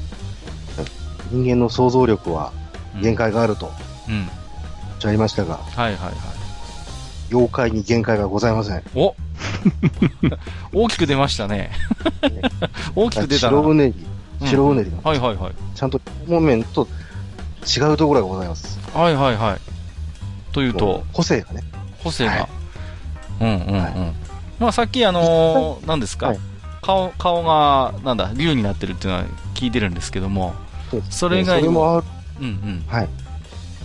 [1.30, 2.52] 人間の想像力は
[2.94, 3.70] うん限界があると
[4.08, 4.28] うん。
[4.94, 6.12] おっしゃいましたが、はいはいはい。
[7.30, 8.82] 妖怪に限界がございません。
[8.94, 9.14] お
[10.72, 11.70] 大きく出ましたね。
[12.94, 13.58] 大きく出たな。
[13.58, 13.94] 白うねり、
[14.40, 15.52] うん白うねりが、はいはいはい。
[15.74, 16.86] ちゃんとモメンと
[17.66, 18.78] 違うところがございます。
[18.92, 20.52] はいはいはい。
[20.52, 21.62] というと、個性がね。
[22.02, 22.30] 個性が。
[22.30, 22.48] はい
[23.40, 23.80] うんうんうん。
[23.80, 24.12] は
[24.60, 26.38] まあさっきあのー、何ですか、はい
[26.84, 29.24] 顔、顔が、なんだ、竜になってるっていうのは
[29.54, 30.54] 聞いてるんですけども、
[31.10, 32.06] それ以外にもそれもある
[32.40, 32.84] うんうん。
[32.86, 33.08] はい。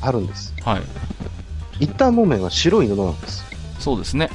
[0.01, 0.53] あるんです。
[0.65, 0.81] はい。
[1.79, 3.45] 一旦木綿は白い布なんです。
[3.79, 4.29] そうですね。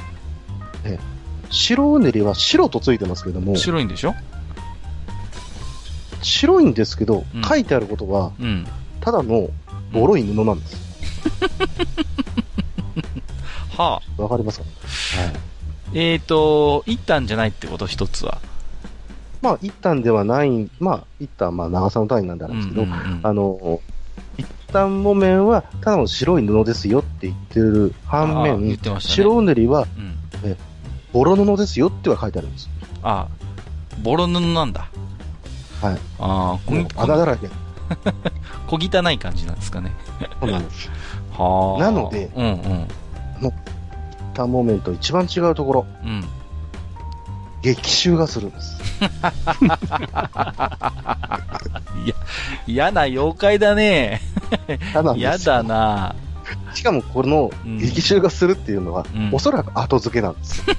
[1.51, 4.15] 白うねりは白とついてますけども、白いんでしょ？
[6.23, 8.67] 白いんですけど、うん書いてあることは、うん。
[8.99, 9.47] ただの
[9.93, 10.75] ボロい布なんです。
[13.77, 14.21] はあ。
[14.21, 14.65] わかりますか？
[14.65, 14.71] は
[15.27, 15.33] い。
[15.93, 18.39] えーと、一旦じゃないってこと、一つは。
[19.41, 23.81] まあ、一旦ではない、まあ、一旦、まあ、長さの単位なんであるんですけど、うんうんうんあの、
[24.37, 28.77] 一旦木綿はただの白い布ですよって言ってる反面、ね。
[28.99, 30.57] 白うねりはうん。
[31.13, 32.69] ボロ布ですよっては書いてあるんです。
[33.01, 33.27] あ
[34.03, 34.89] ボロ布なんだ。
[35.81, 35.97] はい。
[36.19, 36.59] あ
[36.97, 37.47] あ、穴だらけ。
[38.67, 39.93] 小汚い感じなんですかね。
[40.41, 40.89] そうなんです。
[41.37, 41.81] はあ。
[41.81, 42.87] なのでうんうん。
[44.35, 46.23] 木綿と一番違うところ、うん。
[47.61, 48.84] 激臭がするんです。
[52.05, 52.15] いや、
[52.67, 54.21] 嫌な妖怪だね。
[55.15, 56.15] 嫌だな。
[56.73, 60.63] しかもこのうん激臭がするっていうのは、うんおそらく後付けなんです。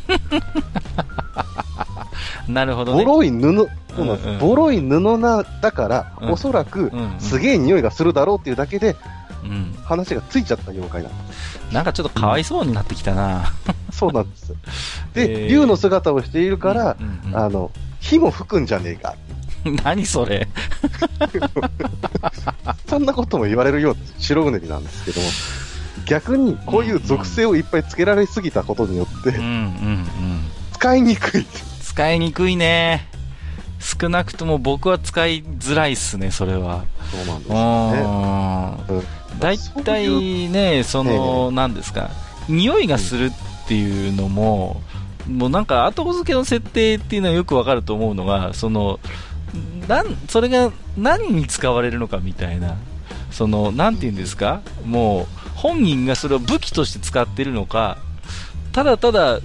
[2.49, 3.05] なるほどね。
[3.05, 8.97] ボロい布、そうなんうんうんボロい布な、だから、うんおそらく、うんうんすげえ匂いがするだろうっていうだけで、
[9.43, 9.75] うん。
[9.85, 11.17] 話がついちゃった妖怪なんで
[11.73, 13.47] なんかちょっとかわいそうになってきたな。
[13.91, 13.99] す。
[13.99, 14.53] そうなんです。
[14.53, 14.55] へ
[15.25, 17.71] ーで、竜の姿をしているから、うんうんうんあの、
[18.09, 19.15] 火も吹くんじゃねえか。
[19.85, 20.47] 何それ。
[22.89, 25.27] そんなことも言われるような白うねりなんですけども、
[26.07, 30.07] 逆にこういう属性をいっぱいつけられすぎたことによってうん、うんうん。
[30.73, 31.47] 使いにくい。
[31.83, 33.09] 使いにくいね。
[33.81, 36.85] 少なくとも僕は使いづらいっすね、それは。
[37.11, 38.95] そうなんですうよね。
[38.95, 38.99] ん。
[38.99, 39.07] うん
[39.39, 40.09] 大体
[40.49, 42.11] ね、その、えなんですか、
[42.49, 44.81] 匂いがするっていうのも、
[45.29, 49.01] もうなんか後付けの設定っていうのはよくわかると思うのが、その、
[49.89, 52.77] なん、それが何に使われるのかみたいな、
[53.31, 57.99] その、なんていうんですか、もう、本人がそれを武器として使ってるのか、
[58.73, 59.41] ただただ、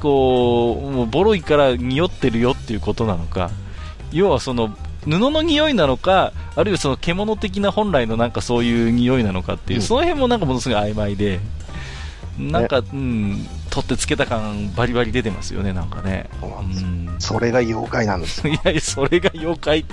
[0.00, 3.50] こう、もうボロいから匂ってるよっていうことなのか、
[4.12, 9.86] 要はその、布の匂いなのか、あるいはその獣的な本来のなんかそういう匂いなのかっていう、うん。
[9.86, 11.40] その辺もなんかものすごい曖昧で、
[12.38, 16.28] なんか、うん、取ってつけた感バリバリ出てますよね、なんかね。
[16.40, 17.16] そうん。
[17.18, 18.52] それが妖怪なんですよ。
[18.52, 19.84] い やいや、それが妖怪。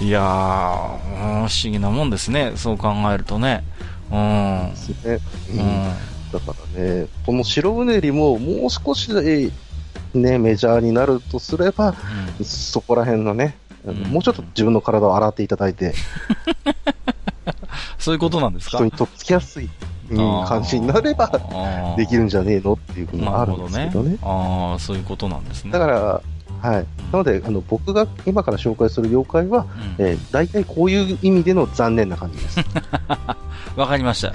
[0.00, 3.64] いやー、うん不思議なもんですね、そう考えるとね。
[4.10, 4.60] うん。
[4.64, 4.70] うん。
[4.70, 5.18] ですね。
[5.58, 5.92] うん
[6.32, 9.50] だからね、この白うねりももう少しで、
[10.14, 11.94] ね、メジャーになるとすれば、
[12.42, 13.56] そこら辺のね、
[14.10, 15.94] もうちょっと自分の体を洗っていただいて、
[18.00, 18.78] そういうことなんですか？
[18.78, 19.70] 人にとっつきやすい、
[20.10, 21.30] うん感じになれば、
[21.96, 24.18] できるんじゃねえのっていうふうにあるんですけどね。
[24.22, 25.72] ああ、そういうことなんですね。
[25.72, 26.20] だから、
[26.64, 26.86] はい。
[27.12, 29.66] なので、あの、僕が今から紹介する妖怪は、
[29.98, 32.60] うんえー、大体こういう意味での残念な感じです。
[33.76, 34.32] わかりました。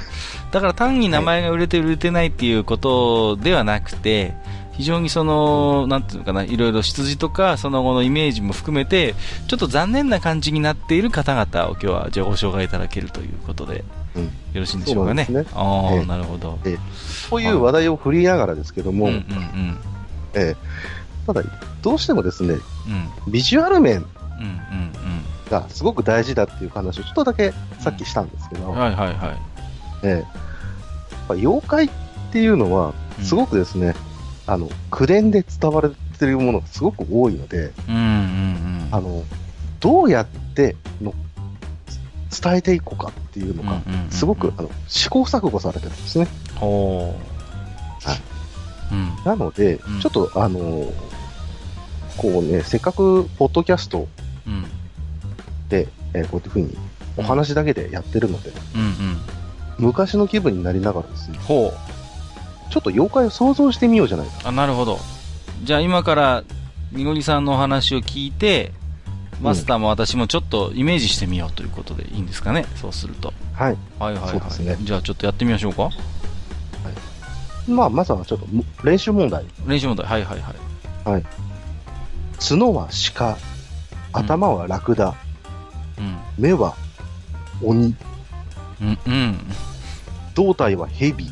[0.52, 4.34] だから単に名前が売れて売れてないっていうことではなくて、
[4.74, 9.16] 非常にその、なんていうのかな、いろいろ出自とか、その後のイメージも含めて、
[9.48, 15.26] ちょっと残念な感じになっている方々を今日はじゃあご紹介いただけるということで、うんよろしいんでしょうかね。
[15.30, 16.58] ねああ、ええなるほど。
[17.30, 19.78] そういう話題を振りながらですけども、うんうんうん。
[20.34, 20.56] えー
[21.28, 21.44] ただ、
[21.84, 24.92] どうしてもですね、うんビジュアル面うんうん
[25.52, 28.76] がすごく大事だっていう話をちょっとだけさっきしたんですけど、うん。
[28.76, 29.38] はいはいはい。
[30.04, 30.50] えー
[31.32, 31.90] 妖怪っ
[32.32, 33.94] ていうのは、すごくですね、
[34.48, 38.88] あの、口伝で伝われてるものがすごく多いので、うんうんうん。
[38.92, 39.24] あの、
[39.80, 41.14] どうやっての
[42.30, 46.28] 伝えていこうかっていうのが、すごくあの試行錯誤されてるんですね。
[46.60, 47.14] は
[48.92, 48.94] い。
[48.94, 49.16] うん。
[49.26, 50.92] なので、うんちょっとあの
[52.18, 54.08] こうね、せっかくポッドキャスト
[54.48, 54.66] うん。
[55.70, 56.78] で、えーこういうふうに
[57.18, 59.18] お話だけでやってるので、うんうん。
[59.80, 62.72] 昔の気分になりながらですね、ほう。
[62.72, 64.34] ちょっと妖怪を想像してみようじゃないか。
[64.50, 65.00] あ、なるほど。
[65.64, 66.44] じゃあ今から、
[66.92, 68.72] みのりさんのお話を聞いて、
[69.42, 73.34] マスターも私もちょっとイメージしてみようということでいいんですかね、そうすると。
[73.54, 73.78] はい。
[74.00, 74.32] はいはいはい。
[74.32, 75.90] そうですねじゃあちょっとやってみましょうか。
[77.70, 79.46] まあ、まずはちょっとむ練習問題。
[79.68, 80.06] 練習問題。
[80.08, 81.24] はいはいはい。
[82.40, 83.38] 角は鹿、
[84.14, 85.16] 頭はラクダ、
[85.98, 86.18] うん。
[86.38, 86.76] 目は
[87.62, 87.96] 鬼、
[88.82, 89.38] うん、うん。
[90.34, 91.32] 胴体は蛇、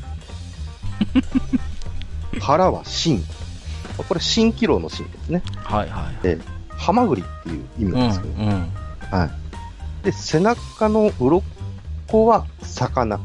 [2.40, 3.24] 腹は神。
[3.98, 5.42] これ蜃気楼の神ですね。
[5.64, 6.57] はいはい。
[6.78, 8.50] ハマグリっていう意味うん、なんですけど、うん。
[9.12, 9.26] は
[10.02, 10.06] い。
[10.06, 11.44] で、背中の鱗
[12.26, 13.20] は魚、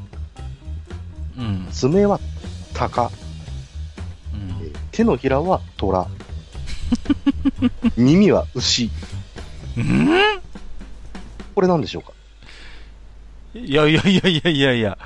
[1.39, 1.69] うん。
[1.71, 2.19] 爪は
[2.75, 6.07] 鷹、うんえー手のひらは虎、
[7.97, 8.91] 耳は牛。
[9.77, 10.09] うん？
[11.55, 12.13] これなんでしょうか？
[13.55, 14.99] いやいやいやいやいやいや。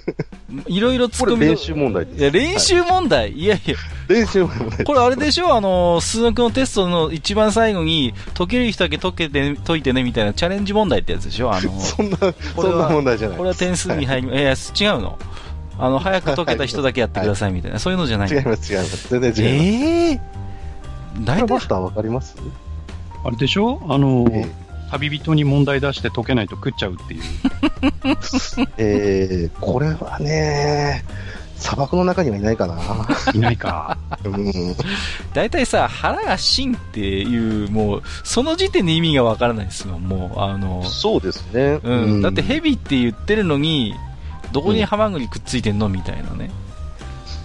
[0.68, 2.20] いろいろ突っ込みこれ練習問題です。
[2.20, 3.74] いや、練習問題、い、やいや。
[4.08, 4.84] 練習問題。
[4.84, 5.54] これあれでしょ？
[5.54, 11.50] あの、数学のテストの一番最後に、解ける人だけ解けて、解いてねみたいなチャレンジ問題ってやつでしょ？
[11.52, 13.38] あの、そんな、これそんなは問題じゃない。
[13.38, 14.56] これは点数に入り、い、や、違う
[15.00, 15.18] の。
[15.78, 18.30] あの、早く解けた人だけやってくださいみたいな、そういうのじゃない。
[18.30, 19.08] 違います、違います。
[19.10, 19.42] 全然違います。
[19.42, 22.36] ええー、大体これマスターわかります？
[23.24, 23.80] あれでしょ？
[23.88, 24.46] あの、え
[24.90, 27.22] 旅人に問題出して解けないと食っちゃうっていう。
[27.22, 31.04] ー えー、これはね、
[31.56, 32.78] 砂漠の中にはいないかな。
[33.34, 33.96] いないか。
[34.24, 34.52] うん。
[35.32, 41.80] 大体さ、腹が芯っていう、もう、その時点で意味がわからないですよ、もう、あの、そうですね。
[41.82, 43.94] うん、だってヘビって言ってるのに、
[44.52, 46.50] どこにハマグリくっついてんのみたいなね。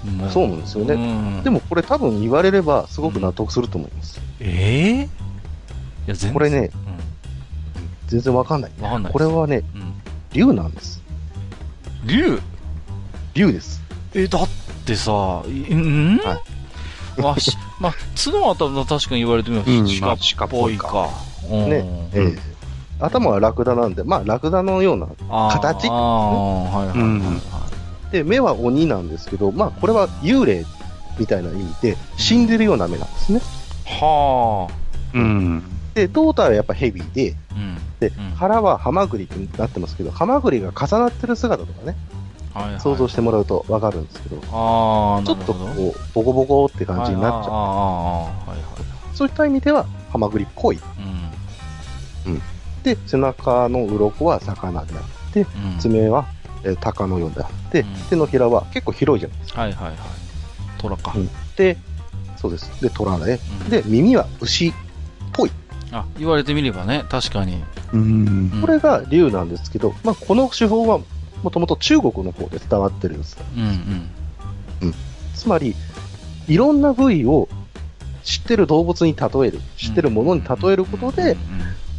[0.06, 4.20] もそうなんですよねうんでもこれ多分言われればすごく納得すると思います。
[4.39, 5.22] ええ
[6.08, 6.34] いや、全然。
[6.34, 6.91] これね、う
[8.12, 8.72] 全然わかんない。
[8.78, 9.14] ん、わかんない。
[9.14, 9.93] これ、はね、うん。
[10.34, 11.01] 竜なんです。
[12.05, 12.39] 竜？
[13.34, 13.82] 竜です。
[14.14, 14.49] え、だっ
[14.86, 16.18] てさ、いん？
[16.20, 16.41] は
[17.36, 21.09] あ、し、まあ、角は多分確かに言われてみれば、うん鹿っぽいか。
[21.49, 22.09] うんね。
[22.14, 22.39] えー
[23.03, 25.07] 頭はラクダなんで、まあラクダのような。
[25.49, 25.88] 形？
[25.88, 27.41] あーはいはいはいうんは
[28.12, 30.64] で、目は鬼なんですけど、まあこれは幽霊
[31.18, 33.39] みたいな意味で、死んでるような目なんですね。
[33.39, 33.41] い。
[33.99, 34.70] は
[35.16, 35.64] うん。
[35.94, 37.56] で、胴体はやっぱヘビで、あ。
[37.56, 37.78] うん。
[38.00, 41.96] で、ん腹はハマグリになってますけど、ハマグリが重なってる姿とかね、
[42.54, 47.54] はいはい想像してもらうとわかるんですけど、ああ、ちょっとこう、ボコボコって感じになっちゃう。
[47.54, 49.16] はいはい。
[49.16, 50.80] そういった意味では、ハマグリっぽい。
[52.26, 52.42] うん。
[52.84, 56.26] で、背中の鱗は魚であって、うん爪は、
[56.64, 59.62] えー鷹のようであって、うん手のひらは結構広いじゃないですか。
[59.62, 59.96] はいはいはい。
[60.78, 61.14] 虎か。
[61.16, 61.78] うんで、
[62.38, 62.82] そうです。
[62.82, 64.74] で、虎で、うんで、耳は牛っ
[65.32, 65.52] ぽい。
[65.92, 67.64] あ、言われてみればね、確かに。
[67.94, 68.02] うん。
[68.02, 71.00] うんこれが竜なんですけど、まあ、この手法は
[71.44, 73.38] もともと中国の方で伝わってるんです。
[73.56, 74.10] うん
[74.82, 74.94] うん。
[75.36, 75.76] つまり、
[76.48, 77.50] いろんな部位を
[78.24, 81.36] 知ってる動物に例える、知ってるものに例えることで、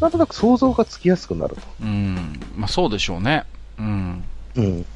[0.01, 1.63] なんとなく想像がつきやすくなると。
[1.83, 3.45] うん、まあそうでしょうね。
[3.79, 4.25] うん。
[4.57, 4.87] うん。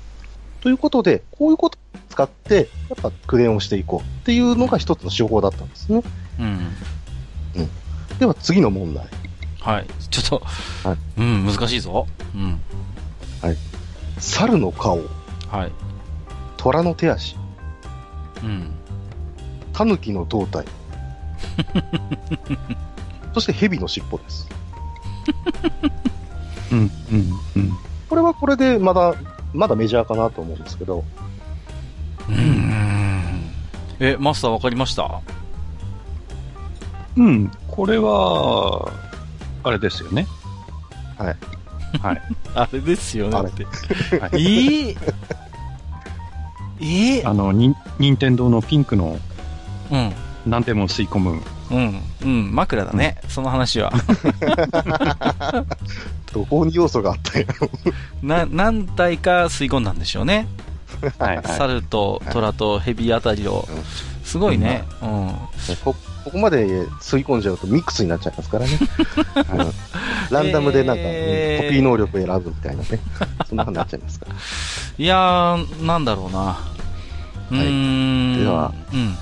[0.60, 6.02] ということで、こういうことを使って、やっぱクレヨンをしていこうっていうのが一つの手法だったんですね。
[6.40, 6.58] うん。
[8.18, 9.06] では次の問題。
[9.60, 9.86] はい。
[10.10, 10.42] ちょっと、
[10.88, 12.06] はいうん、難しいぞ。
[12.34, 12.60] うん。
[14.18, 15.00] 猿の顔、
[15.50, 15.72] はい。
[16.56, 17.36] 虎の手足、
[18.42, 18.72] うん。
[19.74, 20.64] 狸の胴体、
[23.34, 24.48] そして蛇の尻尾です。
[26.72, 26.78] うん。
[26.78, 26.90] うん。
[27.56, 27.72] うん。
[28.08, 29.14] これはこれでまだ、
[29.52, 31.04] まだメジャーかなと思うんですけど、
[32.28, 33.50] うん。
[34.00, 35.20] え、マスターわかりました？
[37.16, 37.50] うん。
[37.68, 38.90] これは、
[39.62, 40.26] あれですよね。
[41.18, 41.36] はい。
[42.00, 42.22] はい。
[42.54, 43.64] あれですよねあれって。
[43.64, 43.70] は
[44.28, 44.96] いえー、
[46.80, 49.18] えー、あの、に、任天堂のピンクの
[49.90, 50.12] うん。
[50.46, 51.42] 何でも吸い込む。
[51.70, 52.00] うん。
[52.22, 52.54] うん。
[52.54, 53.18] 枕だね。
[53.28, 53.92] その話は。
[56.32, 57.70] どこに要素があったんやろ。
[58.22, 60.46] な、何体か吸い込んだんでしょうね。
[61.18, 61.46] はい、はい。
[61.46, 63.66] 猿と虎と蛇あたりを。
[64.22, 64.84] すごいね。
[65.02, 65.34] うん。
[65.84, 65.96] こ
[66.26, 68.72] ここまで吸い込んじゃうとミックスになっちゃいますからね。
[69.54, 69.72] うん
[70.28, 72.98] ランダムでなんか、えーコピー能力を選ぶみたいなね。
[73.48, 74.34] そんな風になっちゃいますから。
[74.98, 76.58] いやー、なんだろうな。
[77.52, 78.40] うーん。
[78.40, 79.16] ではうん。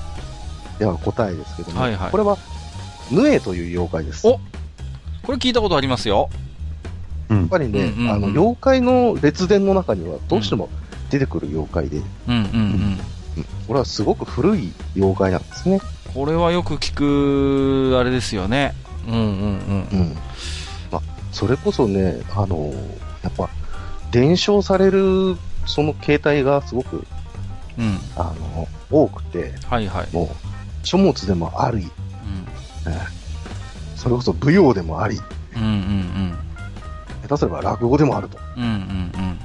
[0.79, 2.39] では答えですけども、はいはいこれは、
[3.11, 4.27] ヌエという妖怪です。
[4.27, 4.41] おやっ
[5.25, 6.31] これ聞いたことありますよ。
[7.29, 7.49] うん。
[7.51, 10.71] ぱりね、あの、妖怪の列伝の中にはどうしても
[11.11, 12.99] 出てくる妖怪で、うんうんうん。
[13.37, 15.81] うんこれはすごく古い妖怪なんですね。
[16.13, 18.75] これはよく聞く、あれですよね。
[19.09, 20.17] うんうんうん。
[20.91, 22.73] まあ、それこそね、あの、
[23.23, 23.49] やっぱ、
[24.11, 27.05] 伝承される、その形態がすごく、
[27.79, 27.87] うん。
[27.87, 27.99] うん。
[28.17, 30.09] あの、多くて、はいはい。
[30.15, 31.85] もう、書物でもあり、うん。
[31.85, 31.91] え
[32.87, 33.25] え
[33.97, 35.19] それこそ舞踊でもあり、
[35.57, 36.39] うんうんうん。
[37.23, 38.39] 下手すれば落語でもあると。
[38.57, 39.39] うんうんうん。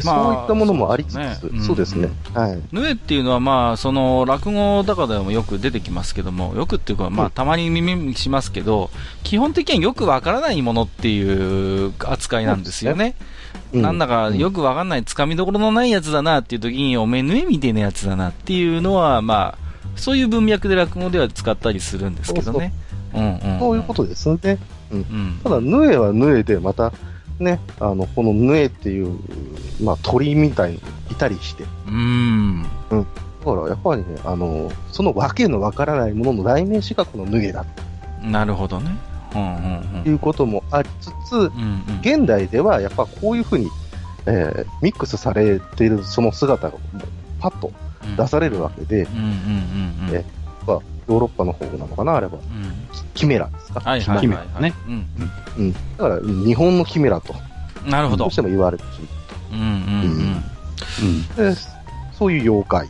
[0.00, 2.10] でまあそういったものもありつつ、そうですねね。
[2.34, 2.62] はい。
[2.72, 8.90] ヌエっていうのは、まあ、その、落語とかでもよく出てきますけども、よくっていうか、まあ、うんたまに耳にしますけど、
[9.22, 13.14] 基本的にはよくわからないものっていう扱いなんですよね。
[13.72, 22.72] うなんだかよく、くわかんない、つかみどころのないやつだなっていう時に、おめえヌエみたいなやつだなっていうのは、まあ、そういう文脈で落語では使ったりするんですけどね。
[23.14, 23.58] うんうん。
[23.58, 24.58] そういうことですね。
[24.90, 25.40] うん。
[25.42, 26.92] ただ、ヌエはヌエで、また、
[27.40, 29.18] ね、あの、このヌエっていう、
[29.82, 30.80] まあ、鳥みたいに
[31.10, 32.62] いたりして、うん。
[32.90, 32.98] だ
[33.44, 37.64] から、やっぱりね、あの、そのわけのわからないものの代名詞がこのヌエだ
[38.22, 38.90] なるほどね。
[39.34, 41.42] うんうんということもありつつ、うん。
[41.42, 42.00] うんうん。
[42.00, 43.68] 現代ではやっぱこういうふうに、
[44.26, 46.78] えーミックスされているその姿が
[47.40, 47.72] パッと
[48.16, 49.06] 出されるわけで、
[51.08, 52.87] ヨーロッパの方なのかな、あれば、うん。
[53.18, 53.80] キメラですか？
[53.80, 54.46] はいはいはい、キメはい。
[54.54, 55.06] ラねうん。
[55.58, 55.72] うん。
[55.72, 57.34] だから、日本のキメラと、
[57.86, 58.36] なるほどどうし。
[58.36, 58.86] ても言われてし
[59.52, 60.44] うんうんうん。
[61.36, 61.52] まう。
[61.54, 61.56] で
[62.18, 62.88] そういう妖怪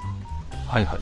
[0.66, 0.98] はいはい。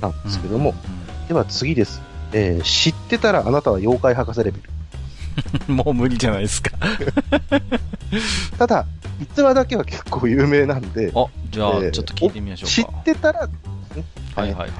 [0.00, 2.00] なんですけども、うでは次です。
[2.32, 4.58] えー知ってたらあなたは妖怪博士レベ
[5.68, 5.72] ル。
[5.72, 6.70] ん、 もう無理じゃないですか。
[8.58, 8.86] ただ、
[9.20, 12.98] 逸話だけは結構有名なんで、あ、じゃあ、えーちょっと聞いてみまし知ょうか。
[13.00, 14.70] ってたら、はいはいはい。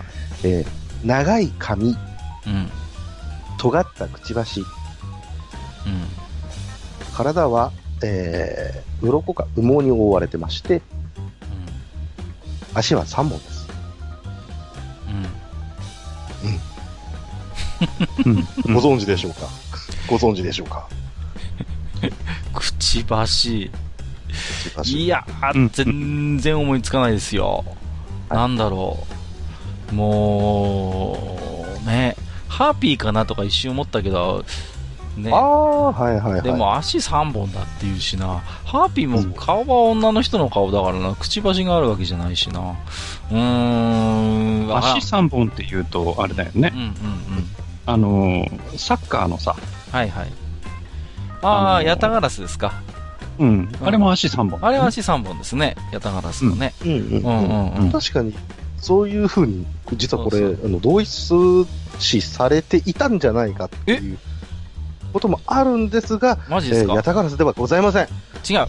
[0.44, 1.90] えー長い髪、う
[2.50, 2.70] ん。
[3.64, 4.66] 尖ったくちばし、うん。
[7.14, 10.82] 体は、えー、鱗か羽毛に覆われてまして、
[12.74, 13.68] 足は3本です。
[18.26, 18.28] うん。
[18.28, 18.36] うん。
[18.36, 18.44] うん
[18.74, 19.48] ご存知でしょうか、
[20.06, 20.86] ご存知でしょうか？
[22.52, 23.70] くちばし。
[24.28, 27.64] くちばしいやうんー、全然思いつかないですよ。
[28.28, 29.06] はいなんだろ
[29.90, 29.94] う。
[29.94, 31.16] も
[31.82, 32.16] う、ね、
[32.54, 34.44] ハーピーかなとか一瞬思ったけど、
[35.16, 35.36] ねあ。
[35.36, 36.42] あ、はいはいはい。
[36.42, 38.38] でも足3本だっていうしな。
[38.64, 41.16] ハーピーも顔は女の人の顔だからな。
[41.16, 42.60] くちばしがあるわけじゃないしな。
[42.60, 46.80] うーん、足3本って言うと、あれだよねうん。
[46.80, 46.94] うんうん。
[47.86, 49.56] あのー、サッカーのさ、
[49.90, 50.32] はいはい。
[51.42, 52.82] ああ、あのーヤタガラスですか。
[53.38, 53.72] うん。
[53.84, 54.58] あれも足3本。
[54.62, 55.74] あれは足3本ですね。
[55.92, 56.72] ヤタガラスのね。
[56.84, 57.90] うんうんうんうんうん。
[57.90, 58.32] 確かに、
[58.84, 61.66] そういうふうに、実はこれ、そうあの同一
[61.98, 64.18] 視されていたんじゃないかっていう。
[65.14, 68.08] こともあるんですが、マジですか、えーヤタガラスではございません。
[68.48, 68.68] 違う。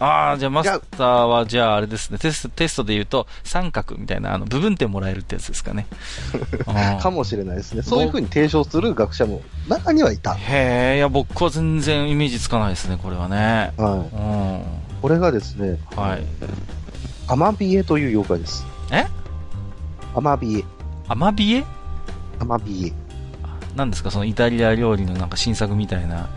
[0.00, 5.86] ああ、じゃあマスターは、じゃああれですね、テスト、テストで言うと、三角みたいな、あの、部分点もらえるってやつですかね。
[7.00, 7.82] かもしれないですね。
[7.82, 10.34] そういうふうに提唱する学者も中にはいた。
[10.34, 13.72] へえ、いや、僕は全然イメージつかないですね、これはね。
[13.76, 14.16] はい。
[14.16, 14.62] うん。
[15.00, 16.22] これがですね、はい。
[17.28, 18.66] アマビエという妖怪です。
[18.90, 19.06] え？
[20.14, 20.64] アマビエ。
[21.08, 21.64] アマビエ
[22.38, 22.92] アマビエ。
[23.76, 24.10] なんですか？
[24.10, 26.28] そのイタリア料理のなんか新作みたいな。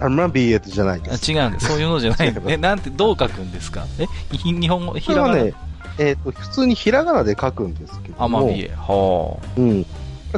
[0.00, 1.30] アマビエじゃないです。
[1.30, 1.66] あ違うんです。
[1.68, 3.84] そういうのじゃない え、なんて、どう書くんですか？
[3.98, 4.06] え
[4.36, 5.52] ひ日本語、こひらがな、ね、
[5.98, 8.72] えっ、と、普通にひらがなで書くんですけども、アマビエ。
[8.76, 9.86] はうん。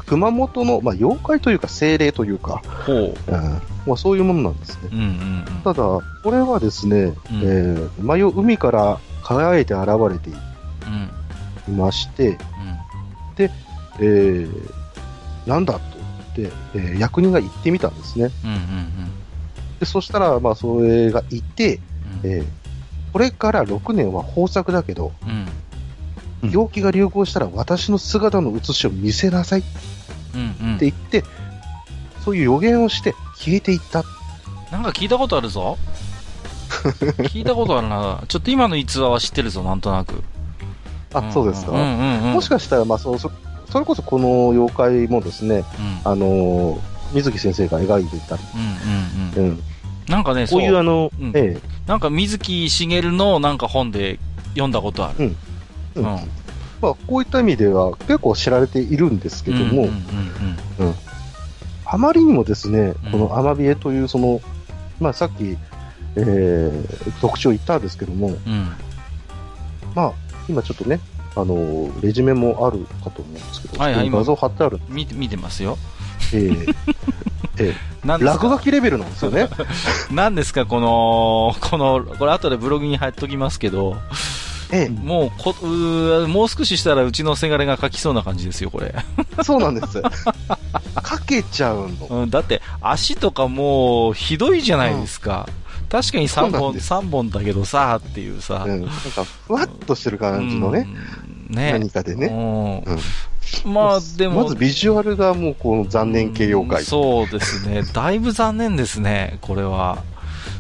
[0.05, 2.85] 熊本の、まあ、妖怪というか精霊というか、あ。
[2.85, 3.15] ほう。
[3.29, 4.91] うんまあ、そういうものなんですね。
[4.93, 7.13] うんうんただ、これはですね、
[7.43, 11.11] えー、迷う海から輝いて現れていうん。
[11.69, 11.77] うん。
[11.79, 12.37] まして、
[13.45, 13.51] うん。
[14.01, 14.49] えー、
[15.47, 15.81] なんだと
[16.37, 18.31] 言って、えー役人が行ってみたんですね。
[18.45, 18.51] うん。
[18.51, 18.59] うん。
[19.79, 21.81] で、そしたら、まあ、それがいて、
[22.23, 22.31] うん。
[22.31, 22.47] えー、
[23.13, 25.31] これから6年は豊作だけど、うん。
[25.31, 25.47] うん
[26.43, 29.69] 病気が流行したら私の姿の写しを見せなさいって
[30.35, 30.41] うん。
[30.41, 30.79] うん。
[30.79, 31.25] 言って、
[32.25, 34.05] そういう予言をして消えていった。
[34.71, 35.79] なんか聞いたことあるぞ。
[37.31, 38.23] 聞いたことあるな。
[38.29, 40.23] ちょっと今の逸話は知ってるぞ、なんとなく。
[41.13, 41.73] あ、そうですか。
[41.73, 42.33] うんうんうん。
[42.35, 43.31] もしかしたら、まあそ、そ
[43.71, 45.65] それこそこの妖怪もですね、
[46.05, 46.13] うん。
[46.13, 48.43] あのー水木先生が描いていたり、
[49.37, 49.51] うんうんうん。
[49.51, 49.63] うん、
[50.09, 54.19] なんかね、こういうあの、うんえなんか水木しげるのなんか本で
[54.51, 55.17] 読んだことある。
[55.21, 56.21] え、うんうん
[56.83, 59.89] まあ、こういった意味では結構知られているんですけども、うん
[60.79, 60.95] うん
[61.89, 64.41] あまりにもですねうん、このアマビエというその、
[65.01, 65.57] まあさっき、
[66.17, 68.37] えー、特徴言ったんですけども。
[69.95, 70.13] まあ、
[70.49, 71.01] 今ちょっとね、
[71.35, 75.79] あのーレジュメもあるかと思うんですけど、はいはい画像貼ってある、見て見てますよ。
[76.33, 76.75] えー
[77.59, 77.75] え
[78.05, 79.49] ー、落書きレベルなんですよね。
[80.11, 83.97] 何ですか、この、この、これ後でブログに貼っときますけど、
[84.73, 88.95] えもうこ、うーもう少ししたらうちのせがれが書きそうな感じですよ、これ。
[89.39, 90.03] え、 そうなんです。
[90.03, 92.23] かけちゃうの。
[92.23, 95.49] うん、だって、足とかもう、ひどいじゃないですか。
[95.89, 98.65] 確かに3本、三本だけどさ、っていうさ。
[98.67, 100.89] うん、なんか、ふわっとしてる感じのね、
[101.51, 101.57] うん。
[101.57, 101.73] ね。
[101.73, 102.27] 何かでね。
[102.27, 102.99] うんうん
[103.65, 106.85] まあ、でも、まずビジュアルがもうこの残念系妖怪。
[106.85, 107.83] そうですね。
[107.93, 110.03] だいぶ残念ですね、これは。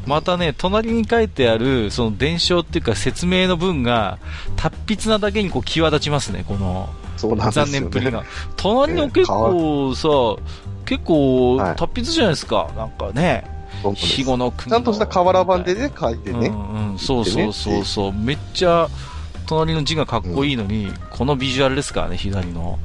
[0.07, 4.19] またね、隣に書いてある、その伝承っていうか説明の文が、
[4.55, 7.73] 達筆なだけにこう際立ちますね、このそうなんですよ、ね。
[7.73, 8.25] 残念っぷりが。
[8.57, 10.09] 隣の結構さ、
[10.85, 13.56] 結構はい達筆じゃないですか、なんかね。
[13.83, 16.49] 本当です肥後の国ちゃんとした瓦版でね、書いてね。
[16.49, 18.13] うんうん、そうそうそうそう。
[18.13, 18.89] めっちゃ、
[19.47, 22.79] 隣の字がかっこいいのに、このビジュアルですからね、左の。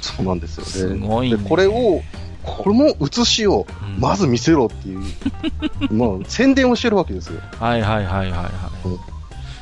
[0.00, 0.70] そうなんですよね。
[0.70, 2.02] すごいねで、これを、
[2.42, 5.00] これも写しをうんまず見せろっていう、
[5.92, 7.40] まあ、宣伝をしてるわけですよ。
[7.58, 8.50] はいはいはいはいは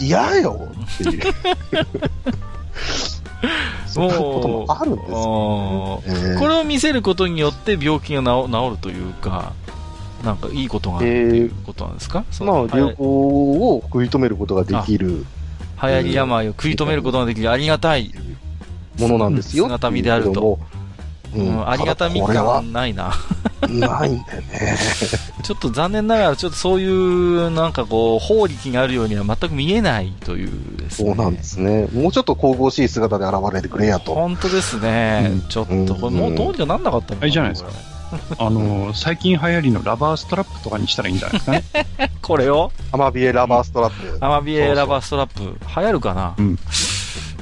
[0.01, 0.05] い。
[0.07, 1.22] 嫌よっていう。
[3.87, 6.03] そういうこともあるんですよ。
[6.07, 9.53] あーえーこれを見せることによって病気が治治るというか、
[10.25, 15.25] なんかいいことがあるえーっていうことなんですか、そまあ、の流行を食い止めることができる
[15.81, 18.12] 流行り病を食い止めることができるありがたい、
[18.99, 19.64] ものなんですよ。
[19.64, 20.59] 姿見であると。
[21.35, 23.12] ううんん、ありがたみ感ないな。
[23.69, 24.79] ないんだよね。
[25.45, 31.09] ちょっと残念ながら、ちょっとそういう、なんかこう、法力があるようには全く見えないというですね。
[31.09, 31.87] そうなんですね。
[31.93, 34.14] もうちょっと神々しい姿で現れてくれやと。
[34.14, 35.29] 本当ですね。
[35.33, 37.71] うんちょっと、これもうどうにかなんなかったのかあれじゃないですか
[38.38, 41.64] あの、最近流行りのラバーストラップとかにしたらいいんじゃないですかね。
[42.22, 42.72] これを？
[42.92, 44.24] アマビエラバーストラップ。
[44.24, 45.56] アマビエラバーストラップ、流
[45.86, 46.34] 行るかな？
[46.36, 46.59] うん。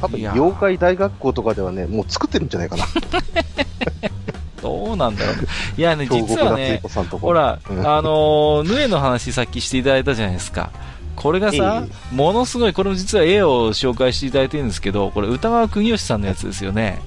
[0.01, 2.87] 多分、妖怪大学校とかではね、もう作ってるんじゃないかな。
[4.63, 5.37] どうなんだろう。
[5.77, 7.29] いやね、実はね彦、さんとこ。
[7.29, 10.71] ほら、うんあのー、ヌエの話さっきしていただいたじゃないですか。
[11.15, 17.01] これがさ、えものすごい、これも実は絵を紹介していただいてるんですけど、これ歌川国吉さんのやつですよね。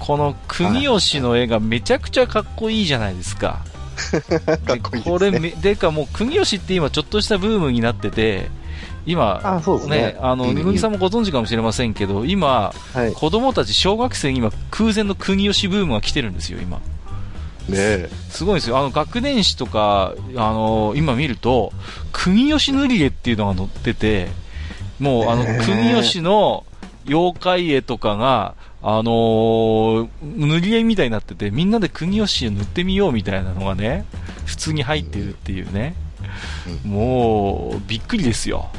[0.00, 3.60] この国吉の絵がめちゃくちゃかっこいいじゃないですか。
[4.64, 8.50] かいいねこれめ、でかもう国吉って今ちょっとしたブームになってて、
[9.06, 13.12] 今、あ、そうですねね。、あの、うんぬぐみさんもご存知かもしれませんけど、今、はい。
[13.12, 16.78] 子供たち小学生に今、空前の国吉ブームが来てるんですよ、今。
[16.78, 16.82] ね
[17.76, 18.10] え。
[18.30, 18.78] すごいですよ。
[18.78, 21.72] あの、学年誌とか、あの、今見ると、
[22.12, 24.28] 国吉塗り絵っていうのが載ってて、
[24.98, 26.64] もう、あの、国吉の
[27.06, 34.06] 妖怪絵とかが、あのー塗り絵みたいになってて、みんなで国吉を塗ってみようみたいなのがね、
[34.46, 35.94] 普通に入ってるっていうね。
[36.84, 38.70] もう、びっくりですよ。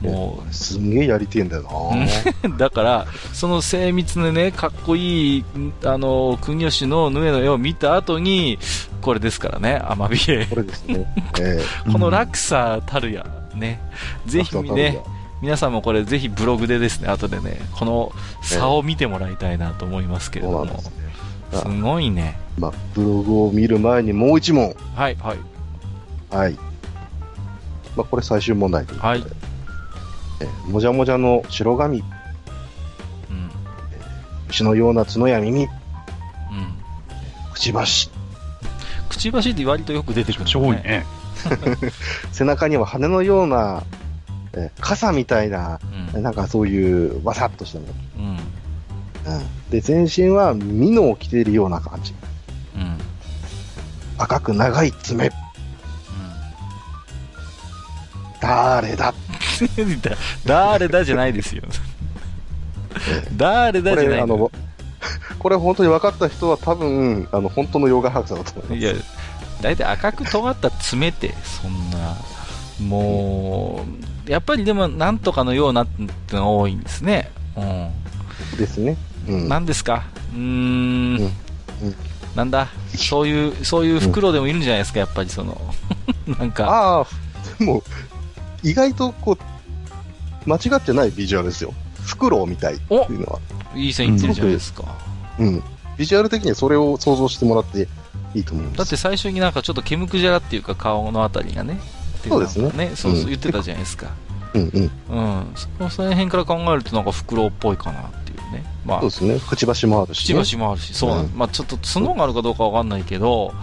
[0.00, 1.94] もう、すんげえやりてえんだよ
[2.42, 2.56] な。
[2.56, 8.58] だから、その精密でね、かっこいい、んあの、国吉のヌエの絵を見た後に、
[9.02, 10.46] これですからね、アマビエ。
[10.46, 11.06] これですね。
[11.40, 11.62] え
[11.92, 13.80] この落差たるや、ね。
[14.26, 14.98] えぜひね、。
[15.42, 18.12] 皆さんもこれぜひブログでですね、後でね、この
[18.42, 20.72] 差を見てもらいたいなと思いますけれどもね。
[21.52, 22.38] すごいね。
[22.58, 24.74] まあ、ブログを見る前にもう一問。
[24.94, 25.38] はい、はい。
[26.30, 26.52] はい。
[27.96, 29.20] まあ、これ最終問題ということで。
[29.20, 29.32] はい
[30.42, 32.04] えーもじゃもじゃの白髪、うん。
[34.48, 35.68] 牛のような角や耳、うん。
[37.52, 38.10] くちばし、
[39.10, 40.50] くちばしって割とよく出てくる、ね。
[40.50, 41.04] 超多いね。
[42.32, 43.82] 背中には羽のような、
[44.54, 45.80] えー傘みたいな、
[46.14, 46.22] うん。
[46.22, 47.94] なんかそういうわさっとしたもの。
[48.18, 49.36] うん。
[49.36, 52.14] うん、で、全身はミノを着ているような感じ。
[52.76, 52.98] うん。
[54.18, 55.30] 赤く長い爪、
[58.40, 59.14] 誰だ
[59.78, 60.00] うん。
[60.00, 60.16] だ？
[60.44, 61.62] 誰だじゃないですよ。
[63.36, 64.50] 誰だこれ、じゃないあの、
[65.38, 68.74] これ本当に分かった人は多分、あの、本当のヨガ博士だと思います。
[68.76, 68.92] いや、
[69.60, 72.16] 大体赤く尖った爪って、そんな、
[72.80, 73.84] も
[74.19, 77.32] う、やっぱりでも、なんとかのようなってのが多いんですね。
[77.56, 78.96] うですね。
[79.28, 79.46] うん。
[79.46, 79.48] ん。
[79.48, 80.04] 何ですか？
[80.32, 81.30] うーんうんうん
[82.36, 82.68] なんだ？
[82.96, 85.60] そういう、そういう袋でもいるんじゃないですか、やっぱりその、
[86.38, 87.06] なんか、ああ、
[87.58, 87.82] でも、
[88.62, 91.74] 意外とこう、間違ってないビジュアルですよ。
[92.04, 93.40] フクロウみたいっていうのは。
[93.74, 94.84] いい線いってるじゃないですか。
[95.40, 95.62] うん。
[95.98, 97.88] ビジュアル的にはそれを想像してもらって
[98.34, 98.78] いいと思います。
[98.78, 101.80] だって最初になんかちょっと煙くじゃらっていうか顔のあたりがね。
[102.28, 104.08] そうですねなんかね、そうそううん言ってたじゃないですか。
[104.54, 104.90] うんうん。
[105.16, 105.52] うん。
[105.54, 108.64] そその辺から考えるとなんか袋っぽいかなっていうね。
[108.84, 109.40] まあそう、ですね。
[109.40, 113.54] くちばしもあるし、くちばしもあるし、そううんまあちょっと角があるかどうかわかんないけど、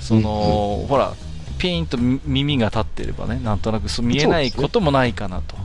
[0.00, 1.12] その、ほら、
[1.58, 5.56] ピーンと耳が立ってればね、なんとなくそう見えないこともないかなと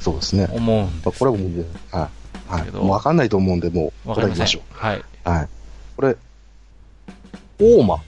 [0.00, 0.48] そうですね。
[0.50, 2.60] 思うんまあですこれはもう、はい。
[2.60, 2.70] はい。
[2.72, 4.62] もうわかんないと思うんで、もう、答えましょ。
[4.72, 4.96] はい。
[4.98, 5.04] う。
[5.28, 5.48] はい。
[5.96, 6.16] これ、
[7.58, 7.98] 大魔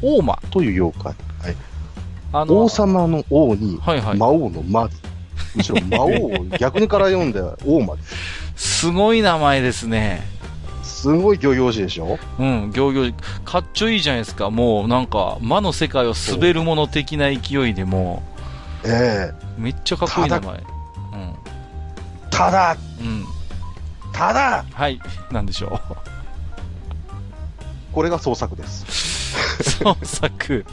[0.00, 0.38] 大間。
[0.50, 1.14] という妖怪。
[1.42, 1.56] はい。
[2.32, 4.18] あの、王様の王に、はいはい。
[4.18, 4.94] 魔王の魔で。
[5.54, 8.02] むしろ魔王を逆にから読んで 大魔で
[8.56, 8.80] す。
[8.80, 10.26] すごい名前ですね。
[10.82, 12.18] すごい漁業士でしょ？
[12.38, 13.12] うん、行々、
[13.44, 14.50] かっちょいいじゃないですか。
[14.50, 18.22] もうなんか、魔の世界を滑るもの的な勢いでも
[18.84, 20.62] ええう、めっちゃかっこいい名前。
[22.30, 23.06] ただ、うん。
[23.06, 23.24] うん。
[24.12, 25.00] ただ、はい。
[25.32, 25.80] なんでしょ
[27.92, 28.84] これが創作です。
[29.60, 29.64] う。
[29.84, 30.64] 創作。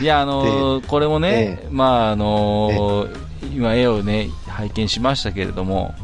[0.00, 5.94] いや、あのーこれもね、えまあ、あのー今絵をね、拝見しましたけれども、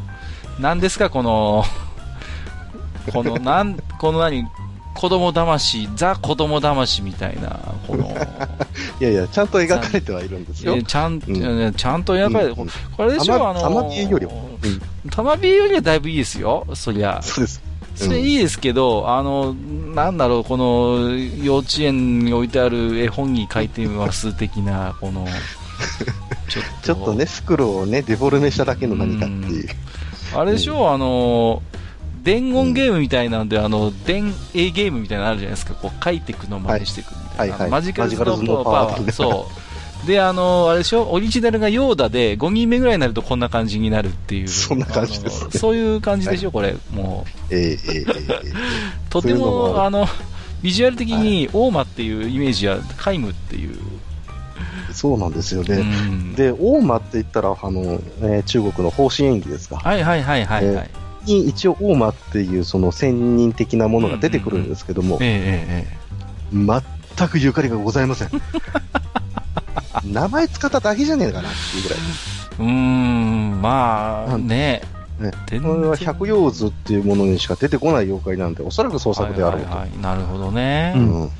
[0.59, 1.63] 何ですか、この、
[3.11, 4.45] この、なん、この何、
[4.93, 8.05] 子供騙し、ザ子供騙しみたいな、この、
[8.99, 10.75] いやいや、ちゃんと描かれてはいるんですよ。
[10.75, 10.83] え。
[10.83, 12.69] ちゃん、うちゃんと描かれて、うんうん。
[12.95, 14.31] これでしょ、あのー、たまびえよりは
[14.63, 15.09] うん。
[15.09, 17.19] たまびえよりはだいぶいいですよ、そりゃ。
[17.21, 17.61] そうです。
[17.95, 25.25] それいいですけど、あの、なんだろう、この、幼稚園に置いてある絵本に書いてます的な、この、
[26.49, 26.85] ちょっと。
[26.85, 29.69] ちょっとね、スクローをね、デフォルメしただけの何かっていう。
[30.35, 31.61] あれでしょ、あの、
[32.23, 37.53] 伝言ゲームみたいなんで、あの、伝英ゲームみたいなのあるじゃないですか、こう書いていくのを真似していくみたいな。
[37.53, 39.11] はいはいマジカルズマジカルズののパワー。
[39.11, 39.64] そう。
[40.05, 44.47] で、あの、あれでしょ、オリジナルがヨーダで、5人目ぐらいになるとこんな感じになるっていう。
[44.47, 46.75] そんな感じですねそういう感じでしょ、これ。
[46.91, 47.53] もう。
[47.55, 48.05] ええええええ
[48.45, 48.53] え
[49.09, 50.07] とても、もああの、
[50.61, 53.75] ビジュアル的に、オーマっていうイメージや、カイムっていう。
[54.91, 55.75] えそうなんですよね。
[55.77, 59.77] うんで、大間って言ったら、あの、えー中国の方針演技ですか？
[59.77, 60.89] はいはいはいはいはい。
[61.25, 65.85] に一応大間っていうその仙人的なものが出てくるんですけども、ええ
[66.53, 66.81] え
[67.17, 68.29] 全くゆかりがございません。
[70.03, 71.99] 名前使っただけじゃねえかなっていうぐらい。
[72.59, 74.81] うーん、まあ、ね
[75.19, 79.67] ね全これは百葉図っていうものにしか出てこない妖怪なんで、おそらく創作であろうと。
[79.67, 80.93] はいはいはいなるほどね。
[80.95, 81.29] うん。
[81.29, 81.33] で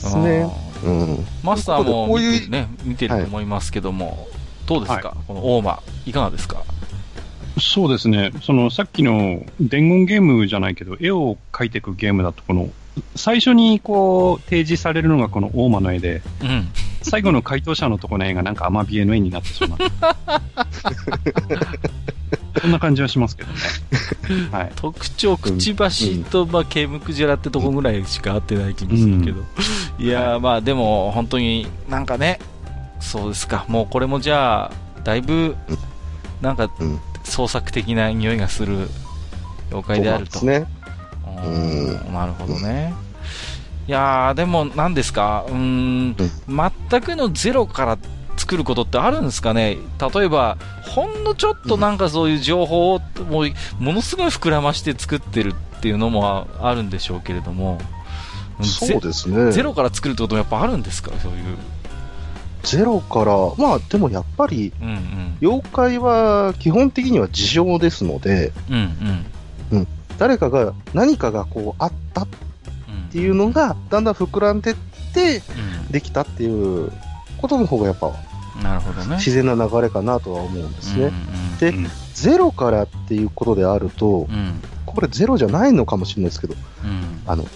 [0.00, 0.50] すね。
[0.84, 1.26] うん。
[1.42, 4.28] マスターもこういう見て,、ね、見てると思いますけども、
[4.66, 6.62] どうですか、このオーマ、いかがですか？
[7.60, 8.30] そうですね。
[8.42, 12.70] そのさっきの伝言ゲームじゃないけど、絵を描いていくゲームだと、この、
[13.16, 16.68] 最初にこう、提示されるのがこの大間の絵で、うん。
[17.02, 19.78] 最後の回答者のところの絵がなんかアマビエの絵になってしまう。
[22.60, 23.58] そんな感じはしますけどね。
[24.50, 24.72] はい。
[24.74, 29.42] 特徴、くちばしと、まあ、ケムクジラってとこぐらいしか合ってない気もするけど。
[29.98, 32.40] いやー、まあ、でも、本当になんかね、
[33.00, 33.64] そうですか。
[33.68, 34.72] もうこれもじゃあ、
[35.04, 35.56] だいぶ、
[36.42, 38.88] なんかうん、創作的な匂いがする
[39.70, 40.40] 妖怪であると。
[40.40, 40.68] そうですね。
[41.44, 41.48] う
[42.10, 42.92] んなるほどね。
[43.88, 47.98] いやー、でも、なんですか、うーん、全くのゼロから
[48.36, 49.78] 作ることってあるんですかね？
[50.14, 53.48] 例えば、ほんのちょっとなんかそういう情報を、もう、
[53.82, 57.80] ものすごい膨らまして作ってるっていうのもああるんでしょうけれども、
[58.62, 59.52] そうですね。
[59.52, 61.10] ゼロから作るってこともやっぱあるんですか？
[61.22, 61.56] そういう。
[62.64, 65.38] ゼロから、まあでもやっぱり、うんうん。
[65.40, 69.24] 妖怪は基本的には事情ですので、うん
[69.72, 69.86] うん。
[70.18, 72.28] 誰かが、何かがこうあったっ
[73.08, 74.74] うんていうのが、だんだん膨らんでっ
[75.14, 75.42] て、
[75.82, 76.92] うんできたっていう
[77.38, 78.12] ことの方がやっぱ
[78.62, 79.16] なるほどね。
[79.16, 81.06] 自然な流れかなとは思うんですね。
[81.06, 84.60] うんでうんゼロからっていうことであるとう、ん。
[84.86, 87.22] これゼロじゃないのかもしれないですけど、うん。
[87.26, 87.46] あの、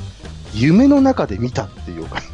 [0.55, 2.33] 夢の中で見たっていう妖怪も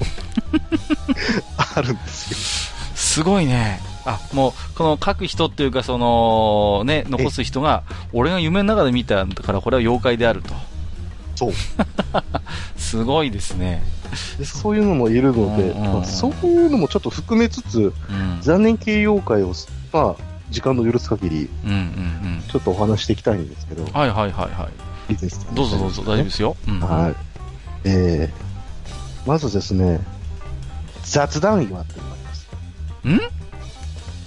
[1.77, 2.69] あるんですよ。
[2.95, 3.81] すごいね。
[4.05, 10.53] あ、もう、この書く人っていうか、その、ね、残す人が、俺が夢の中で見たから、これは妖怪であると。
[11.39, 11.53] そう。
[12.77, 13.85] すごいですね。
[14.39, 18.39] でそういうのもいるので、うんうんうんまあそういうのもちょっと含めつつ、うん。
[18.41, 19.55] 残念系妖怪を、
[19.93, 21.81] まあ、時間の許す限り、うんうんう
[22.39, 22.43] ん。
[22.51, 24.69] ちょっとお話していきたいんですけど、はいはいはいは
[25.09, 25.13] い。
[25.13, 26.57] いいですかねどうぞどうぞ、大丈夫ですよ。
[26.67, 26.81] うん。
[26.81, 27.15] はい。
[27.85, 30.01] えー、まずですね、
[31.05, 32.49] 雑談岩っていうのがあります。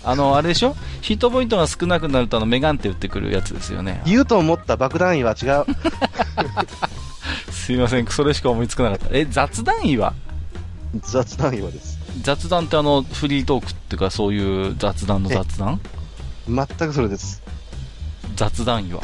[0.04, 0.76] あの、あれでしょ？
[1.02, 4.02] ヒットポイントが少なくなると、あの、メガンって打ってくるやつですよね。
[4.06, 5.66] 言うと思った爆弾岩は違う。
[7.72, 9.18] すいません、それしか思いつかなかった。
[9.18, 10.14] え、雑談岩
[11.04, 11.98] 雑談岩です。
[12.22, 15.80] 雑談ってあの、フリートークっていうか、そういう雑談の雑談？
[16.50, 17.42] 全くそれです。
[18.36, 19.02] 雑談岩。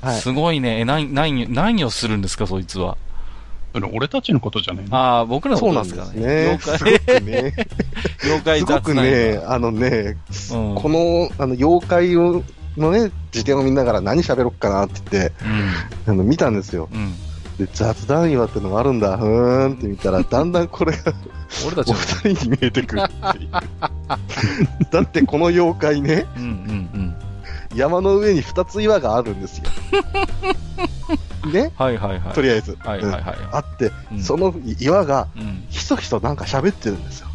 [0.00, 0.16] は？
[0.16, 0.20] い。
[0.20, 0.80] すごいね。
[0.80, 2.96] え、何、何、何をするんですか、そいつは？
[3.92, 4.96] 俺たちのことじゃねえの？
[4.96, 7.20] ああ、僕らのそうことなんでですすかね。
[7.20, 7.52] ね。
[8.24, 9.52] 妖怪、すごくね、すごく妖怪雑談ね、岩。
[9.52, 10.16] あのね、
[10.52, 12.42] うんこの、あの、妖怪を、
[12.78, 15.32] のね、辞典を見ながら何喋ろっかなって言って、
[16.06, 16.88] あの、見たんですよ。
[16.90, 17.14] うん。
[17.58, 17.66] うん。
[17.66, 21.12] で、雑談岩ってのがあるんだ、ふーんって見たら、だんだんこれが
[21.64, 21.94] お俺たちの。
[21.94, 23.50] 二人に見えてくるっていう。
[24.90, 27.14] だってこの妖怪ね、うんうん
[27.74, 29.64] 山の上に二つ岩があるんですよ。
[31.52, 31.60] ね？
[31.60, 31.84] うん。
[31.84, 32.32] はいはいはい。
[32.32, 32.78] とりあえず。
[32.78, 35.64] はいはいはいうんあって、うんその岩が、うん。
[35.70, 37.26] ひそひそなんか喋ってるんですよ。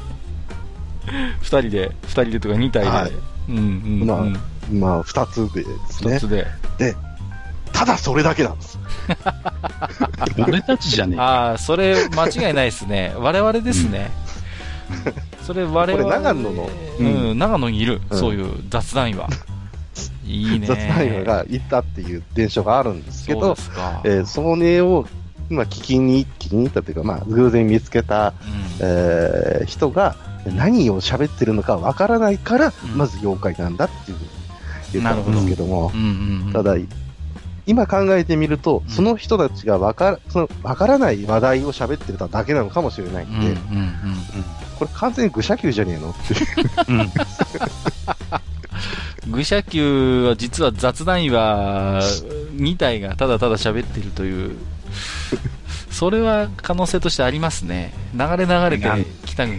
[1.40, 2.90] 二人で、二人でとか二体で。
[2.90, 3.12] はい
[3.48, 3.62] うんうん
[4.02, 4.06] うん。
[4.06, 6.16] まあまあ、二つでですね。
[6.16, 6.46] 一つで。
[7.72, 8.73] ただそれだけなんです。
[10.38, 11.22] 俺たちじゃねえか。
[11.22, 13.14] ああ、それ間違いないですね。
[13.16, 14.10] 我々ですね。
[15.42, 16.04] それ我々。
[16.04, 16.68] これ長野の？
[16.98, 18.00] うん、長野にいる。
[18.10, 19.28] うんそういう雑談岩。
[20.26, 20.66] いいね。
[20.66, 24.00] 雑談岩がいたっていう伝承があるんですけどそうで、すか。
[24.04, 25.06] えーそれを、
[25.50, 28.32] まあ、聞きに、聞きに行ったというか、まあ、偶然見つけた、
[28.80, 34.30] えー人が何を喋ってるのかわからないから、うんまず妖怪なんだっていうふうに
[34.94, 36.52] 言ったんですけどもう、んうんうん。
[36.52, 36.76] ただ、
[37.66, 43.58] 今考えてみると、うんその人たちがわから、その、わからない話題を喋ってただけなのかもしれないんで、うんうんうん。
[44.78, 46.46] これ完全に愚者級じゃねえのっていう。
[46.88, 47.10] うん。
[49.32, 54.56] 愚者級は実は雑談岩2体がただただ喋ってるという、
[55.90, 57.94] それは可能性としてありますね。
[58.14, 59.58] 流れ流れて北国、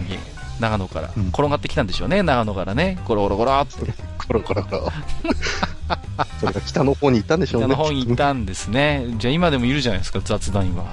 [0.60, 3.78] 長野から、うん転がってきたんでしょうね、長野からね、ゴロゴロゴロっと
[4.26, 4.92] コロコロコロ。
[6.40, 7.68] それが北の方に行ったんでしょうね。
[7.68, 9.06] 北の方に行ったんですね。
[9.18, 10.84] じゃあ今でもいるじゃないですか、雑談岩。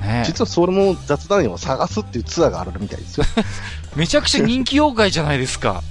[0.00, 3.24] ね実はそれも雑談員を探すっていうツアーがあるみたいですよ。
[3.96, 5.82] めちゃくちゃ人気妖怪じゃないですか。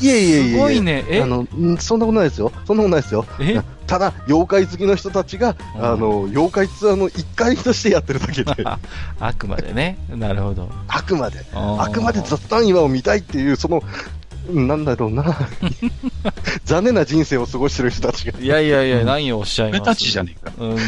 [0.00, 0.52] いえいえいえ。
[0.52, 1.22] すごいねえ？
[1.22, 2.52] あの、んそんなことないですよ。
[2.66, 3.24] そんなことないですよ。
[3.40, 3.60] え？
[3.86, 8.52] ただ、妖怪好きの人たちが、うんあの、妖怪ツアーの一回としてやってるだけで、
[9.20, 9.96] あくまでね。
[10.10, 10.68] なるほど。
[10.88, 13.82] あくまで、あくまで雑談岩を見たいっていう、その、うん
[14.52, 15.24] なんだろうな。
[16.64, 18.38] 残念な人生を過ごしてる人たちが。
[18.38, 19.82] いやいやいや、何をおっしゃいます？
[19.82, 20.52] 俺たちじゃねえか。
[20.58, 20.78] うん。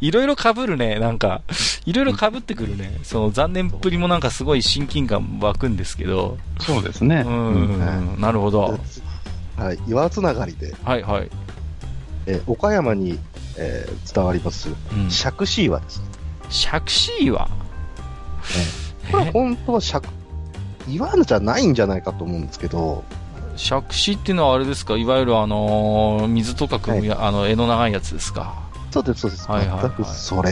[0.00, 1.42] いろいろ被るね、なんか。
[1.86, 2.98] いろいろ被ってくるね。
[3.02, 6.38] その残念っぷりもなんかすごい親近感湧くんですけど。
[6.60, 7.22] そうですね。
[7.26, 8.78] うん、うんなるほど。
[9.56, 11.30] はい、岩つながりで、はいはい。
[12.26, 13.18] えー岡山に、
[13.56, 15.10] えー伝わります、うん。
[15.10, 16.02] 釈子岩です。
[16.50, 17.48] 釈子岩。
[19.10, 20.06] これは本当は釈、
[20.88, 23.04] 岩じゃないんじゃないかと思うんですけど、
[23.56, 24.96] 釈子っていうのはあれですか？
[24.96, 28.62] いわゆるあのー水とか汲むや、あの、柄の長いやつですか？
[28.90, 29.50] そうです、そうです。
[29.50, 30.50] はいはいはい全くそれ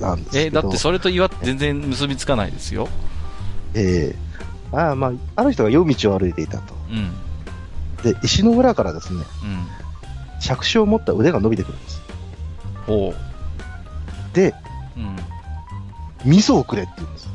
[0.00, 0.62] なんですけえ、ど。
[0.62, 2.88] だってそれと岩って全然結びつかないですよ。
[3.74, 6.74] ええああ、まあ、ある人が夜道を歩いていたと。
[6.90, 7.12] うん。
[8.02, 9.66] で、石の裏からですね、うん。
[10.40, 12.00] 杓子を持った腕が伸びてくるんです。
[12.86, 14.34] ほう。
[14.34, 14.54] で、
[14.96, 15.16] うん。
[16.30, 17.28] 味噌をくれって言うんです。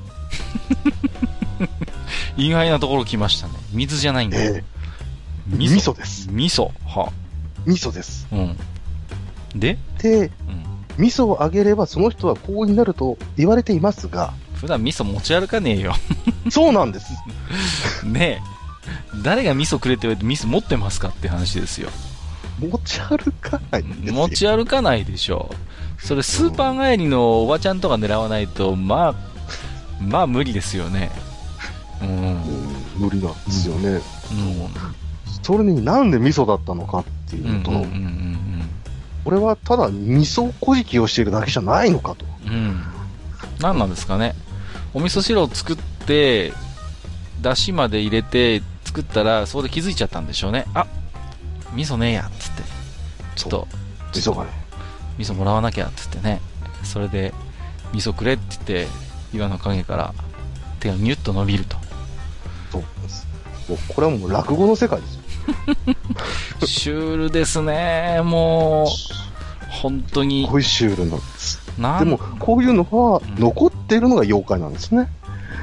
[2.38, 3.54] 意外なところ来ましたね。
[3.72, 4.38] 水じゃないんだ。
[4.40, 4.78] ええ
[5.50, 6.28] 味味噌です。
[6.32, 6.72] 味噌。
[6.86, 7.12] は。
[7.66, 8.28] 味噌です。
[8.32, 8.58] うん。
[9.56, 10.32] で、で、うん。
[10.98, 15.94] 味噌をあげればその人はこうになると言われていますが、普段味噌持ち歩かねえよ。
[16.50, 17.08] そうなんです。
[18.06, 19.22] ねえ。
[19.24, 21.90] 誰が味噌くれって言われて味噌持ってますかって話ですよ。
[22.60, 24.14] 持ち歩かないんですよ。
[24.14, 25.54] 持ち歩かないでしょ。
[26.00, 29.16] それスーパー帰りのおばちゃんとか狙わないと、まあ、
[30.02, 31.12] まあ無理ですよね。
[32.02, 32.10] うん。
[32.10, 33.90] うん無理なんですよね。
[33.90, 34.02] うん。
[35.44, 38.38] それになんで味噌だったのかっていうと、うん。
[39.24, 42.26] これはただ味噌小じをしているだけじゃないのかと。
[42.45, 42.53] うん。
[42.53, 42.84] うん。
[43.60, 44.36] 何なんですかね。
[44.94, 46.53] お味噌汁を作って、
[47.41, 50.65] だしまで入れて作ったら、そこで気づいちゃったんでしょうね。
[50.74, 50.88] あ
[51.76, 52.64] 味噌ねえや、つって。
[53.36, 53.68] ちょっと、
[54.11, 54.49] 味噌がね。
[55.18, 56.41] 味噌もらわなきゃ、つってね。
[56.84, 57.34] それで、
[57.94, 58.88] 味噌くれって言って、
[59.34, 60.14] 岩の影から
[60.80, 61.87] 手がニュッと伸びると。
[62.72, 63.27] そうです。
[63.69, 65.22] もうこれはもう落語の世界ですよ。
[66.65, 68.88] シュールですね、もう。
[69.81, 70.52] 本当にす。
[70.52, 71.60] ごいシュールなんです。
[71.77, 75.10] でも、こういうのはうん残っているのが妖怪なんですね。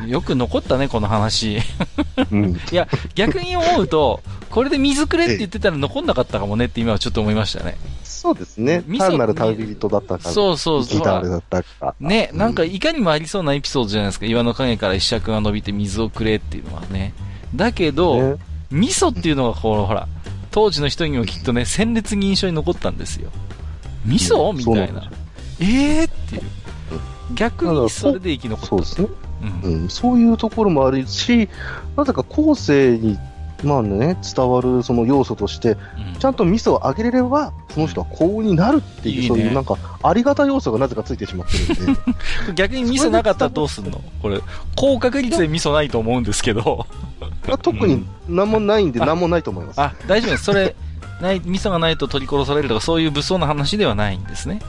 [0.06, 1.58] よく残ったね、この話。
[2.30, 2.60] うん。
[2.70, 4.22] いや、逆に思うと、
[4.54, 7.76] これで水くれって言ってたら残んなかったかもねって今はちょっと思いましたね。
[8.04, 9.00] そうですね味。
[9.00, 10.98] 噌単なる旅人だったか、そうそうそう。
[10.98, 11.94] 生きたあれだったか。
[11.98, 14.26] ね、うんなんかいかにもありそうなエピソードじゃないですか。
[14.26, 17.14] 岩の影から一尺が伸びて水をくれっていうのはね。
[17.56, 18.36] だけど、ね
[18.70, 20.08] 味噌っていうのがこう、ほら、
[20.50, 23.30] 当時の人にもきっとね、鮮烈に印象に残ったんですよ。
[24.06, 25.12] 味噌、うんみたいなそうなん。
[25.60, 26.06] えー？
[26.06, 26.42] っていう。
[27.34, 28.66] 逆にそれで生き残った。
[28.68, 29.08] そうですね。
[29.64, 29.88] うんうん。
[29.88, 31.48] そういうところもあるし、
[31.96, 33.18] なぜか後世に、
[33.64, 35.74] まあね、伝わるその要素として、う
[36.10, 42.00] んちゃんと味噌をあげれれば、その人は幸運になるっていう、いいねそういうなんか、ありがた要素がなぜかついてしまってるんで。
[42.54, 44.00] 逆に味噌なかったらどうすんの？
[44.22, 44.40] これ、
[44.74, 46.86] 高確率で味噌ないと思うんですけど。
[47.46, 49.80] まあ特に何もないんで、何もないと思います。
[49.80, 50.44] あ、大丈夫です。
[50.44, 50.74] それ、
[51.20, 54.60] ない、味噌がないと取り殺されるとか、そういう物騒な話ではないんですね。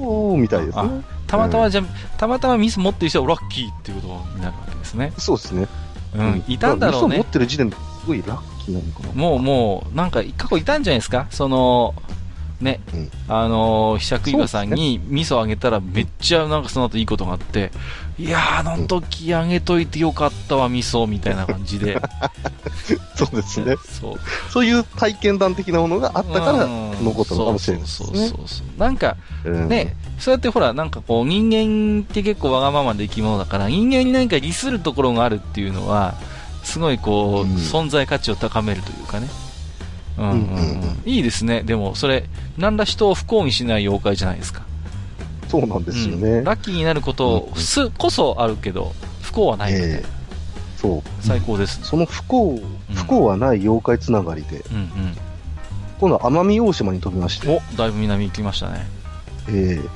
[0.00, 0.90] おー、みたいですね。
[1.26, 1.82] たまたまじゃ、
[2.16, 5.12] たまたま味噌持ってる人はラッキーっていうことになるわけですね。
[5.18, 5.68] そうですね。
[6.16, 7.26] うん、いたんだろうね持っ。
[7.26, 9.12] てる時点ですごいラッキーなのかな。
[9.14, 11.26] もう、もう、なんか、過去いたんじゃないですか？
[11.30, 11.94] その、
[12.60, 17.72] ね、うんあのー、ひしゃくいばさんに味噌あげたらめっちゃなんかその後いいことがあって、
[18.18, 21.98] いやー、あの時あげといてよかったわ、味噌、みたいな感じで。
[23.16, 23.76] そうですね。
[24.00, 24.16] そう。
[24.50, 28.08] そういう体験談的なものがあったからうん残ったのかもしれないですね。
[28.08, 28.80] そうそうそうそう。
[28.80, 36.14] なんか、うんね、そうやってほら、なんかこう、人間って結構わがままで生き物だから、人間に何か利するところがあるっていうのは、
[36.62, 39.28] すごいこう、うん存在価値を高めるというかね。
[40.18, 41.62] うんいいですね。
[41.62, 42.24] でも、それ、
[42.58, 44.62] 何ら人を不幸にしない妖怪じゃないですか。
[45.48, 46.42] そうなんですようんね。
[46.42, 50.20] ラッキーになることうんすこそあるけど、不幸はないので、ええ
[50.76, 51.02] そう。
[51.20, 51.84] 最高ですね。
[51.84, 52.62] その不幸、
[52.94, 54.90] 不幸はない妖怪つながりで、うんうん。
[55.98, 58.86] 今度は奄美大島に飛びまして、お、だいぶ南行きましたね。
[59.48, 59.88] えー、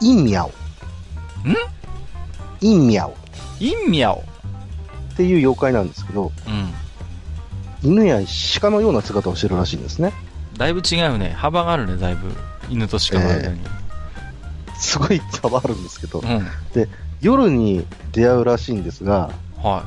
[0.00, 0.48] インミャオ。
[0.48, 0.52] ん？
[2.60, 3.14] インミャオっ
[3.58, 4.22] インミャオ。
[5.20, 6.32] ていう妖怪なんですけど、
[7.82, 7.90] うん。
[7.90, 8.20] 犬や
[8.60, 10.12] 鹿のような姿をしてるらしいんですね。
[10.56, 11.30] だいぶ違うね。
[11.30, 12.32] 幅があるね、だいぶ。
[12.70, 13.60] 犬と鹿の間に。
[14.78, 16.46] すごい差はあるんですけど、うん。
[17.20, 19.84] 夜に出会うらしいんですが、は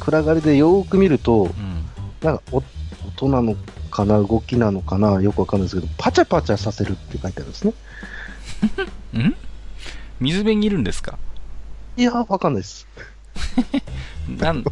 [0.00, 1.84] 暗がりでよーく見るとい。、うん。
[2.22, 2.62] なんかお
[3.06, 3.56] 音なの
[3.90, 7.72] かな、動きなのかな、よくわかんないですけど、パチャパチャさせるって書いてあるんですね。
[9.18, 9.34] ん？
[10.20, 11.18] 水辺にいるんですか？
[11.96, 12.86] いやー、わかんないです。
[14.28, 14.62] なん、な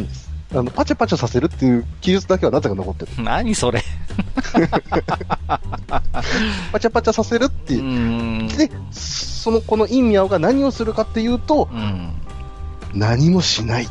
[0.00, 0.26] いです。
[0.54, 3.12] あの、パチャパチャさせるっていう記述だけはなぜか残ってる。
[3.22, 3.82] 何それ。
[6.72, 7.82] パチャパチャさせるってういう。
[7.84, 8.48] ん。
[8.48, 12.12] で、その、このインミャオが何をするかっていうと、うん。
[12.94, 13.88] 何もしない。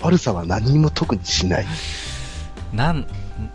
[0.00, 1.66] 悪さは何も特にしない。
[2.72, 3.06] なん、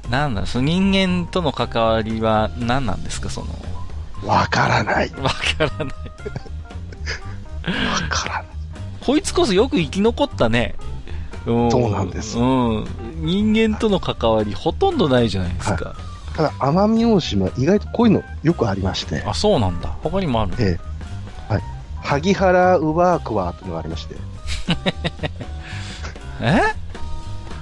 [0.09, 4.27] なんだ、その人間との関わりは何なんですか、その。
[4.27, 5.11] わからない。
[5.21, 5.95] わからない。
[7.67, 8.45] わからない。
[9.01, 10.75] こいつこそよく生き残ったね。
[11.45, 12.85] うんそうなんですうん。
[13.21, 15.95] 人間との関わりほとんどないじゃないですか。
[16.35, 19.89] ただ、奄美大島、意外とこういうのよくありまして、あ、そうなんだ。
[20.03, 20.57] 他にもあるの？
[20.59, 20.79] え
[21.49, 21.53] え。
[21.53, 21.63] はい。
[22.03, 24.15] 萩原ウワークワーというのがありまして、
[26.41, 26.61] え？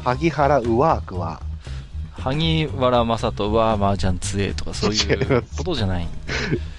[0.03, 1.41] 萩原ウワークワ
[2.13, 6.07] 萩原正人は麻雀強えとかそういうことじゃない。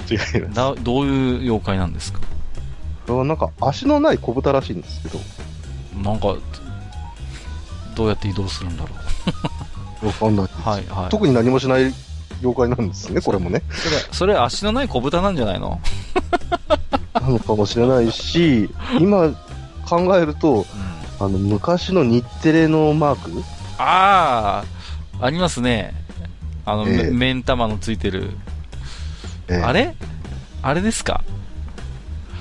[0.06, 0.12] ー。
[0.36, 0.54] 違います。
[0.54, 2.20] だどういう妖怪なんですか？
[3.24, 5.18] なんか足のない小豚らしいんですけど、
[6.02, 6.34] なんか、
[7.94, 8.88] どうやって移動するんだろ
[10.08, 10.46] わかんない。
[10.46, 10.48] う。
[10.68, 11.10] はいはい。
[11.10, 11.92] 特に何もしない
[12.42, 13.62] 妖怪なんですね、これもね。
[13.70, 15.80] それ、それ足のない小豚なんじゃないの？
[17.14, 19.28] なのかもしれないし、今
[19.86, 20.64] 考えると、
[21.20, 21.26] うん。
[21.26, 23.42] あの、昔の日テレのマーク？
[23.78, 24.64] あ
[25.20, 25.92] あ、ありますね。
[26.64, 28.30] あの、ええめ目ん玉のついてる。
[29.48, 29.94] ええあれ？
[30.62, 31.22] あれですか？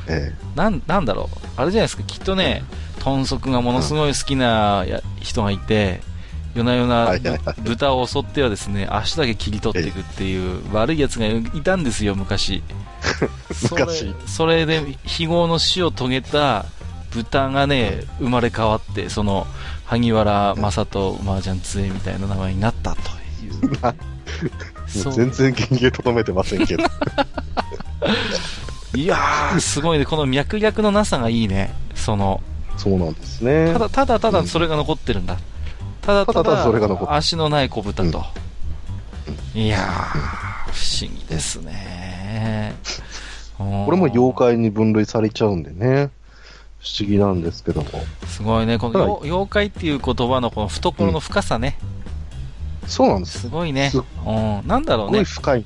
[0.10, 1.48] えなん、なんだろう。
[1.56, 2.04] あれじゃないですか。
[2.04, 2.64] きっとね、
[3.00, 6.02] 豚足がものすごい好きなや人がいて、
[6.56, 12.64] 夜な夜な豚を襲ってはですね、足だけ切り取っていくっていう悪い奴がいたんですよ、昔。
[13.54, 16.66] それ昔それで、非業の死を遂げた
[17.12, 19.48] 豚がね、生まれ変わって、その、
[19.86, 23.00] 萩原正人麻雀杖みたいな名前になったと
[23.44, 23.80] いう
[25.12, 26.84] 全然原型とどめてませんけど。
[28.96, 30.06] いやー、すごいね。
[30.06, 31.74] この脈略のなさがいいね。
[31.96, 32.42] その、
[32.78, 33.72] そうなんですね。
[33.74, 35.38] ただ、ただただそれが残ってるんだ。
[36.02, 38.24] ただたただただだそれが残ってる足のない小豚と。
[39.54, 39.84] いやー、
[40.72, 42.76] 不思議ですね。
[43.58, 46.10] こ これも妖怪に分類されちゃうんでね。
[46.80, 47.90] 不思議なんですけども。
[48.28, 48.78] すごいね。
[48.78, 51.78] このよ妖怪っていう言葉のこの懐の深さね。
[52.88, 53.42] そうなんです。
[53.42, 53.98] すごいねす。
[53.98, 54.62] うん。
[54.66, 55.24] なんだろうすごいね。
[55.26, 55.66] 深い。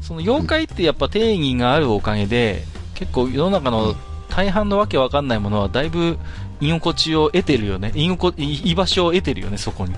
[0.00, 3.94] その妖怪ってやっぱ定義があるおかげで、結構世の中の
[4.28, 6.18] 大半のわけわかんないものはだいぶ
[6.60, 7.92] 居心地を得てるよね。
[7.94, 9.94] 居心居居場所を得てるよね、そこに。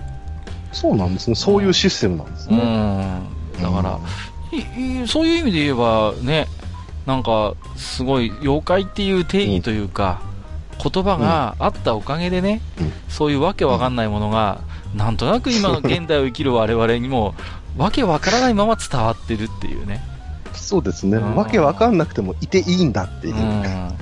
[0.72, 1.34] そうなんですね。
[1.34, 2.58] そういうシステムなんですうね。
[2.58, 3.22] ん。
[3.60, 3.98] だから、
[4.52, 6.46] いいそういう意味で言えばね、
[7.06, 10.20] なんか、すごい、妖怪っていう定義というか、
[10.82, 14.60] 言葉があったおかげでね、うんそういうわけわかんないものが、
[14.94, 17.34] なんとなく今の現代を生きる我々にも、
[17.78, 20.02] わけわからないまま伝わってるっていうね。
[20.52, 21.16] そうですね。
[21.16, 23.38] うんわけわかんなくてもいていいんだっていうう。
[23.38, 23.94] ん。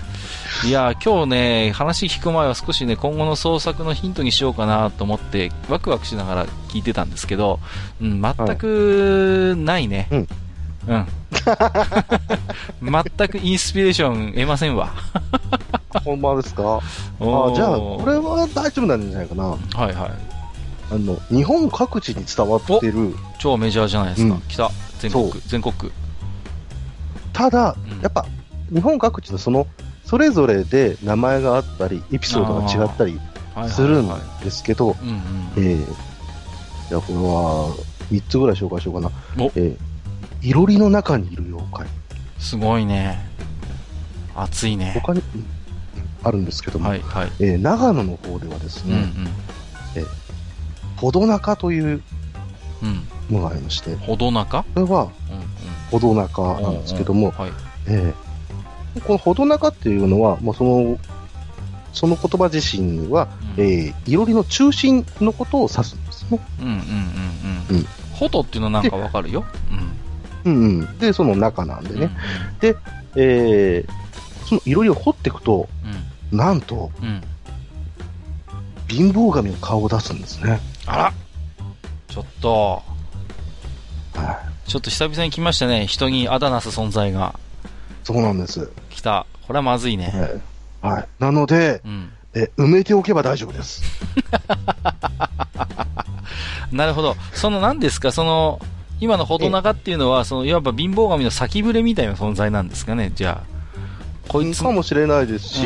[0.65, 7.61] いやー、今日ね、話聞く前は少しね、今後の創作のヒントにしようかなと思って、ワクワクしながら聞いてたんですけど、
[8.01, 10.09] うん、全くないね。
[10.11, 10.28] うん。
[10.89, 11.07] うん。
[13.19, 14.90] 全くインスピレーション得ませんわ。
[16.05, 16.78] ほんまですか？
[16.78, 16.81] あ
[17.55, 19.44] じゃあ、これは大丈夫なんじゃないかな。
[19.44, 19.59] はい
[19.94, 20.35] はい。
[20.90, 24.34] あの、日本各地に伝わってる、超メジャーじゃないですか。
[24.34, 24.70] うん来た。
[24.98, 25.92] 全国全国区。
[27.32, 28.24] ただうん、やっぱ、
[28.72, 29.66] 日本各地のその、
[30.04, 33.20] それぞれで名前があったり、エピソードが違ったり
[33.54, 34.08] はいするん
[34.42, 34.96] ですけど、
[36.88, 37.76] じゃあこれは、
[38.10, 39.10] 3つぐらい紹介しようかな。
[39.38, 41.86] おえー、いろりの中にいる妖怪。
[42.38, 43.18] すごいね。
[44.34, 44.92] 熱いね。
[44.94, 45.46] 他に、うん
[46.22, 47.30] あるんですけども、はいはい。
[47.38, 49.06] えー長野の方ではですうんうね、ん。
[50.97, 52.02] ほど中という
[53.31, 55.10] のがありまして、ほど中これは、うん
[55.90, 56.62] ほど中うん。
[56.62, 57.52] なんですけども、はい。
[57.89, 58.27] えー
[59.05, 60.98] このほど中っていうのは、もうその、
[61.93, 63.28] その言葉自身は、
[63.59, 66.40] うんえーいろりの中心のことを指すんですね。
[66.60, 66.81] うんうんうんう
[67.70, 67.86] うんん。
[68.14, 69.44] ほどっていうのなんかわかるよ。
[70.44, 70.52] うん。
[70.52, 70.98] うんうん。
[70.98, 72.05] で、その中なんでね。
[72.62, 72.77] うん
[73.16, 73.93] えー
[74.47, 75.68] そのいろりを掘っていくと、
[76.32, 76.39] うん。
[76.39, 77.09] なんと、うん。
[77.09, 77.23] うん。
[78.89, 80.60] 貧乏神の顔を出すんですね。
[80.86, 81.12] あら
[82.08, 82.82] ちょっと、
[84.14, 85.86] はちょっと久々に来ましたね。
[85.86, 87.40] 人にあだなす存在がい。
[88.04, 88.70] そうなんです。
[88.90, 89.26] 来た。
[89.46, 90.12] これはまずいね。
[90.14, 91.08] えーはい。
[91.18, 92.10] なので、うん。
[92.34, 93.82] えー埋めておけば大丈夫です。
[96.72, 97.16] なるほど。
[97.32, 98.60] その何ですか、その、
[99.00, 103.56] 今のほど長っていうのは、その、いわば貧乏神の先触れみたいな存在なんですかね、じゃあ。
[104.28, 105.62] こいつか、もしれないですし、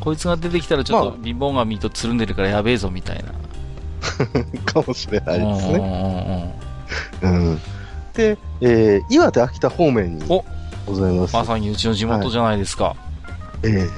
[0.00, 3.32] こいつが出てきたらちょっとまあ貧乏神とつるんでるからやべえぞみたいな。
[4.64, 5.78] かもしれないですね。
[5.78, 6.54] ね。
[7.22, 7.60] うん。
[8.14, 10.44] で、えー岩手、秋田方面にお
[10.86, 11.34] ございます。
[11.34, 12.96] まさにうちの地元じゃないですか。
[13.62, 13.90] えー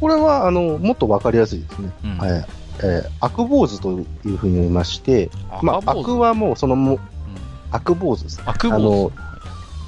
[0.00, 1.90] これは、あの、もっとわかりやすいですね。
[2.04, 2.46] うんはい。
[2.82, 3.90] え坊主と
[4.28, 5.30] いうふうに言いまして、
[5.62, 7.00] まあ、赤坊主悪はもうそのも、うん
[7.70, 8.42] 悪坊主です。
[8.44, 9.12] 悪坊あの主。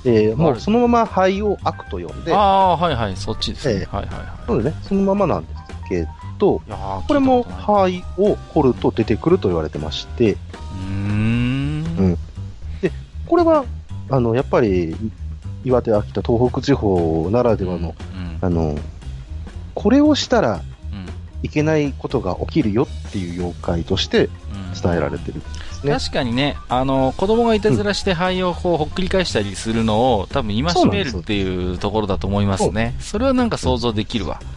[0.07, 3.81] えーもうそのまま灰を悪と呼んで、ああ、はいはい、そっちですね。
[3.81, 4.27] ええはいはいはい。
[4.47, 6.07] そね、そのままなんですけ
[6.39, 12.19] ど、いやーこれも聞いたことない灰を掘ると出てくると言われてまして、うーん。
[13.27, 13.65] これは、
[14.09, 14.97] あの、やっぱり、
[15.65, 18.39] 岩手、秋田、東北地方ならではの、うん。
[18.41, 18.79] あの、
[19.75, 21.07] これをしたらうん
[21.43, 24.31] いけないことが起きるよっていう妖怪としてうん
[24.81, 25.43] 伝えられてる
[25.85, 25.93] ね。
[25.93, 32.95] 確かにね、あの、子供がいたずらして灰をこうほっくり返したりするのを、多分戒めるっていうところだと思いますね。
[33.01, 34.41] それはなんか想像できるわ。
[34.41, 34.56] うん。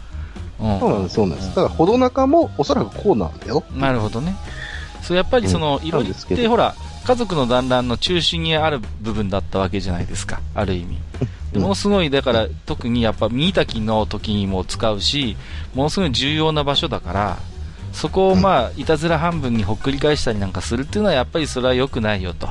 [0.60, 1.48] そうなんです、そうなんです。
[1.48, 3.64] だから、ほど中もおそらくこうなんだよ。
[3.74, 4.36] なるほどね。
[5.02, 6.74] そう、やっぱりその、うんいろってほら、
[7.04, 10.98] 家族の団らんの中心にある部分だったわけじゃないですか、ある意味。
[11.58, 15.36] ものすごい、だから、特にやっぱ、見たきの時にも使うし、
[15.74, 17.38] ものすごい重要な場所だから、
[17.92, 22.48] そこをまあ、いたずら半分にほっくり返したりなんかするっていうのは、やっぱりそれは良くないよと。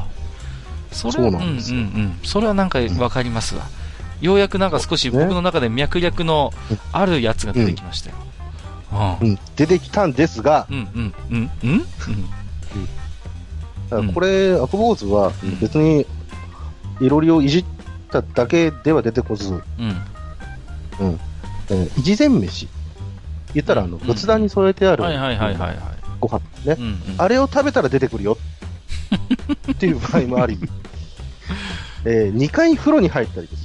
[0.91, 2.19] それはそうなんですようんうんうん。
[2.23, 3.63] それはなんかわかりますわ。
[4.21, 6.51] ようやくなんか少し僕の中で脈略の
[6.91, 8.15] あるやつが出てきましたよ。
[9.21, 9.29] うん。
[9.29, 11.79] うん、出てきたんですが、うんうんうんうん。
[13.89, 15.59] だからこれ、悪坊主はうん。
[15.59, 16.05] 別に、
[16.99, 17.65] いろりをいじっ
[18.11, 19.61] ただけでは出てこず、うん。
[21.69, 22.67] えー、一前飯。
[23.53, 25.77] 言ったら、あの、うん仏壇に添えてある、はいはいはいはいはい。
[26.19, 26.75] ご飯ね。
[26.77, 26.99] うんうん。
[27.17, 28.37] あれを食べたら出てくるよ。
[29.71, 30.59] っていう場合もあり、
[32.05, 33.57] えー、2回風呂に入ったりで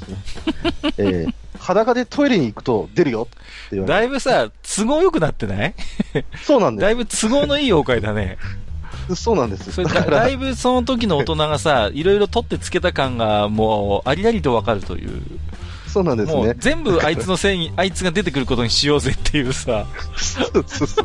[0.99, 3.39] えー、裸でトイレに行くと出るよって
[3.73, 5.75] 言われだいぶさ、都合良くなってない？
[6.43, 8.39] そうなんでだいぶ都合のいい妖怪だね。
[9.09, 9.16] す。
[9.16, 9.73] そうなんです。
[9.73, 15.23] それだだだいぶその時の大人がさ、いろいろ取ってつけた感がもうありありとわかるという。
[15.89, 16.55] そうなんですもうね。
[16.59, 21.03] 全部あいつのせいに、 あいつが出てくることにしようぜっていうさ、そうそうそ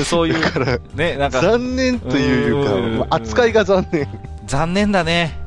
[0.00, 4.08] うそう いうだ、から、ね、なんか残念というか、まあ扱いが残念。
[4.46, 5.38] 残念だね。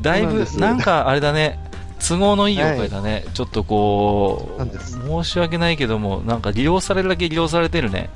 [0.00, 1.58] だいぶ、なんかあれだね、
[1.98, 3.24] 都合のいい妖怪だね。
[3.34, 8.10] ちょっとこう申し訳ないけども、なんか利用されるだけ利用されてるね。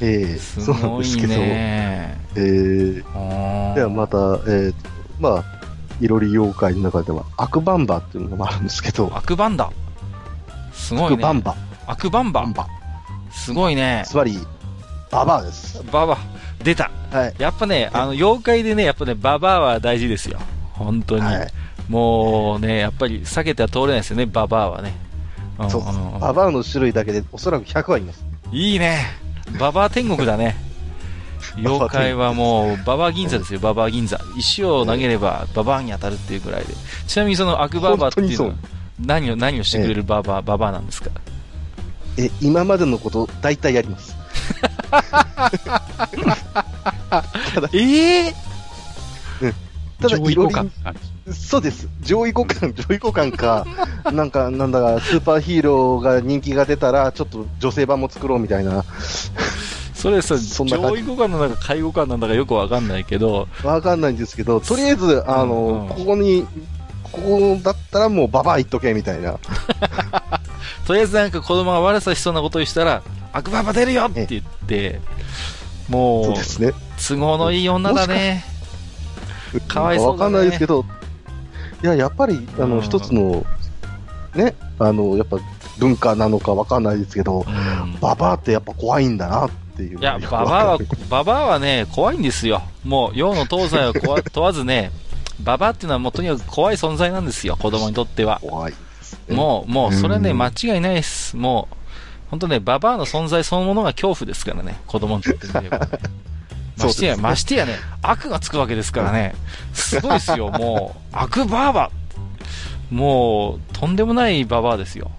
[0.00, 2.18] ええすそうなんごいですけど、ね。
[2.34, 4.74] えー、あーではまた、えー、
[5.18, 5.44] まあ、
[6.00, 9.70] いろり妖怪の中では、アクバンバっていうのもあるんですけど、アクバンダ。
[10.72, 11.16] すごアいね。
[11.16, 11.54] クバンバ、
[11.86, 12.52] アクバンババン。
[12.52, 12.66] バ。
[13.30, 14.04] すごいね。
[14.06, 14.38] つまり、
[15.10, 15.82] ババアです。
[15.92, 16.18] ババア。
[16.64, 16.90] 出た。
[17.10, 17.34] はい。
[17.38, 20.38] やっぱね、あの、妖怪でね、やっぱね、ババアは大事ですよ。
[20.84, 21.22] 本当に。
[21.22, 21.48] はい。
[21.88, 24.94] もうね、やっぱり避けては通れないですよね、ババアはね。
[25.64, 28.24] んそうですんんババアの種類だけでおそらく100はいます。
[28.52, 29.06] いいね。
[29.58, 30.56] ババア天国だね。
[31.58, 34.20] 妖怪はもう、ババア銀座ですよ、ババア銀座。
[34.36, 36.74] 石を投げれば、ババアに当たるっていうくらいで。
[37.06, 38.58] ちなみにそのアクババアっていうのは本、
[39.06, 41.10] 何を、何をしてくれるババア、ババアなんですか？
[42.18, 44.16] え、今までのこと、大体やります。
[47.72, 48.34] ええ
[50.00, 50.96] ただ、上位いろり互換。
[51.32, 51.88] そうです。
[52.02, 53.66] 上位互換、 上位互換か、
[54.12, 58.84] なんか、なんだか、スーパーヒーローが人気が出たら、ちょっと女性版も作ろうみたいな、
[59.94, 66.46] それさ、 そ上位互換なんだか下位互換なんだかよくわかんないけど、わかんないんですけど、とりあえず、あの、うんうんここに、
[67.02, 69.34] ここだったらもうババア言っとけ、みたいな。
[70.86, 73.02] とりあえずなんか子供が悪さしそうなことをしたら、
[73.32, 75.00] アクババ出るよって言って、
[75.88, 76.72] もうそうで、すね。
[77.08, 78.44] 都合のいい女だね。
[79.66, 80.84] かわいそうだねわかんないですけど、
[81.82, 83.44] いや、やっぱり、あの、うん一つの、
[84.34, 85.38] ね、あの、やっぱ
[85.78, 89.98] 文化なのかわかんないですけど、うんババアってやっぱ怖いんだなっていう。
[89.98, 90.78] いや、ババアは、
[91.08, 92.62] ババアはね、怖いんですよ。
[92.84, 94.90] もう、洋の東西を怖 問わずね、
[95.40, 98.40] ババアっていうのはもうとにかく怖い存在なんですよ、子供にとっては。
[98.42, 98.74] 怖い。
[99.28, 101.36] もう、もう、それはね、うん間違いないです。
[101.36, 101.76] もう、
[102.30, 105.88] 本当ね、ババアの存在そのものが恐怖ですからね、子供にとってみればね。
[106.86, 109.34] ましてや、ねましてやね、悪がつくわけですからね。
[109.72, 111.90] すごいですよ、 もう、悪バーバ
[112.90, 115.10] もう、とんでもないババアですよ。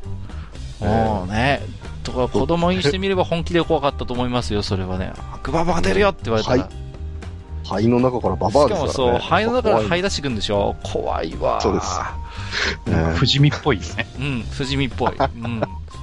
[0.79, 1.61] もうね、
[2.03, 5.13] とか子供にしてみれば本気で怖かったと思いますよ、それはね。
[5.33, 6.63] 悪ババアが出るよって言われたら。
[6.63, 6.69] はい
[7.63, 9.19] 肺の中からババアしかもですからね。
[9.19, 11.61] そう、肺の中から怖い這い出してくんでしょ怖いわ。
[11.61, 11.99] そうです
[12.89, 14.07] なんか不死身っぽいよね。
[14.19, 15.13] うん、不死身っぽい。
[15.15, 15.61] うん。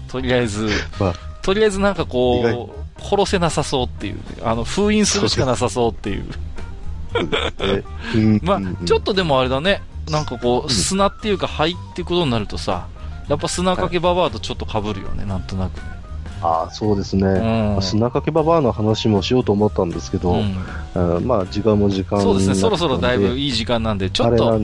[0.08, 6.24] とりあえず、 まあとりあえずなんか意こ外う、殺せなさそうっていう、あの、封印するしかなさそうっていう。
[8.42, 12.88] まちょっとでもあれだね、なんかこう、うん砂っていうか灰ってことになるとさ、
[13.28, 15.97] やっぱ砂かけババアとちょっと被るよね、なんとなくね。
[16.42, 17.26] ああ、そうですね。
[17.26, 17.82] うん。
[17.82, 20.56] 砂かけババアの話もしようと思ったんですけど、うん
[21.16, 24.60] うんまあ、時間も時間そうですね、そろそろだいぶいいい時間なんで、ちょっと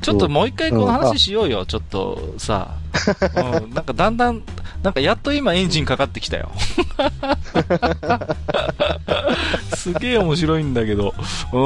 [0.00, 2.74] ちょっともう一回このうん話しようよ、ちょっとさ。
[3.62, 4.42] うん、なんかだんだん、
[4.82, 6.50] なんかやっと今エンジンかかってきたよ。
[9.74, 11.14] すげえ面白いんだけど、
[11.52, 11.58] う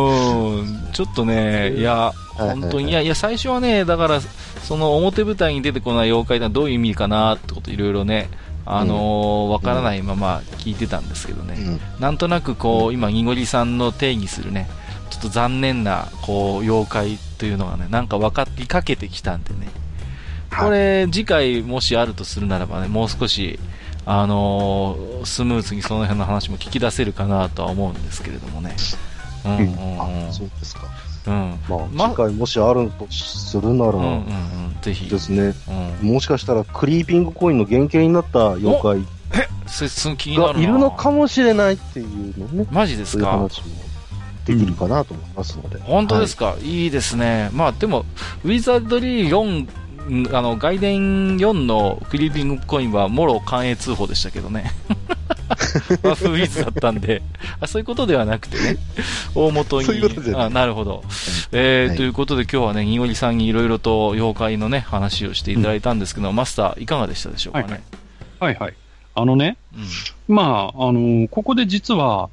[0.62, 4.20] ん、ちょっとね、いや、本当に、いや、いや、最初はね、だから、
[4.62, 8.28] その表舞台に出てこない妖怪ってどういう意味かなってこといろいろね、
[8.66, 11.54] あのーわからないまま聞いてたんですけどね。
[11.58, 14.68] うんなんとなくこう、今、にごりさんの定義するね、
[15.10, 19.68] ちょっと残念な、こう、妖怪というのがね、なんか分かりかけてきたんでね。
[20.58, 23.58] これ、次回もしあるとするならばね、もう少し、
[24.06, 28.76] あのースムーズにその辺の話も聞き出せるかなとは思うんですけれどもね。
[29.44, 30.28] うんうんうん。
[30.28, 30.82] あそうですか。
[31.26, 31.58] うん。
[31.68, 34.73] まあ、ま次回もしあるとするなら、うんうんうん。
[34.84, 35.08] ぜひ。
[35.08, 35.54] ですね、
[36.02, 36.12] うん。
[36.12, 39.06] もしかしたらクリーピングコインの原型になった妖怪
[39.66, 40.54] それ、その気になるな。
[40.54, 43.24] がいるのかもしれないっていうのね、マジですか？
[43.24, 43.66] そういう話も
[44.44, 45.78] できるかなと思いますので。
[45.80, 47.50] 本当ですか、い、いですね。
[47.52, 48.04] まあでも、
[48.44, 54.70] ウィザードリー4、んあの、外伝4のクリーピングコインは、もろ関営通報でしたけどね。
[56.02, 57.22] ワフウィズだったんで
[57.60, 58.76] あ、そういうことではなくてね、
[59.34, 59.86] 大元に。
[59.86, 61.04] そういうことあなるほど。
[61.52, 67.82] えーはいということで今日はね、にごりさんにいろいろと妖怪のね、話をしていただいたんですけど、マスターいかがでしたでしょうかね。
[68.40, 68.74] はいはい。
[69.14, 69.56] あのね、
[70.28, 70.34] うん。
[70.34, 72.28] まあ、あのーここで実は、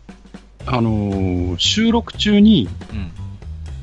[0.65, 3.11] あのー収録中に、うん。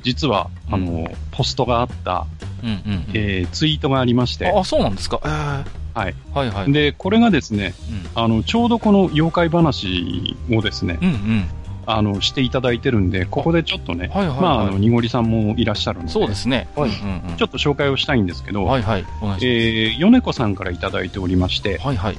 [0.03, 2.27] 実は、あのーポストがあった、
[2.65, 3.05] うんうんうん。
[3.15, 5.21] えーツイートがありまして、あ、そうなんですか。
[5.25, 5.65] えー
[5.99, 6.15] はい。
[6.35, 6.73] はいはい。
[6.73, 7.75] で、これがですね、
[8.15, 8.23] うん。
[8.23, 11.45] あの、ちょうどこの妖怪話をですね、うんうん。
[11.87, 16.69] あの、していただいてるんで、ここでちょっとね、はいはいはいまあ、あの、にごりさんもいらっしゃるんで、そうですね。
[16.77, 19.05] はいうんうんうんちょっと紹介をしたいんですけど、はいはい。
[19.43, 22.19] えー、米子さんからいただいておりましてはいはい。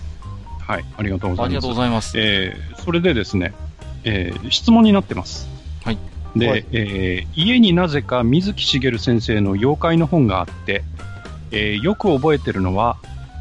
[0.59, 1.45] はい、ありがとうございます。
[1.45, 2.13] ありがとうございます。
[2.19, 3.53] えーそれでですね、
[4.03, 5.47] えー質問になってます。
[5.83, 5.97] はい。
[6.35, 10.83] で、はいえー家になぜか水木しげる先生の妖怪の本があって、
[11.51, 12.97] えーよく覚えてるのは、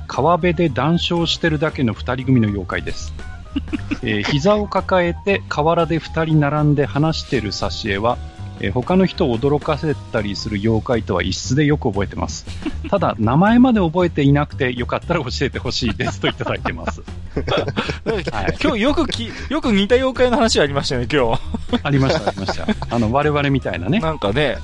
[0.08, 3.12] 川辺で談笑してるだけの二人組の妖怪です。
[4.02, 8.18] えー膝を抱えて河原で二人並んで話してる挿絵は、
[8.60, 12.46] えー他の人を驚かせたりする妖怪とは一緒でよく覚えてます。
[12.90, 17.02] ただ、名前まで覚えていなくて、よかったら教えてほしいですといただいてます。
[18.32, 21.40] はい今日よくき、よく似た妖怪の話ありましたね、今日。
[21.82, 22.66] ありました、ありました。
[22.90, 24.00] あの、我々みたいなね。
[24.00, 24.56] なんかね、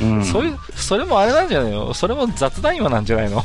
[0.00, 0.24] うん。
[0.24, 1.92] そういう、それもあれなんじゃないの？
[1.94, 3.44] それも雑談今なんじゃないの？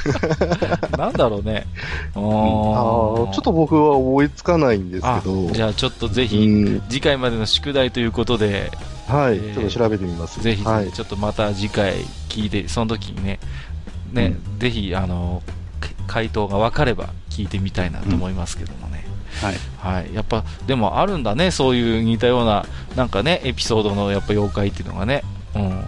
[0.96, 1.66] なんだろうね。
[2.14, 8.70] あああ、ちょっと僕は思いつかないんですあけど、じゃあちょっとぜうひ、ん、次回までの宿題ということで、
[9.08, 10.40] はい、えーちょっと調べてみます。
[10.42, 10.92] ぜひ、はい。
[10.92, 11.94] ちょっとまた次回
[12.28, 13.38] 聞いて、その時にね、
[14.12, 15.42] ね、ぜひ、あの、
[15.80, 19.06] け回答が分かれば聞いてみたいなと思いますけどもね。
[19.42, 19.54] はい。
[19.78, 20.14] はい。
[20.14, 22.64] やっぱ、でもあるんだね、そういう似たような、
[22.96, 25.22] なんかね、エピソードのやっぱ妖怪っていうのがね。
[25.54, 25.84] うん。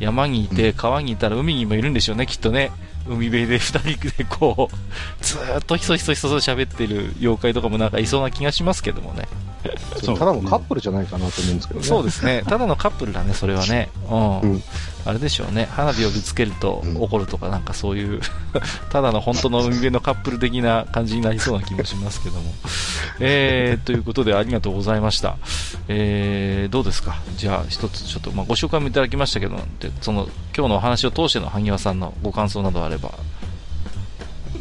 [0.00, 2.72] 山にいて、川にいたら海にもいるんでしょうね、きっとね。
[3.06, 9.26] 海辺で二人でこう、ずーっとひそひそひそと喋ってる妖怪とかもなんかいそうな気がしますけどもね。
[10.02, 11.86] そうただのカップルじゃないかなと思うんですけどね。
[11.86, 12.42] そうですね。
[12.46, 13.90] ただのカップルだね、それはね。
[14.10, 14.40] うん。
[14.40, 14.62] うん
[15.04, 15.66] あれでしょうね。
[15.68, 18.20] 花火をぶつけるとうん怒るとか、なんかそういう、
[18.90, 22.54] ただの本当の海辺のカップル的な感じになりそうな気もしますけども。
[23.18, 25.36] えー、ということでありがとうございました。
[25.88, 27.16] えー、どうですか？
[27.36, 33.10] じゃあ一つちょっと、まあ、ご紹介もいただきましたけど、でその、今日のお話を通しての萩和さんのご感想などあれば。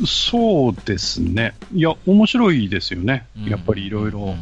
[0.08, 1.54] そうですね。
[1.74, 3.28] いや、面白いですよね。
[3.38, 4.20] うんやっぱりいろいろ。
[4.20, 4.40] うんうん。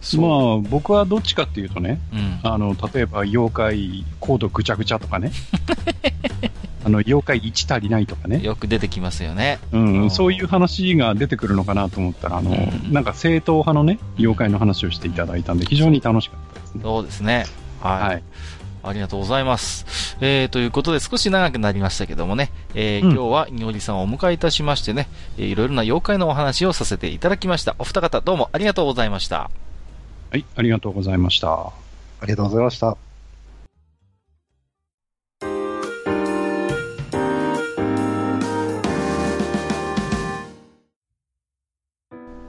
[0.00, 0.20] そう。
[0.20, 2.40] まあ、僕はどっちかっていうとね、うん。
[2.42, 5.32] あの、例えば、妖怪コードぐちゃぐちゃとかね。
[6.84, 8.42] あの、妖怪1足りないとかね。
[8.42, 9.58] よく出てきますよね。
[9.72, 16.80] ううんん、そういう話が出てくるのかなと思ったら、あの、うんなんか正統派のね、妖怪の話をしていただいたんで、非常に楽しかったですね。
[16.82, 17.46] そうですね。
[17.80, 18.02] はい。
[18.02, 18.22] はい。
[18.84, 20.16] ありがとうございます。
[20.20, 25.08] えー、ということで少し長くなりましたけどもね、えーうん今日はにおりさんをお迎えいたしましてね、
[25.38, 27.76] えーいろいろな妖怪のお話をさせていただきました。
[27.78, 29.50] お二方どうもありがとうございました。
[30.30, 31.52] はい、ありがとうございました。
[31.52, 31.72] あ
[32.22, 32.96] りがとうございました。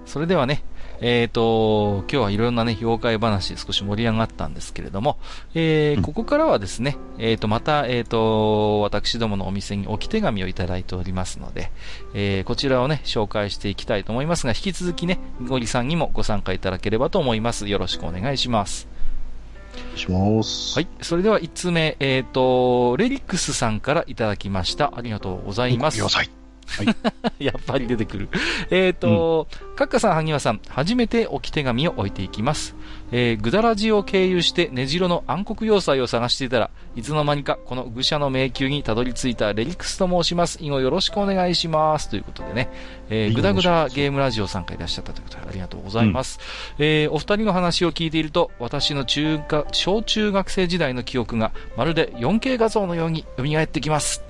[0.05, 0.63] それではね、
[1.01, 5.17] えーと、今日はいろんなね、妖怪話少し盛り上がったんですけれども、
[5.53, 11.71] えーうんここからはですね、えーと、また、えーと、私どものお店に置き手紙をいただいておりますので、
[12.13, 17.67] えーこちらをね、紹介していきたいと思いますが、引き続きね、ゴリさんにもご参加いただければと思います。
[17.67, 18.87] よろしくお願いします。
[19.95, 20.75] します。
[20.75, 20.87] はい。
[21.01, 24.93] それでは1通目、えーと、レリックスさんからいただきました。
[24.95, 26.44] ありがとうございます。
[26.65, 27.35] ください。
[27.45, 28.29] やっぱり出てくる。
[28.69, 32.75] えっ、と、カッカさん、萩和さん、初めて置き手紙を置いていきます。
[33.11, 40.57] えー、グダラジを経由して根城の暗黒要塞を探していたらいつの間にかこの愚者の迷宮にたどり着いたレリクスと申します。
[40.61, 42.09] 以後よろしくお願いします。
[42.09, 42.69] ということでね、
[43.09, 46.39] えー、はいグダグダゲームラジオさんからいらっしゃったということでありがとうございます。
[46.79, 54.23] えー、お二人の話を聞いていると、私の中学、小中学生時代の記憶がまるで 4K 画像のように蘇ってきます。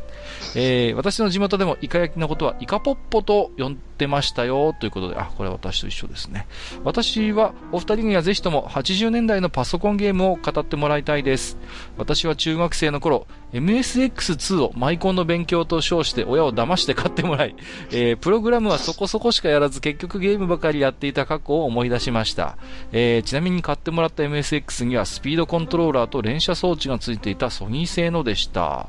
[0.55, 6.47] えー私の地元でもイカ焼きのことはイカポッポと呼んでましたよということで、あ、これは私と一緒ですね。
[6.83, 11.57] 私はお二人にはぜひとも80年代のパソコンゲームを語ってもらいたいです。
[11.97, 17.55] 私は中学生の頃、MSX2 をマイコンの勉強と称して親を騙して買ってもらい、
[17.91, 22.57] えープログラムはそこそこしかやらず結局ゲームばかりやっていた過去を思い出しました。
[22.91, 28.87] えーちなみに買ってもらった MSX にはスピードコントローラーと連射装置がついていたソニー製のでした。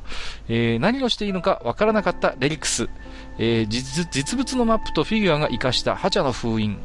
[0.48, 2.88] えー何をしていいのかわからなかったレリクス。
[3.38, 6.78] えー実実物のマップとフィギュアが活かしたハチャの封印。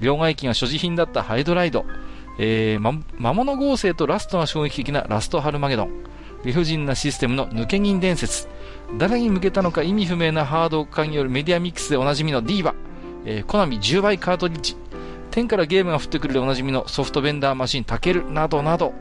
[0.00, 1.84] 両替機が所持品だったハイドライド。
[2.42, 5.90] えー、魔物合成とラストが衝撃的なラストハルマゲドン。
[6.42, 8.48] 理不尽なシステムの抜け銀伝説。
[8.96, 12.74] 誰に向けたのか意味不明なハード化によるメディアミックスでおなじみのディーバ。
[13.26, 14.74] えー、コナミ10倍カートリッジ。
[15.30, 18.94] 天からゲームが降ってくるでおなじみのソフトベンダーマシンタケルなどなど、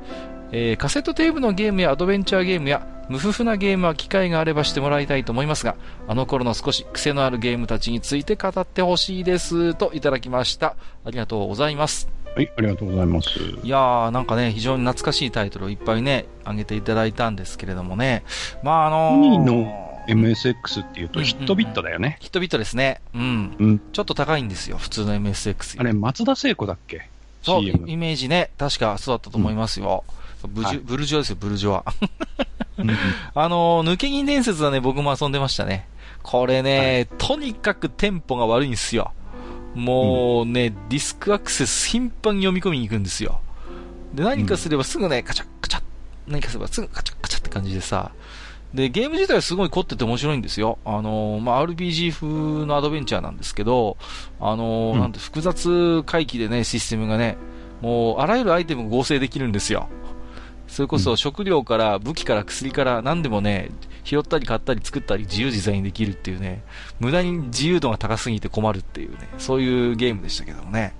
[0.51, 5.77] えーカセットテープのゲームやアドベンチャーゲームや無夫婦なゲームは機会があればしてもらいたいと思いますが、
[6.09, 9.75] あの頃の少し癖のあるゲームたちについて語ってほしいです。
[9.75, 10.75] といただきました。
[11.05, 12.18] ありがとうございます。
[12.39, 13.29] はい、ありがとうございます。
[13.37, 18.23] いやー、なんかね、非常に懐かしいタイトルをいっぱいね、挙げていただいたんですけれどもね。
[18.63, 22.17] まあ、あのーの MSX っていうとヒットビットだよね。
[22.21, 23.01] ヒットビットですね。
[23.13, 23.55] うん。
[23.59, 23.79] うん。
[23.91, 27.09] ちょっと高いんですよ、普通の MSX あれ、松田聖子だっけ？
[27.43, 28.51] そう、CM イメージね。
[28.57, 30.05] 確かそうだったと思いますよ。
[30.47, 31.83] ブジュはいブルジョアですよ、ブルジョア。
[32.77, 32.89] うん
[33.35, 35.85] あのー抜け銀伝説はね、僕も遊んでましたね。
[36.23, 39.11] これね、とにかくテンポが悪いんですよ。
[39.75, 43.39] もうね、ディスクアクセス頻繁に読み込みに行くんですよ。
[44.13, 45.83] で、何かすればすぐね、カチャッカチャッ、
[46.27, 48.11] 何かすればすぐカチャッカチャッって感じでさ。
[48.73, 50.77] で、ゲーム自体はすごい凝ってて面白いんですよ。
[50.85, 53.97] あのーまあ、RPG 風のアドベンチャーなんですけど、
[54.39, 57.37] あのーうんなんて複雑回帰でね、システムがね、
[57.81, 59.87] もうあらゆるアイテムが合成できるんですよ。
[60.67, 63.71] それこそ食料から武器から薬から何でもね、
[64.09, 66.63] 拾ったり買ったり作ったり自由自在にできるっていうね、
[66.99, 70.95] 無駄に自由度が高すぎて困るっていうね、そういうゲームでしたけどもね。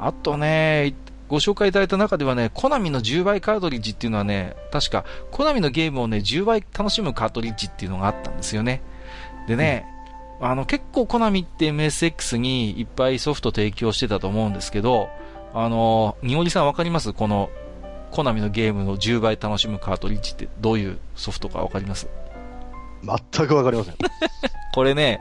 [0.00, 0.94] あとね、
[1.28, 8.82] ご紹介いただいた中ではね、コナミの10倍カートリッジっていうのはね、確か、コナミのゲームをね、10倍楽しむカートリッジっていうのがあったんですよね。
[9.46, 9.86] でね、
[10.40, 15.08] あの、結構コナミって MSX にいっぱいソフト提供してたと思うんですけど、
[15.52, 17.12] あの、にごりさんわかります？
[17.12, 17.50] この、
[18.10, 22.08] コナミのゲームの10倍楽しむカートリッジってどういうソフトかわかります？
[23.02, 23.94] 全くわかりません。
[24.74, 25.18] これね、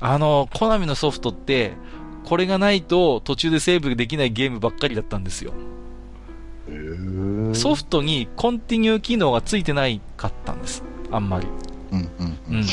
[0.00, 1.72] あの、コナミのソフトって、
[2.24, 5.52] これがないと途中でセーブできないゲームばっかりだったんですよ。
[6.68, 10.84] へーソフトにコンティニュー機能がついてないかったんです。
[11.10, 11.46] あんまり。
[11.90, 12.64] うんうんうんうん。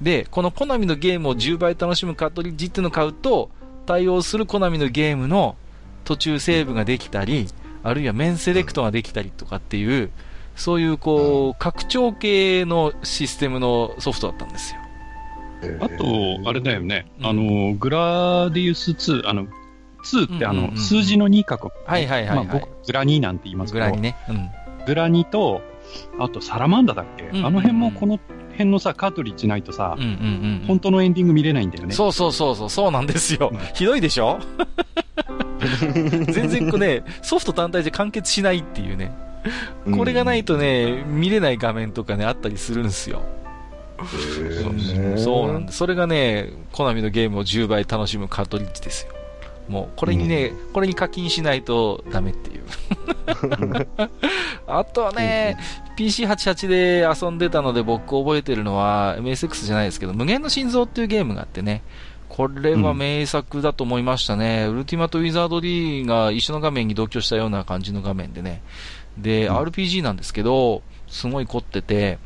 [0.00, 3.50] で、このコナミのゲームを10倍楽しむカートリッジっていうのを買うと、
[3.86, 5.56] 対応するコナミのゲームの
[6.04, 7.46] 途中セーブができたり、
[7.82, 10.10] あるいは面セレクトができたりとかっていう、
[10.60, 14.80] そういうこう、拡張系のシステムのソフトだったんですよ。
[15.80, 16.04] あと、
[16.48, 19.46] あれだよね、うんあの、グラディウス2、あの、
[20.04, 21.70] 2ってあの、うんうんうん数字の2書く。
[21.86, 24.16] はいはいはいはいまあ僕、グラニーなんて言いますけど、グラにね。
[24.28, 24.50] うん。
[24.86, 25.62] グラニと、
[26.18, 28.18] あとサラマンダだっけ、うんあの辺もこの
[28.52, 30.64] 辺のさ、カートリッジないとさ、うんうんうん。
[30.66, 31.94] 本当のエンディング見れないんだよね。
[31.94, 33.58] そうそうそうそう、そうなんですようん。
[33.74, 34.38] ひどいでしょ？
[36.32, 39.12] 全然こうね、ソフト単体じゃ完結しないっていうね。
[39.96, 43.22] これがないとね、見れない画面とかね、あったりするんですよ。
[43.98, 45.78] へーそうなんです。
[45.78, 49.12] それがね、コナミのゲームを10倍楽しむカートリッジですよ。
[49.68, 52.64] もう、これにね、これに課金しないとダメっていう。
[54.66, 55.56] あとはね、
[55.96, 61.82] PC88 で遊んでたので僕覚えてるのは、MSX じゃないですけど、無限の心臓っていうゲームがあってね、
[62.28, 64.66] これは名作だと思いましたね。
[64.66, 68.62] ウルティマト・ウィザード・リーが一緒の画面に同居したような感じの画面でね。
[69.18, 72.18] で、うん RPG なんですけど、すごい凝ってて、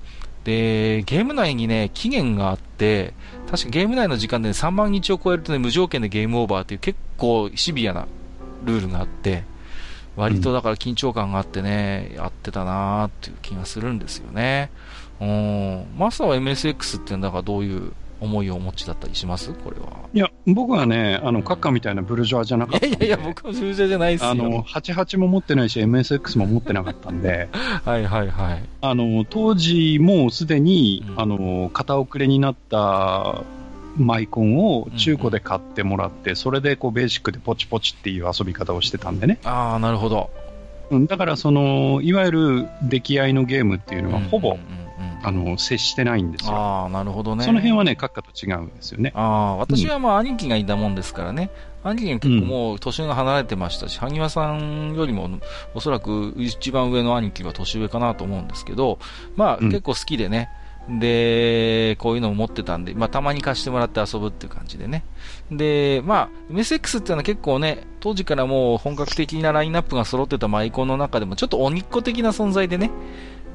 [0.45, 3.15] で、ゲーム内にね、期限があって、
[3.51, 8.07] 確かゲーム内の時間で、ね、3万日を超えるとね、無条件でゲームオーバーっていう結構シビアな
[8.65, 9.45] ルールがあって、
[10.17, 14.71] 割とだから緊張感があってね、やってたなーっていう気がするんですよね。
[15.21, 15.87] うん。
[15.97, 17.93] マスターは MSX ってだからどういう
[18.25, 19.53] 思いをお持ちだったりします？
[19.53, 19.87] これは。
[20.13, 22.97] いや、僕はね、あの、カッカみたいなブルジョアじゃなかったんで。
[22.97, 24.31] いやいやいや、僕は数字じゃないですよ。
[24.31, 27.49] あの、88も持ってないし、MSX も持ってなかったんで、
[27.85, 28.63] はいはいはい。
[28.81, 33.43] あの、当時もうすでに、うんあの、片遅れになった
[33.97, 39.39] マイコンを中古で買ってもらって、それでこうベーシックでポチポチっていう遊び方をしてたんでね。
[39.45, 40.31] ああ、なるほど。
[40.91, 44.85] うん、だからその、いわゆる出来合いのゲームっていうのはほぼ、うんうんうんうん
[45.25, 46.55] あの、接してないんですよ。
[46.55, 47.45] ああ、なるほどね。
[47.45, 49.11] その辺はね、閣下と違うんですよね。
[49.15, 51.51] ああ、私はまあ兄貴がいたもんですからね。
[51.83, 55.31] 兄貴が結構もう年が離れてましたし、萩和さんよりも
[55.75, 58.99] おそらく一番上の兄貴は年上かなと思うんですけど、
[59.35, 60.51] まあうん結構好きでね。
[60.89, 65.05] で、こういうのを持ってたんで、まあたまに貸してもらって遊ぶっていう感じでね。
[65.51, 72.91] で、まあ MSX っていうのは結構ね、当時からもう本格的なラインナップが揃ってたマイコンの中でもちょっと鬼っ子的な存在でね、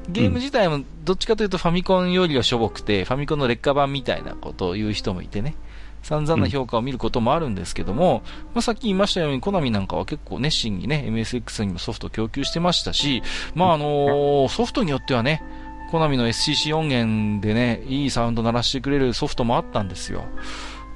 [0.08, 5.54] ゲーム自体もどっちかというとファミコンよりはしょぼくて、ファミコンの劣化版みたいなことを言う人もいてね、
[6.02, 8.22] 散々な評価を見ることもあるんですけども、
[8.54, 13.22] まあ、さっき言いましたように、コナミなんかは結構熱心にね、MSX にもソフトを供給してましたし、
[13.54, 15.42] まああのソフトによってはね、
[15.90, 20.24] コナミの SCC 音源でね、いいサウンド鳴らしてくれるソフトもあったんですよ。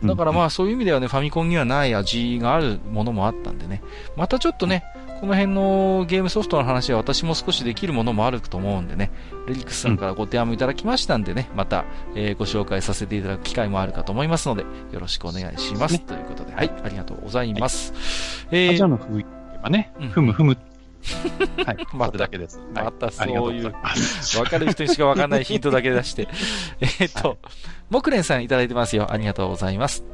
[0.02, 3.82] だからまあそういう意味ではね、ファミコンにはない味があるものもあったんでね、
[4.16, 4.84] またちょっとね、
[5.20, 9.10] この辺のゲームソフトの話は私も少しできるものもあると思うんでね、
[9.46, 11.84] レリックスさんからご提案もいただきましたんでね、また、
[12.14, 15.92] えーご紹介させていただく機会もあるかと思いますので、よろしくお願いします。
[15.94, 18.46] ねということで、はい、ありがとうございます。
[18.50, 19.24] えーアジアの風
[19.62, 20.58] はねうん、ふむふむ。
[21.64, 21.86] はい。
[21.92, 22.58] またそれだけです。
[22.74, 26.28] はいまたそういうわかる人にしかわかんないヒントだけ出して。
[26.80, 27.38] えーっと、
[27.90, 29.12] 木蓮さんいただいてますよ。
[29.12, 30.04] ありがとうございます。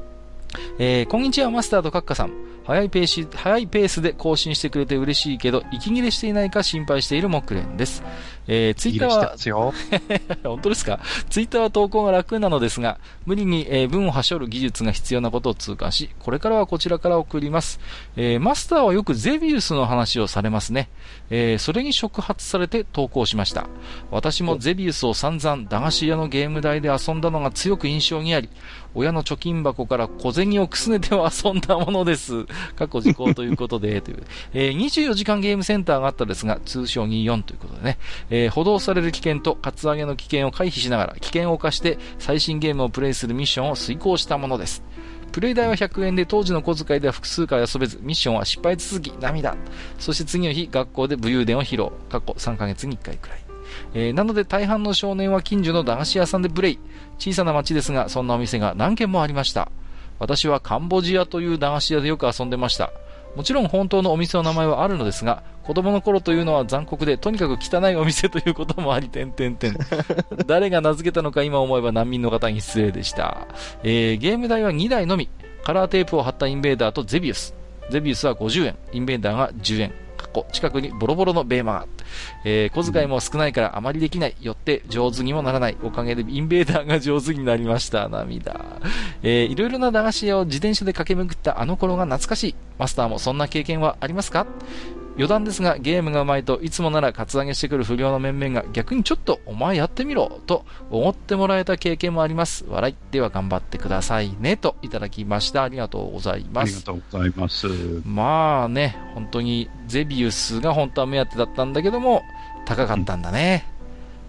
[0.78, 2.49] えー、こんにちは、マスターとカッカさん。
[2.64, 8.02] 早いペース、早いペースで更新してくれて嬉しいけど、息切れしていないか心配している木蓮です。
[8.46, 9.72] えー、ツイッターは、よ
[10.44, 11.00] 本当ですか？
[11.28, 17.80] ツイッターは投稿が楽なのですが、無理に、えー、文をはしょる技術が必要なことを痛感し、これからはこちらから送ります。
[18.16, 20.88] えー、マスターはよくゼビウスの話をされますね。
[21.30, 23.68] えー、それに触発されて投稿しました。
[24.10, 28.48] 私もゼビウスを散々駄菓子屋のゲーム台で遊んだのが強く印象にあり、
[28.94, 32.46] 親の貯金箱から小銭をくすねては遊んだものです。
[32.76, 34.22] 過去時効ということで、という。
[34.52, 37.98] えー、24時間ゲームセンターがあったですが、通称24ということでね、
[38.30, 44.82] えー、補導される危険とカツアゲの危険を回避しながら、危険を冒して最新ゲームをプレイするミッションを遂行したものです。
[45.32, 49.56] プレイ代は100円で当時の小遣いでは複数回遊べず、ミッションは失敗続き、涙。
[49.98, 51.90] そして次の日、学校で武勇伝を披露。
[52.08, 53.38] 過去3ヶ月に1回くらい。
[53.94, 56.78] えー、なので大半の少年は近所の駄菓子屋さんでブレイ。
[57.20, 59.70] 小さな町ですが、そんなお店が何軒もありました。
[60.18, 62.92] 私はカンボジアという駄菓子屋でよく遊んでました。
[63.36, 69.76] もちろん本当のお店の名前はあるのですが、子供の頃というのは残酷で、とにかく汚いお店ということもあり、てんてんてん。
[70.46, 73.46] 誰が名付けたのか今思えば難民の方に失礼でした。
[73.84, 75.28] えー、ゲーム代は2台のみ。
[75.62, 77.54] カラーテープを貼ったインベーダーとゼビウス。
[77.90, 79.92] ゼビウスは50円、インベーダーが10円。
[80.32, 81.86] こ近くにボロボロのベーマが。
[82.44, 84.36] えー、小遣いも少ないからあまりできない。
[84.40, 85.76] よって上手にもならない。
[85.82, 88.08] おかげでインベーダーが上手になりました。
[88.08, 88.60] 涙。
[89.22, 92.54] えー、いろいろな駄菓子屋を自転車で駆け巡ったあの頃が懐かしい。
[92.78, 94.46] マスターもそんな経験はありますか？
[95.20, 102.64] 余談ですが、ゲームがうまいといつもならカツアゲしてくる不良の面々が逆にちょっとお前やってみろと思ってもらえた経験もあります。
[102.66, 102.96] 笑い。
[103.12, 104.56] では頑張ってくださいね。
[104.56, 105.64] といただきました。
[105.64, 106.68] ありがとうございます。
[106.68, 107.66] ありがとうございます。
[108.06, 112.22] まあね、本当にゼビウスが本当は目当てだったんだけども、
[112.64, 113.66] 高かったんだね。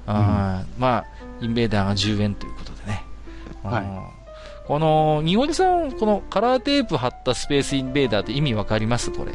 [0.07, 1.05] うん、あまあ、
[1.39, 3.03] インベーダーが10円ということでね。
[3.63, 3.83] はい。
[4.67, 9.11] この、ニゴリさん、このカラーテープ貼ったスペースインベーダーって意味わかります？
[9.11, 9.31] これ。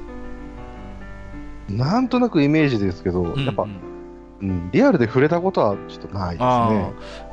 [1.69, 6.47] なんとなくイメージですけど、うんうん、やっぱ、うん、リアルで触れたことはちょっとないですね。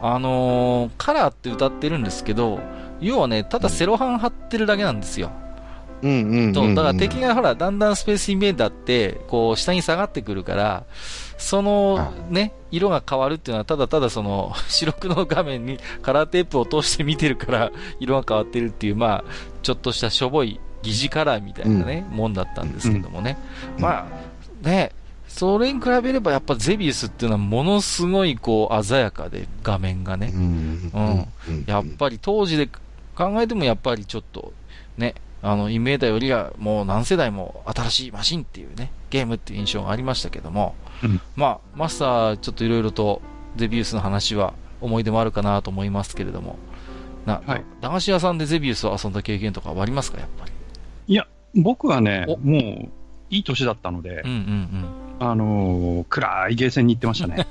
[0.01, 2.59] あ、あのー、カラーって歌ってるんですけど、
[2.99, 5.31] 要はね、ただセロハン貼ってるだけなんですよ。
[6.01, 10.83] うんうんだから敵がほら、だんだんスペースインベーダーって、こう、下に下がってくるから、
[11.37, 19.23] そのね、色が変わるっていうのは、ただただその、 白黒の画面にカラーテープを通して見てるから、色が変わってるっていう、まあ、
[19.61, 23.37] ちょっとしたしょぼい疑似カラーみたいなね、うん、もんだったんですけどもね。
[23.77, 24.05] うん、まあ、
[24.63, 24.91] ね、
[25.27, 30.31] それに比べればやっぱゼビウスっていうのはものすごいこう鮮やかで画面がね。
[30.33, 31.29] うん。
[31.67, 32.67] やっぱり当時で
[33.15, 34.53] 考えてもやっぱりちょっと
[34.97, 43.21] ね、あの、インベーダーよりはもう何世代も新しいマシンっていうね、ゲームっていう印象がありましたけども、うん、まあ、マスターちょっといろいろと
[43.57, 46.57] ゼビウスの話は思い出もあるかなと思いますけれども、
[47.25, 50.51] な、はい、駄菓子屋さんでゼビウスを遊んだ経験とかはありますか、やっぱり？
[51.07, 52.89] いや、僕はね、もう、
[53.33, 54.37] いい年だったので、うんうん
[55.19, 57.47] うん、あのー、暗いゲーセンに行ってましたね。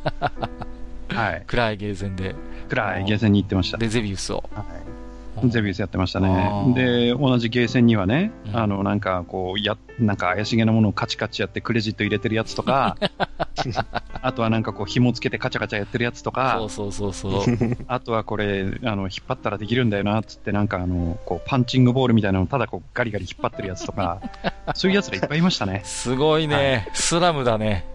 [1.08, 1.42] はい。
[1.46, 2.34] 暗いゲーセンで。
[2.68, 3.78] 暗いゲーセンに行ってました。
[3.78, 4.44] で、ゼビウスを。
[4.54, 5.01] はい
[5.48, 6.74] ゼビウスやってましたね。
[6.74, 12.96] で、同じゲーセンにはね、うん、あの、なんか、こう、や、なんか怪しげなものをカチカチやってクレジット入れてるやつとか、
[14.22, 17.76] あとはなんかこう、紐つけてカチャカチャやってるやつとか、そうそうそうそう。
[17.86, 24.20] あとはこれ、あの、引っ張ったらできるんだよな、つって、なんかあの、こう、パンチングボールみたいなのをただこう、ガリガリ引っ張ってるやつとか、
[24.74, 25.82] そういうやつらいっぱいいましたね。
[25.84, 26.54] すごいね。
[26.54, 27.86] はい、スラムだね。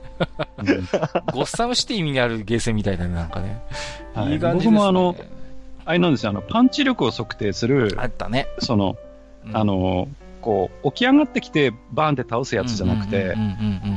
[0.58, 0.66] うん、
[1.34, 3.62] ゴッサムシティにあるゲーセンみたいだね、なんかね。
[4.14, 4.78] はい、いい感じですね。
[4.78, 5.16] 僕もあの、
[5.88, 8.48] あれなんですよ、あの、パンチ力を測定する、あったね。
[8.60, 8.98] その、
[9.46, 10.10] うん、あの、
[10.42, 13.36] こう、起き上がってきてバーンって倒すやつじゃなくて、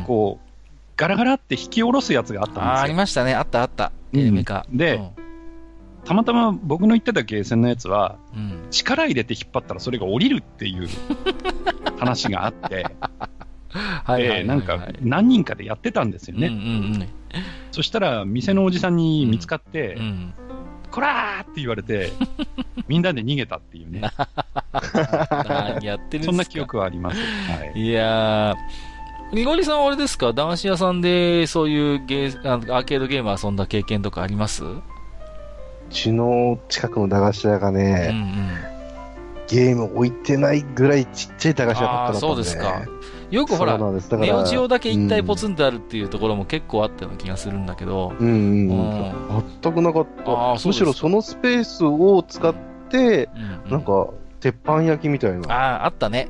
[0.07, 0.51] こう、
[0.97, 2.71] ガラガラって引き下ろすやつがあったんですよ。
[2.71, 3.35] あ、ありましたね。
[3.35, 3.91] あったあった。
[4.12, 4.67] ゲームか。
[4.71, 5.11] で、うん、
[6.05, 10.89] たまたま僕の言ってたゲーセンのやつは、うん、力入れて引っ張ったらそれが降りるっていう
[11.99, 12.87] 話があって、
[13.69, 16.47] はい、はい、なんか何人かでやってたんですよね。
[16.47, 16.62] うんうんう
[16.99, 17.09] ん、
[17.73, 20.50] そしたら店のおじさんに見つかって、うんうん
[20.91, 22.12] こらーって言われて、
[22.89, 24.03] みんなで逃げたっていうね。
[25.49, 26.25] 何やってるんですか？
[26.25, 27.19] そんな記憶はあります。
[27.19, 27.25] は
[27.75, 30.33] い、いやー、にごりさんはあれですか？
[30.33, 34.65] 男子屋さんでそういうゲーアーケードゲーム遊んだ経験とかあります？
[34.65, 34.83] う
[35.91, 38.49] ちの近くの駄菓子屋がね、うんうん、
[39.49, 42.83] ゲーム置いてないぐらいちっちゃい駄菓子屋だったんで、そうですか。
[43.31, 48.12] よくほら、ネオジオだけ一体ポツンとあるっていうところも結構あったような気がするんだけど。
[48.19, 49.44] うん、うん、うん。
[49.62, 50.66] 全くなかった。
[50.66, 52.55] むしろそのスペースを使っ
[52.89, 54.09] て、うんうん、なんか、
[54.40, 55.52] 鉄板焼きみたいな。
[55.52, 56.28] ああ、あったね。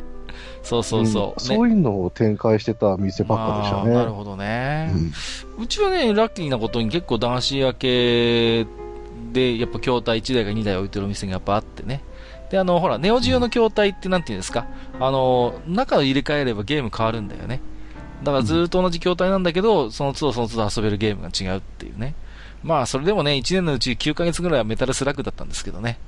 [0.63, 3.95] そうそうそう、うん、そういうのを展開してた店ばっかでしたね。
[3.95, 4.93] なるほどね、
[5.57, 8.67] うん、うちはね、ラッキーなことに結構男子焼け
[9.33, 12.03] で、やっぱ筐体1台か2台置いてるお店がやっぱあってね。
[12.51, 14.67] で、あの、ほら、ネオジオの筐体ってなんていうんですか、
[15.01, 17.61] あの、中を入れ替えればゲーム変わるんだよね。
[18.23, 22.15] だからずっと同じ筐体なんだけど、その都度その都度遊べるゲームが違うっていうね。
[22.63, 25.99] まあ、それでもね、1年のうち9ヶ月ぐらいはメタルスラックだったんですけどね。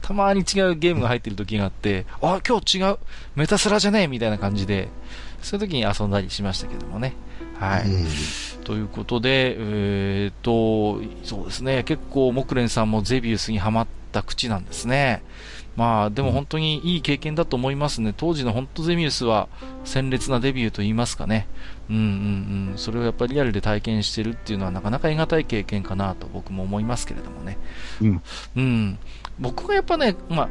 [0.00, 2.98] たまに違うゲームが入ってる時があって、あ、今日違う
[3.36, 4.88] メタスラじゃねえみたいな感じで、
[5.42, 7.14] そういう時に遊んだりしましたけどもね。
[7.58, 7.82] はい。
[7.84, 8.06] うん
[8.64, 15.22] ということで、えーっと、そうですね、結構、木蓮さんもゼビウスにはまった口なんですね。
[15.78, 18.12] まあ、でも本当にいい経験だと思いますね。
[18.16, 19.48] 当時の本当ゼビウスは
[19.84, 21.46] 鮮烈なデビューと言いますかね。
[21.88, 22.04] うんうんう
[22.74, 22.78] ん。
[22.78, 27.58] それをやっぱりリアルで体験してるっていうのはなかなか得難い経験かなと僕も思いますけれどもね。
[28.02, 28.22] うん。
[28.56, 28.98] うん。
[29.38, 30.48] 僕はやっぱね、まあ、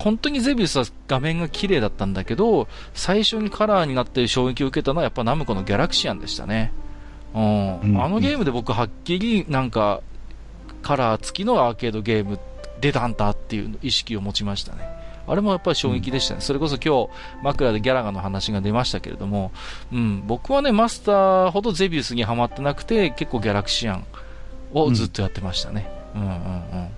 [0.00, 6.72] 本当にゼビウスは画面が綺麗だったんだけど、最初にカラーになって衝撃を受けたのはやっぱナムコのギャラクシアンでしたね。
[7.32, 7.80] うん。
[7.80, 10.00] うんあのゲームで僕はっきりなんか、
[10.82, 12.40] カラー付きのアーケードゲーム
[12.80, 14.88] 出たんだっていう意識を持ちましたね。
[15.26, 16.40] あれもやっぱり衝撃でしたね。
[16.40, 19.52] それこそ今日、枕でギャラガの話が出ましたけれども、
[19.92, 24.04] うん、僕はね、マスターほどゼビウスにはまってなくて、結構ギャラクシアン
[24.74, 25.90] をずっとやってましたね。
[26.14, 26.88] うん、うん、うん。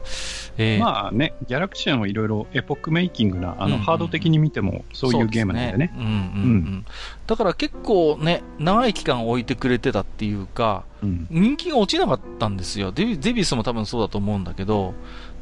[0.58, 5.92] えーまあね、ギャラクシアンはいろいろエポックメイキングな、あの、うんうんハード的に見てもそういうゲームなんでね。
[5.94, 6.86] そうんうんうん。
[7.26, 11.26] だから結構ね、長い期間置いてくれてたっていうか、うん。
[11.30, 12.90] 人気が落ちなかったんですよ。
[12.90, 14.94] デビデビウスも多分そうだと思うんだけど、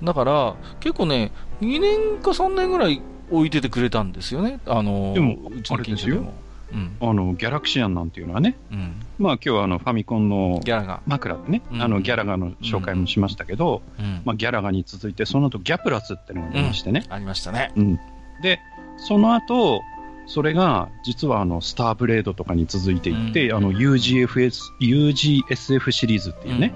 [0.02, 3.00] だから結構ね、2年か3年ぐらい
[3.30, 4.60] 置いててくれたんですよね。
[4.66, 6.34] あの、でもうちの近所でも。
[6.72, 6.96] うん。
[7.00, 9.00] あの、ギャラクシアンなんていうのはね、うん。
[9.18, 11.00] まあ今日はあの、ファミコンのギャラが。
[11.06, 14.22] 枕でね、うんあの、ギャラガの紹介もしましたけど、うん。
[14.24, 17.04] まあギャラガに続いて、その後ギャプラスっていうのが出ましてね。
[17.08, 17.72] ありましたね。
[17.76, 18.00] うん。
[18.42, 18.60] で、
[18.96, 19.82] その後、
[20.26, 26.72] それが、実はあの、スターブレードとかに続いていって、うんあの、UGFS、UGSF シリーズっていうね、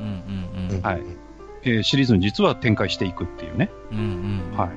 [0.82, 1.02] はい
[1.68, 3.70] えーシリーズに実は展開していくっていうね。
[3.92, 3.98] うん。
[3.98, 4.04] うん
[4.52, 4.58] うん。
[4.58, 4.68] はい。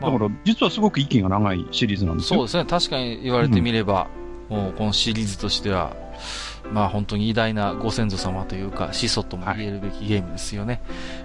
[0.00, 2.38] まあだから、実はすごく息が長いシリーズなんですよ。
[2.38, 2.64] そうですね。
[2.64, 4.08] 確かに言われてみれば、
[4.48, 5.94] もうこのシリーズとしては、
[6.72, 10.80] まあ本当に偉大なご先祖様というか、始祖とも言えるべきゲームですよね。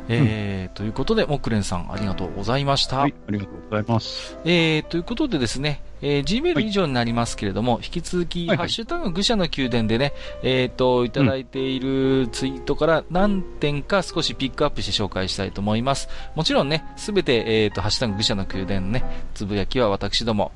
[0.08, 2.98] えーということで、木蓮さんありがとうございました。
[3.00, 4.38] はい、ありがとうございます。
[4.44, 10.14] えー、ということでですね、えー、Gmail 以上になりますけれども、引き続き、はいはいハッシュタグ愚者の宮殿でね、
[10.44, 16.10] えー、と、いただいているツイートから何点か少しピックアップして紹介したいと思います。
[16.36, 19.04] もちろんね、すべて、えー、と、ハッシュタグ愚者の宮殿のね、
[19.34, 20.52] つぶやきは私ども、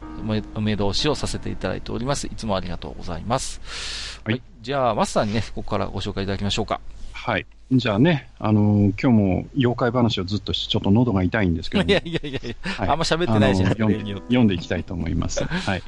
[0.56, 2.28] お目通しをさせていただいております。
[2.28, 4.22] いつもありがとうございます。
[4.26, 6.82] はいじゃあ、マスターにね、ここからご紹介いただきましょうか。
[7.14, 7.46] はい。
[7.72, 15.44] じゃあね、あのー今日も妖怪話をずっとして、ちょっと喉が痛いんですけども、 いやいやいやいや、はいあんま喋ってないじゃん、読んで読んでいきたいと思います。
[15.46, 15.84] はい。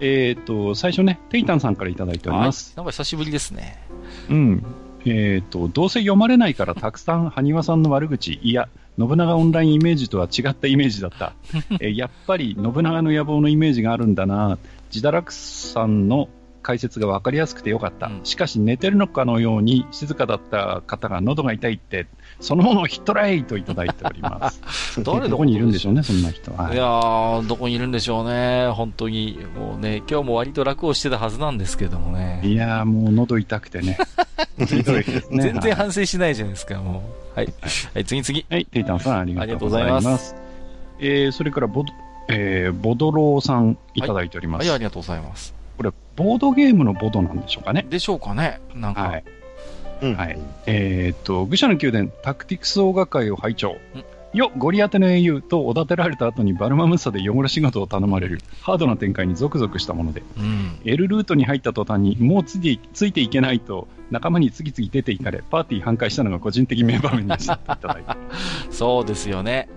[0.00, 2.70] えっ、と、最初ね、テイタンさんからいただいております。
[2.70, 3.82] はいなんか久しぶりですね。
[4.30, 4.64] うん。
[5.04, 8.68] えっ、と、どうせ読まれないからたくさん埴輪さんの悪口、いや、
[8.98, 11.34] 信長オンラインイメージとは違ったイメージだった。
[11.80, 14.58] えーやっぱり信長の野望のイメージがあるんだな。
[14.94, 16.28] 自堕落さんの
[16.62, 18.06] 解説が分かりやすくてよかった。
[18.06, 22.06] うんしかし寝てるのかのように静かだった方が喉が痛いって、
[22.38, 24.60] そのものをヒットライといただいております。
[25.02, 26.72] どこにいるんでしょうね、そんな人は。
[26.72, 28.68] いやー、どこにいるんでしょうね。
[28.68, 29.38] 本当に。
[29.58, 32.40] もうね、今日も割と楽をしてたはずなんですけどもね。
[32.44, 33.98] いやー、もう喉痛くてね。
[34.58, 34.66] ね。
[34.66, 37.02] 全然はい反省しないじゃないですか、も
[37.34, 37.38] う。
[37.38, 37.52] はい。
[37.94, 38.44] はい、次次。
[38.48, 40.00] はい、テイタンさんありがとうございま。
[40.00, 40.34] ます
[40.98, 41.92] えー、それからボド、
[42.28, 44.66] えー、ボドローさんいただいております。
[44.66, 45.59] はい、ありがとうございます。
[46.20, 47.86] ボードゲームのボドなんでしょうかね。
[47.88, 49.04] でしょうかねなんか。
[49.04, 49.24] はい。
[50.02, 53.78] うんはいえーっと、愚者の宮殿タクティクス大画会を拝聴ん。
[54.32, 60.78] よ、ゴリ当ての英雄とおだてられた後にバルマムッサで汚れ仕事を頼まれる、ハードな展開にゾクゾクしたもので、うん。
[60.84, 68.10] L ルートに入った途端にもうついてついていけないと仲間に次々出ていかれ、パーティー反壊したのが個人的名場面でしたっていただいて。
[68.70, 69.68] そうですよね。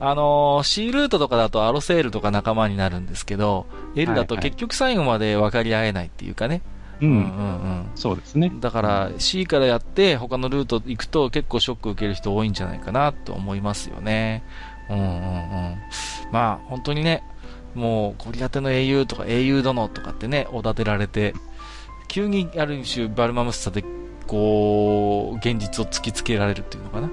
[0.00, 6.62] あのー、C ルートとかだとアロセールとか仲間になるんですけど、L だとはいはい結局最後まで分かり合えないっていうかね。
[6.64, 8.52] う、うんうんそうですね。
[8.60, 14.42] だから C からやって他のルート行くと結構ショック受ける人多いんじゃないかなと思いますよね。
[14.88, 15.76] うんうんうん。
[16.32, 17.22] まあ本当にね、
[17.74, 21.34] もうゴリ当ての英雄とか英雄殿とかってね、おだてられて、
[22.08, 23.84] 急にある種バルマムッサで
[24.26, 27.10] こう、現実を突きつけられるっていうのかな。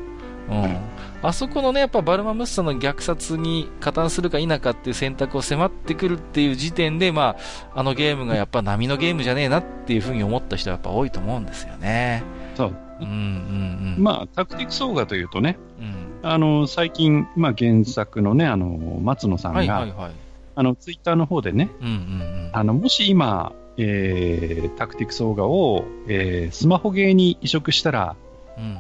[0.50, 0.78] うん。
[1.22, 7.36] あそこのね、やっぱバルマムッサの虐殺に加担するか否かっていう選択を迫ってくるっていう時点で、ま
[7.74, 12.24] あ、あのゲームがやっぱ波のゲームじゃねえなっていうふうに思った人はやっぱ多いと思うんですよね。
[12.56, 12.76] そう。
[13.00, 14.04] うんうんうん。
[14.04, 16.30] まあ、タクティクスオーガというとね、うん。
[16.30, 20.12] あの、最近、まあ、原作のね、あの、松野さんが、はいはいはい。
[20.56, 22.50] あの、ツイッターの方でね、うんうんうん。
[22.54, 28.27] あの、もし今、えー、タクティクスオーガを、えー、スマホゲーに移植したら、うん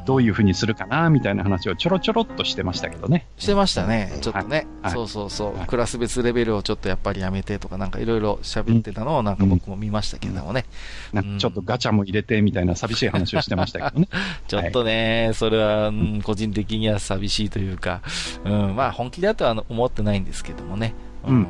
[0.05, 3.27] どういうふうにするかな、みたいな話をちょろちょろっとしてましたけどね。
[3.37, 4.67] してましたね、ちょっとね。
[4.81, 4.91] はい。
[4.91, 5.67] そうそうそう、はい。
[5.67, 10.65] クラス別レベルをちょっとやっぱりやめてとか、なんかいろいろ喋ってたのをなんか僕も見ましたけどもね。
[11.13, 14.07] なんかちょっとガチャも入れてみたいな寂しい話をしてましたけどね。
[14.47, 18.01] ちょっとね、それは、うん個人的には寂しいというか、
[18.43, 20.93] うん、まあ本気だとは思ってないんですけどもね。
[21.25, 21.47] うんうんうん。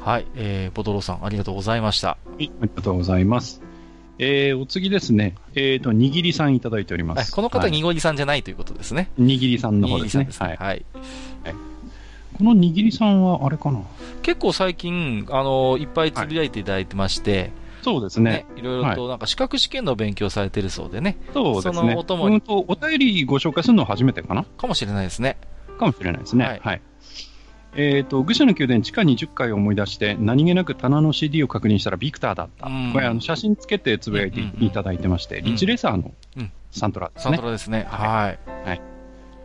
[0.00, 2.08] はい、えー、ボトロさんありがとうございました。
[2.08, 3.71] はい、ありがとうございます。
[4.18, 5.34] えー、お次ですね。
[5.54, 7.18] えーと、にぎりさんいただいております。
[7.18, 9.10] はいこの方、はいにごりさんじゃないということですね。
[9.18, 10.28] にぎりさんのに方ですね。
[10.38, 10.56] はい。
[10.58, 10.84] はい。
[12.34, 13.82] このにぎりさんは、あれかな？
[14.22, 17.50] 結構最近、あの、いっぱいつぶやいていただいてまして、
[17.82, 21.74] そうですねね。、いろいろとなんか資格試験の勉強されてるそうでね、そうですね。
[21.74, 24.44] そのお供にうんと、お便りご紹介するのは初めてかな？
[24.44, 25.36] かもしれないですね。
[25.78, 26.44] かもしれないですね。
[26.44, 26.80] ははいい。
[27.74, 32.66] えっ、と、愚者の宮殿地下20階を思い出して、何気なく棚の CD を確認したらビクターだった。
[32.66, 37.42] うんこれ、あの、写真つけてつぶやいていただいてまして、んリッチレーサーのうんサントラですねサント。
[37.42, 37.86] ラですね。
[37.88, 38.38] はい。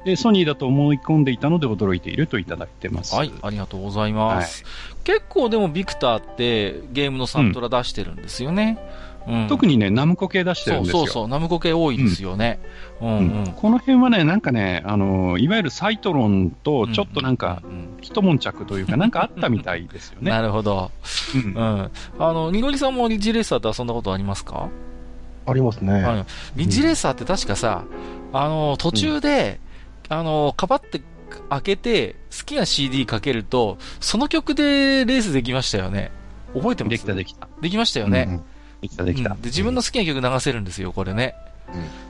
[0.07, 3.13] で、ソニーだと思い込んでいたので驚いているといただいてます。
[3.13, 4.63] はい、ありがとうございます。
[5.03, 8.79] 結構でもビクターってゲームのサントラ出してるんですよね。
[8.81, 9.06] うん。
[9.49, 10.99] 特にね、ナムコ系出してるんですよ。
[10.99, 12.59] そうそうそう、ナムコ系多いですよね。
[13.01, 13.53] うんううんん。
[13.55, 20.29] この辺はね、なんかね、あの、いわゆるサイトロンとちょっとなんか、うんうん一悶着というか、なんかあったみたいですよね。
[20.31, 20.91] なるほど。
[21.35, 21.91] うんうん。
[22.19, 24.69] あの、ニゴリさんもリッジレーサーと遊んだことありますか？
[25.45, 25.91] ありますね。
[25.93, 26.25] はい
[26.55, 27.83] リッジレーサーって確かさ、
[28.31, 29.59] あの、途中で、
[30.07, 31.01] あの、かばって
[31.49, 36.11] 開けて、好きな CD かけると、その曲でレースできましたよね。
[36.53, 36.91] 覚えてます？
[36.91, 37.47] できたできた。
[37.61, 38.25] できましたよね。
[38.29, 38.41] うん
[38.81, 39.31] できたできた。
[39.31, 41.35] うんで、自分の好きな曲流せるんですよ、これね。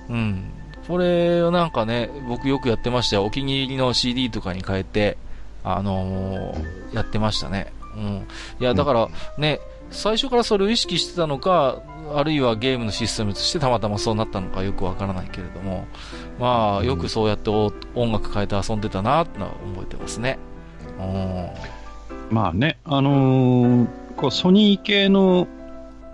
[0.09, 0.51] うん。
[0.87, 3.25] これをなんかね、僕よくやってましたよ。
[3.25, 5.17] お気に入りの CD とかに変えて、
[5.63, 7.73] あのーやってましたね。
[7.95, 8.27] うん。
[8.59, 9.59] いや、だからね、
[9.91, 11.81] 最初からそれを意識してたのか、
[12.15, 15.85] あるいはゲームのシステムとしてたまたまそうなったのかよくわからないけれども、
[16.39, 20.39] まあ、よくそうやってお音楽変えて遊んでたなってのは覚えてますね。
[20.99, 21.49] うん。
[22.29, 25.47] まあね、あのーこうソニー系の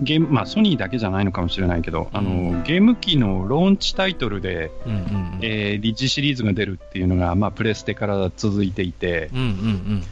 [0.01, 5.39] ゲーム、まあソニーだけじゃないのかもしれないけど、あのーゲーム機のローンチタイトルで、うんうんうん。
[5.41, 10.03] えーリッジシリーズが出るっていうのが、まあプレステから続いていて、うんうんうん。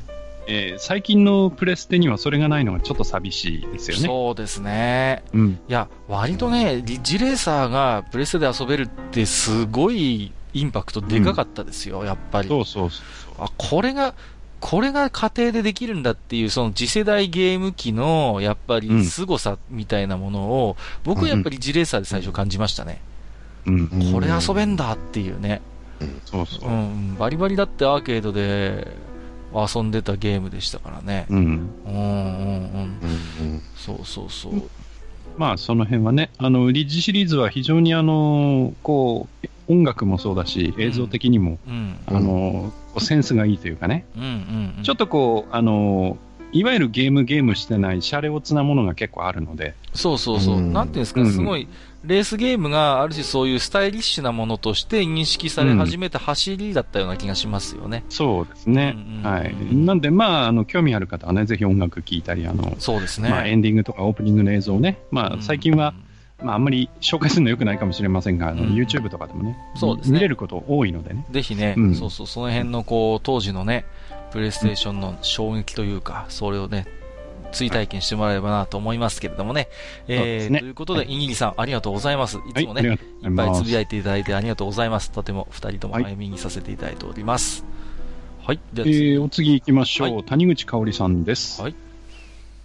[0.48, 4.08] えー最近のプレステにはそれがないのがちょっと寂しいですよね。
[4.08, 5.24] そうですね。
[5.34, 5.60] うん。
[5.68, 12.48] いや、割とね、リッジレーサーがプレステで遊べるってすごいインパクトでかかったですよ、やっぱり。
[12.48, 13.02] そうそうそ
[13.32, 13.36] う。
[13.40, 14.14] あ、これが、
[14.62, 23.02] これが家庭でできるんだっていう、その次世代ゲーム機の、やっぱり凄さみたいなものを、僕はやっぱりジレーサーで最初感じましたね。
[23.66, 23.90] うん。
[23.92, 25.62] うんこれ遊べんだっていうね。
[26.26, 26.72] そうそうう。
[26.72, 28.88] ん、バリバリだってアーケードで
[29.54, 31.26] 遊んでたゲームでしたからね。
[31.30, 31.40] うん。
[31.40, 33.00] うん、うん、うん。
[33.42, 34.70] うんうんそうそうそう。
[35.38, 44.84] まあその辺はね、あの、リッジシリーズは非常にあの、こう、音楽もそうだし、映像的にも、うん、あの、こうセンスがいいというかね、うん、うんうん。
[44.84, 46.18] ちょっとこう、あの、
[46.54, 50.58] いわゆるゲームゲームしてない、シャレオツなものが結構あるので、そうそうそう。
[50.58, 51.68] うんなんていうんですか、うんすごい、
[52.04, 58.04] レースゲームがある種そういうスタイリッシュなものとして認識され始めた走りだったような気がしますよね。
[58.10, 58.96] そうですね。
[58.98, 59.76] うんうんはい。
[59.76, 63.30] なんで、まあ、あの、興味ある方はね、ぜひ音楽聴いたり、あの、そうですね。
[63.30, 65.94] まあ、エンディングとかオープニングの映像をね、まあ、うん最近は、、
[66.44, 71.26] まあ、あんまり紹介するの良くないかもしれませんが、あのうん YouTube とかでもね、そうですね見れること多いのでね。
[71.32, 73.86] ぜひね、うんそうそう、その辺のこう、当時のね、
[74.32, 76.88] プレイステーションの衝撃というか、それをね、
[77.52, 79.68] 追体験してもらえればなと思いますけれどもね。
[80.08, 82.38] えー、ねということで、はいイギリさん、ありがとうございます。
[82.38, 83.56] いつもね、はい、いっぱい。
[83.56, 85.12] つぶやいていただいてありがとうございます。
[85.12, 87.66] とても二人ともはい早めにさせていただいております。
[88.44, 88.60] はい。
[88.74, 90.14] ではえ次、ーお次行きましょう。
[90.16, 91.62] はい谷口香織さんです。
[91.62, 91.76] はい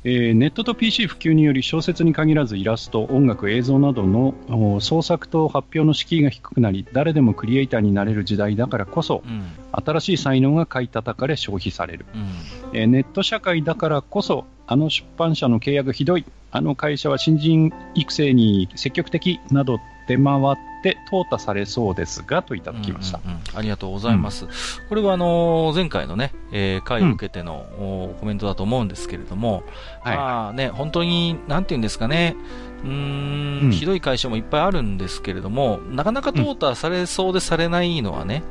[0.05, 12.07] えーネットと PC 普及により小説に限らずイラスト、音楽、映像などのお創作と発表の敷居が低くなり、誰でもクリエイターになれる時代だからこそ、うん、新しい才能が買い叩かれ消費される。
[12.15, 23.21] うん、えーネット社会だからこそ、あの出版社の契約ひどい、あの会社は新人育成に積極的など出回って淘汰されそうですが、といただきました。
[23.25, 23.59] うんうんうん。
[23.59, 24.47] ありがとうございます。
[24.89, 29.63] これはあのー前回のね、えー回を受けての、おコメントだと思うんですけれども、
[30.03, 30.17] はい。
[30.17, 32.37] まあね、本当に、なんて言うんですかね、
[32.85, 33.71] うーんうん。
[33.73, 38.43] ひどい会社もいっぱいあるんですけれども、なかなか淘汰されそうでされないのはね、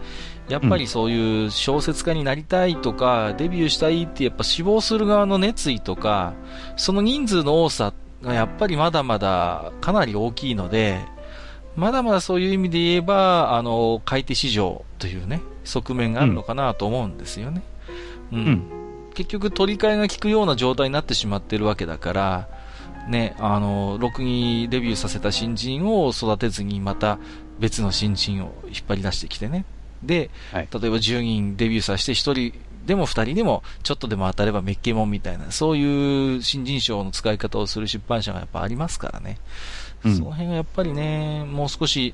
[0.49, 6.33] やっぱりそういう小説家になりたいとか、デビューしたいってやっぱ志望する側の熱意とか、
[6.75, 10.99] その人数の多さがやっぱりまだまだかなり大きいので、
[11.75, 17.61] まだまだそういう意味で言えば、あの、買い手市場というね、側面があるのかなと思うんですよね。
[18.31, 18.39] うん。
[18.39, 18.71] うん
[19.15, 22.49] 結局取り替えが効くような状態になってしまってるわけだから、
[23.07, 27.17] ね、あの、ろくにデビューさせた新人を育てずにまた
[27.57, 29.63] 別の新人を引っ張り出してきてね。
[30.03, 39.37] で、はい例えば10人デビューさせて1人でも2人でもちょっとでも当たればメッケモンみたいな、そういう新人賞の使い方をする出版社がやっぱありますからね。
[40.05, 42.13] うんその辺がやっぱりね、もう少し、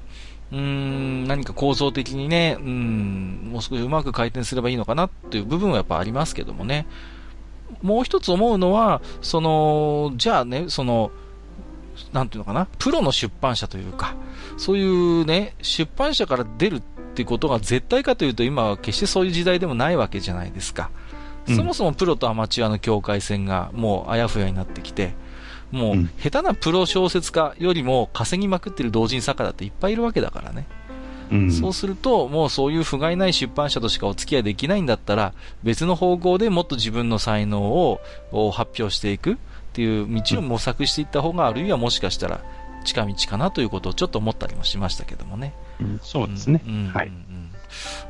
[0.52, 6.88] うーん、何か構造的にね、うん、もう少しうまく回転すればいいのかなっていう部分はやっぱありますけどもね。
[7.82, 11.12] もう一つ思うのは、その、じゃあね、その、
[12.14, 14.16] なんていうのかな、プロの出版社というか、
[14.58, 16.82] そういうね、出版社から出るっ
[17.14, 20.90] ていうことが絶対かというと、今は決してそういう時代でもないわけじゃないですか。
[20.96, 25.14] うんそもそもプロとアマチュアの境界線がもうあやふやになってきて、
[25.72, 30.68] もううん下手なプロ小説家よりも稼ぎまくってる同人作家だっていっぱいいるわけだからね。
[31.32, 31.52] うん。
[31.52, 35.34] そうすると、もうそういう不甲斐ない出版社としかお付き合いできないんだったら、
[35.64, 39.38] 別の方向でもっと自分の才能をを発表していくっ
[39.74, 42.42] ていう道を模索していった方が、あるいはもしかしたら
[42.84, 45.54] 近道かなということをちょっと思ったりもしましたけどもね。
[45.80, 46.62] うんそうですね。
[46.66, 47.08] うんうんはい。
[47.08, 47.52] うん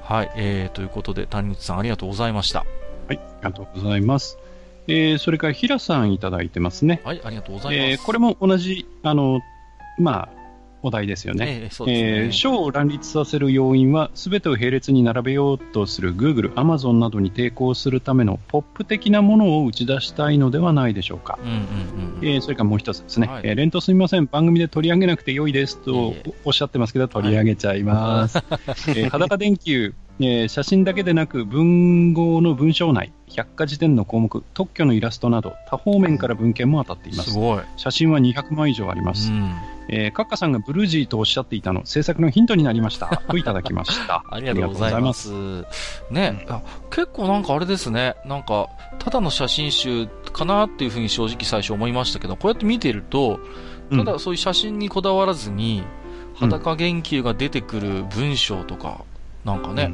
[0.04, 2.66] はい、えー、ということで、谷口さんありがとうございました。
[3.08, 3.20] はい。
[3.44, 4.38] ありがとうございます。
[4.88, 7.02] えー、それから、平さんいただいてますね。
[7.04, 7.90] はい、ありがとうございます。
[7.92, 9.42] えー、これも同じ、あの、
[9.98, 10.42] まあ、
[10.84, 11.62] お題ですよね。
[11.64, 12.26] えーそうですね。
[12.26, 21.38] えー賞を乱立させる要因は、すべてを並列に並べようとする Google、Amazon などに抵抗するためのポップ的なものを打ち出したいのではないでしょうか。
[21.44, 21.56] うんうん
[22.18, 22.28] うん。
[22.28, 28.38] えーそれからもう一つですね、はいえー連投すみません、番組で取り上げなくて良いですとおっしゃってますけど、取り上げちゃいます。
[28.90, 29.94] えー裸電球、
[30.28, 37.38] えー写真だけでなく、文豪の文章内、百科事典の項目、特許のイラストなど、多方面から文献も当たっていますす。
[37.38, 37.62] ごい。
[37.78, 39.32] 写真は200枚以上あります。
[39.32, 39.52] うん。
[39.90, 43.22] えーカッカさんがブルージーとおっしゃっていたの、制作のヒントになりました。
[43.30, 44.24] といただきました。
[44.30, 45.32] ありがとうございます。
[46.12, 48.70] ね、あ結構なんかあれですね、なんか、
[49.00, 53.40] ただの写真集かなっていうふうに正直最初思いましたけど、こうやって見てると、
[53.90, 55.84] ただそういう写真にこだわらずに、
[56.36, 59.04] 裸言及が出てくる文章とか、
[59.46, 59.94] なんかね、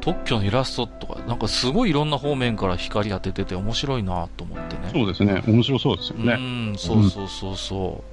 [0.00, 4.90] 特許のイラストとか、なんかすごいいろんな方面から光当ててて面白いなと思ってね。
[4.92, 5.42] そうですね。
[5.46, 6.34] 面白そうですようね。
[6.72, 8.04] ん、そうそうそうそ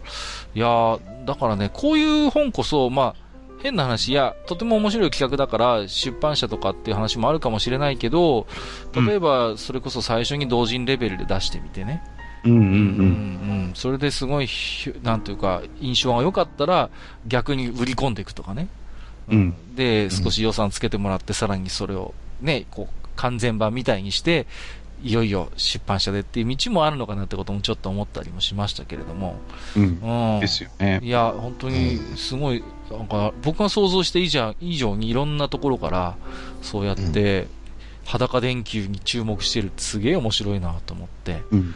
[0.55, 0.57] う。
[0.57, 3.15] いやーだからね、こういう本こそ、まあ、
[3.61, 8.45] 変な話、いや、とても面白い企画だから、出版社とかっていう話もあるかもしれないけど、
[9.07, 12.03] 例えば、それこそ最初に同人レベルで出してみてね。
[12.43, 12.65] うんうんうん。
[12.65, 12.81] うんう
[13.63, 16.89] んそれですごいひ、なんていうか、印象が良かったら、
[17.27, 18.67] 逆に売り込んでいくとかね。
[19.29, 24.47] うんで、少し予算つけてもらって、さらにそれを、ね、こう、完全版みたいにして、
[25.03, 29.35] いよいよ出版社でっていう道もあるのかなってこともちょっと思ったりもしましたけれども。
[29.75, 29.99] うん。
[30.01, 30.39] うん。
[30.39, 31.01] ですよね。
[31.03, 36.15] いや、本当にすごい、なんか、僕が想像して以上以上にいろんなところから、
[36.61, 37.47] そうやって、
[38.05, 41.75] 裸電球に注目してるすげえ面白いなと思って、うん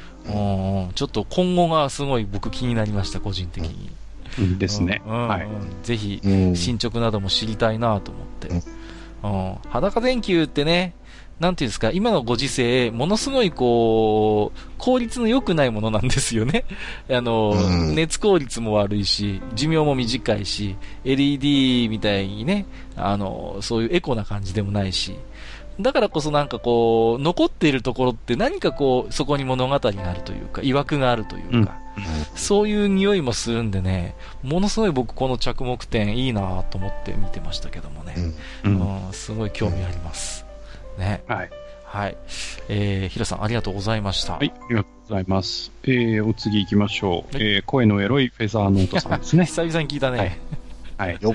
[0.93, 3.89] ちょっと今後がすごい僕気になりました、個人的に。
[4.37, 5.01] うんですね。
[5.05, 5.47] うんうんはい。
[5.83, 8.49] ぜひ、うん進捗なども知りたいなと思って。
[9.21, 10.93] うん、裸電球ってね、
[11.39, 16.65] なんていうんですか、今のご時世、ものすごいこう、効率の良くないものなんですよね。
[17.09, 20.75] あの、うん熱効率も悪いし、寿命も短いし、
[21.05, 22.65] LED みたいにね、
[22.97, 25.15] あの、そういうエコな感じでもないし、
[25.79, 31.79] だからこそなんかこう、残っているところって何かこう、そこに物語があるというか、曰くがあるというか、
[32.35, 38.15] そういう匂いもするんでね、ものすごい僕この着目点いいなと思って見てましたけどもね、
[38.65, 38.69] う。
[38.69, 40.45] うんん、すごい興味あります。
[40.97, 41.23] ね。
[41.27, 41.49] はい。
[41.85, 42.17] はい。
[42.67, 44.33] えー、ヒロさんありがとうございました。
[44.33, 44.53] はい。
[44.53, 45.71] ありがとうございます。
[45.83, 47.35] えー、お次行きましょう。
[47.35, 49.45] はいえー、声のエロいフェザーノートさんですね。
[49.47, 50.17] 久々に聞いたね。
[50.17, 50.37] はい
[50.99, 51.17] はい。
[51.21, 51.33] よ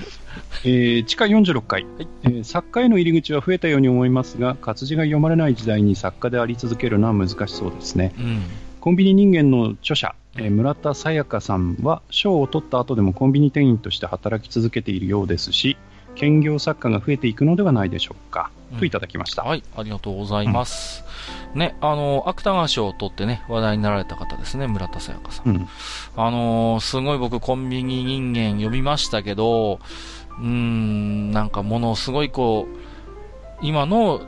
[0.62, 8.12] えー、地下46階、はいえー作家への入り口は増えたように思いますが、活字が読まれない時代に作家であり続けるのは難しそうですね。
[8.18, 8.42] うん。
[8.80, 15.78] コンビニ人間の著者、えー村田沙耶香さんは賞を取った後でもコンビニ店員として働き続けているようですし、
[16.14, 18.50] 兼業作家が増えていくのではないでしょうか。
[18.74, 19.42] うんといただきました。
[19.44, 21.04] はい、ありがとうございます。
[21.54, 25.48] ね、あの、芥川賞を取ってね、話題になられた方ですね、村田沙耶香さん。
[25.48, 25.68] うん。
[26.16, 29.78] あのーすごい僕コンビニ人間読みましたけど、
[30.40, 32.76] うーん、なんかものすごいこう、
[33.62, 34.20] 今の、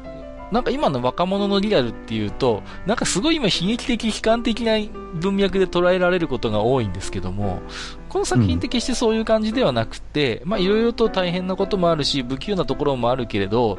[0.53, 4.79] なんか今の若者のリアルっていうと、なんかすごい今悲劇的悲観的な
[5.15, 7.61] 文脈で捉えられることが多いんですけども、
[8.09, 13.79] この作品って決してそういう感じではなくて、まあいろいろと大変なこともあるし、不器用なところもあるけれど、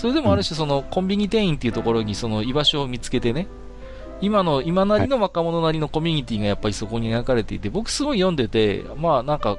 [0.00, 3.48] それでもある種そのコンビニ店員っていうところにその居場所を見つけてね、
[4.22, 9.58] 今の、今なりの若者なりのコミュニティがやっぱりそこに描かれていて、僕すごい読んでて、まあなんか、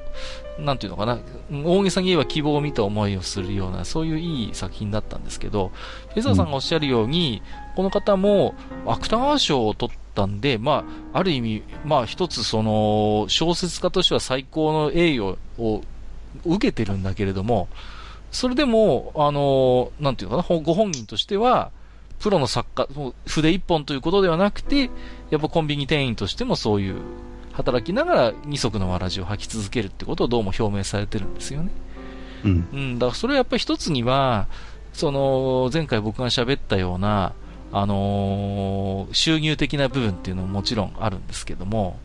[0.57, 1.19] なんていうのかな、
[1.63, 5.69] 大げさに言えば希望を見た思いをするような、そういういい作品だったんですけど、
[6.15, 7.43] フェザーさんがおっしゃるように、
[7.75, 8.55] この方も
[8.87, 15.83] 芥川賞を取ったんで、まあ、ある意味、まあ一つその、小説家としては最高の栄誉を
[16.45, 17.67] 受けてるんだけれども、
[18.31, 21.71] それでも、あの、なんていうのかな、ご本人としては、
[22.19, 22.87] プロの作家、
[23.27, 24.89] 筆一本ということではなくて、
[25.29, 27.01] やっぱコンビニ店員としてもそういう、
[27.53, 31.71] 働きながら二足のわらじを履き続けるってことをどうも表明されてるんですよね。
[32.45, 32.67] うん。
[32.71, 34.47] うん、だからそれはやっぱり一つには、
[34.93, 37.33] その、前回僕が喋ったような、
[37.73, 41.99] あのー、収入的な部分っていうのももちろんあるんですけども、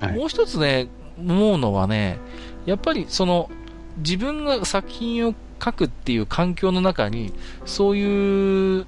[0.00, 0.88] はい、もう一つね、
[1.18, 2.18] 思うのはね、
[2.66, 3.50] やっぱりその、
[3.98, 7.32] 自分が作品を書くっていう環境の中に、
[7.64, 8.86] そういう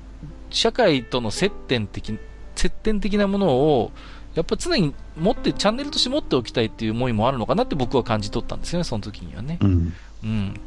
[0.50, 2.18] 社会との接点的、
[2.54, 3.92] 接点的なものを、
[4.34, 9.58] やっぱ常に持って、チャンネルとして持っておきたいっていう思いもあるのかなって僕は感じ取ったんですよね、その時にはね。
[9.60, 9.92] うん。
[10.22, 10.60] うん。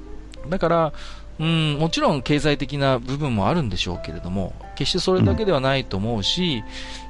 [0.49, 0.93] だから、
[1.39, 6.63] うん、もちろん経済的な部分もあるんでしょうけれども、決してそれだけではないと思うし、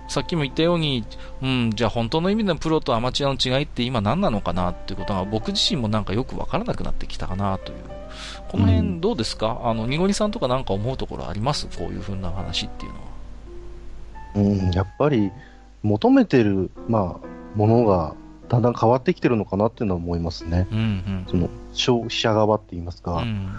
[0.03, 1.03] うん、さっきも言ったように、
[1.41, 8.02] うん、じゃあ本当の意味でのプロとアマチュアの違いって今何なのかなっていうことが僕自身もなんかよくわからなくなってきたかなという。
[8.53, 11.67] この辺どうですか、うん、あの、にごりさんとかなんか思うところあります？
[11.67, 13.05] こういうふうな話っていうのは。
[14.35, 15.31] うん、やっぱり
[15.81, 17.27] 求めてる、まあ、
[17.57, 18.15] ものが
[18.49, 20.67] だんだん変わってきてるのかなっていうのは思いますね。
[20.71, 23.49] うんうん、その消費者側って言いますか、うん、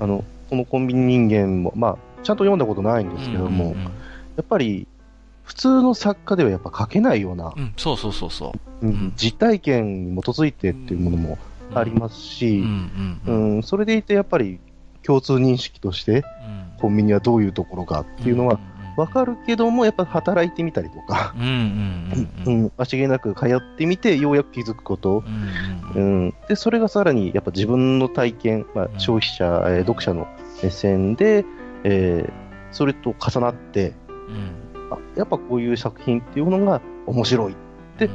[0.00, 3.90] あの、このコンビニ人間も、まあ、ちゃんと読んだことないんですけども、うんうんうん、や
[4.42, 4.86] っぱり、
[5.44, 11.36] 普通の作家ではやっぱ書けないような、うん、そうそうそうそう、うん、実体験に基づいてっていうものも
[11.74, 12.64] ありますし、
[13.26, 14.60] うんそれでいてやっぱり
[15.02, 16.22] 共通認識として、
[16.80, 18.58] コンビニはどういうところかっていうのは
[18.96, 25.24] わかるけども、やっぱ働いてみたりとか、間違いなく通ってみて、ようやく気づくこと、
[25.94, 30.28] うん、でそれがさらにやっぱ自分の体験、まあ、消費者、えー、読者の
[30.62, 31.44] 目線で、
[31.84, 32.32] えー、
[32.70, 33.94] それと重なって、
[34.90, 37.56] あやっぱこういう作品っていうのが面白いっ
[37.98, 38.10] て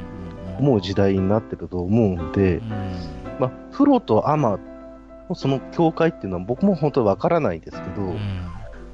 [0.59, 2.61] 思う時代になってると思うんで、
[3.39, 4.59] まあ、プロとアマ
[5.29, 8.15] のその境界っていうのは僕も本当にわからないですけど、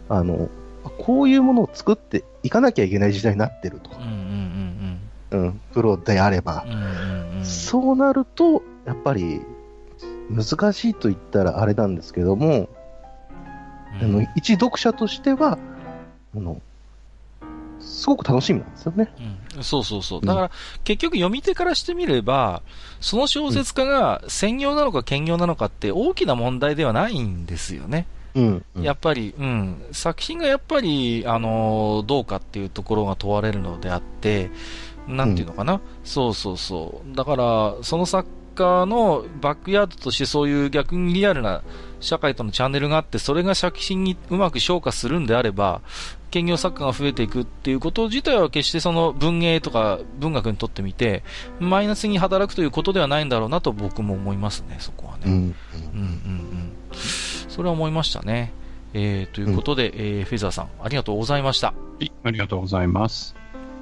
[0.09, 0.49] あの、
[0.97, 3.91] こういうものを作っていかなきゃいけない時代になってると。
[5.31, 6.65] うん、プロであれば、
[7.43, 9.41] そうなると、やっぱり、
[10.29, 12.69] 難しいと言ったらあれなんですけども、
[14.01, 15.57] あの一読者としては、
[16.35, 16.61] あの
[18.03, 19.13] すごく楽しみなんですよね。
[19.55, 20.21] うん、そうそうそう。
[20.25, 20.51] だから、
[20.83, 22.61] 結局読み手からしてみれば、
[22.99, 28.05] その小説家が専業なのか兼業なのかって大きな問題ではないんですよね。
[28.35, 34.51] うん、やっぱり、うん、作品がやっぱり、あの、どうかっていうところが問われるのであって、
[35.07, 37.15] なんていうのかな、うん、そうそうそう。
[37.15, 41.61] だから、その作家のバックヤードとしてそういう逆にリアルな
[42.01, 45.81] 社会とのチャンネルがあって、それが作品にうまく昇華するんであれば、
[46.33, 51.21] 兼業作家が増えていくっていうこと自体は決してその文芸とか文学にとってみて、
[51.59, 55.25] マイナスに働くということではないんだろうなと僕も思いますね、そこはね。
[55.27, 55.51] うん、うん、うんう
[55.99, 58.51] んそれは思いましたね。
[58.95, 61.67] えー、ということで、うん、えー、フェザーさん、ありがとうございました。
[61.67, 63.35] はい、ありがとうございます。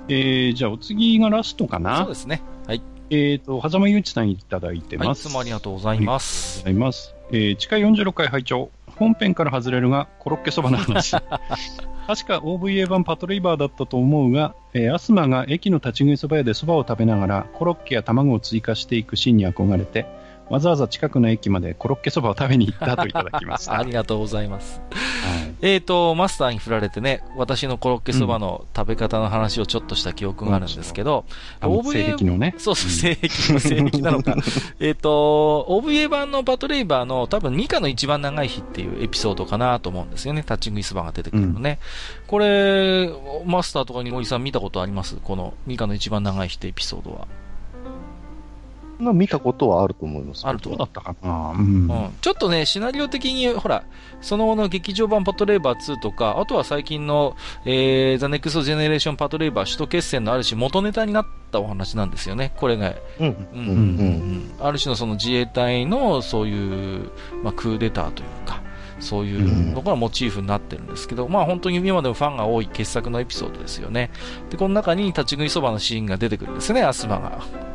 [0.09, 1.99] えー、じゃあお次がラストかな？
[1.99, 2.41] そうですね。
[2.67, 2.81] はい。
[3.11, 5.07] えっ、ー、と、狭間祐一さんいただいてます。
[5.07, 6.63] はい、いつもありがとうございます。
[6.65, 7.15] ありがとうございます。
[7.31, 8.71] えー、地下46回拝聴
[9.01, 11.15] 本編から外れるが、コロッケそばの話。
[12.05, 20.05] 確か OVA 版パトレイバーだったと思うが、えー、アスマが駅の立ち食いそば屋でそばを食べながらコロッケや卵を追加していくシーンに憧れて、
[20.51, 23.79] わざわざ近くの駅までコロッケそばを食べに行ったといただきました。
[23.79, 24.81] ありがとうございます。
[24.91, 24.97] は
[25.45, 31.23] い、えっ、ー、と、マスターに振られてね、私のコロッケそばの食べ方の話をちょっとした記憶があるんですけど、
[31.61, 32.53] うん、OVA、のね。
[32.57, 34.35] そうそう、性癖の性癖なのか。
[34.81, 40.43] えっと、OVA 版のパトレイバーの多分ミカの一番長い日っていうエピソードかなと思うんですよね。
[40.43, 41.79] タッチングイスバーが出てくるのね。
[42.23, 43.09] うん、これ、
[43.45, 45.15] マスターとかにおじさん見たことあります？
[45.23, 47.25] この二課の一番長い日ってエピソードは。
[49.03, 50.47] が見たことはあると思います。
[50.47, 50.75] あると。
[50.75, 52.09] だったかな、うん、うん。
[52.21, 53.83] ちょっとね、シナリオ的に、ほら、
[54.21, 62.53] その後の劇場版パトレーバー2とか、あとは最近の、えー、 THE NEXT GENERATION パトレーバー首都決戦のある種元ネタになったお話なんですよね。
[62.57, 62.93] これが。
[63.19, 63.27] うん。
[63.27, 63.37] うん。
[63.53, 63.67] うん。
[63.69, 64.51] うん。
[64.59, 67.11] ある種のその自衛隊のそういう、
[67.43, 68.61] まあ、クーデターというか、
[69.01, 74.11] そういうのがモチーフになってるんですけど、うん、まあ本当に今でもファンが多い傑作のエピソードですよね。
[74.49, 77.70] で、この中に立ち食いそばのシーンが出てくるんですね、アスマが。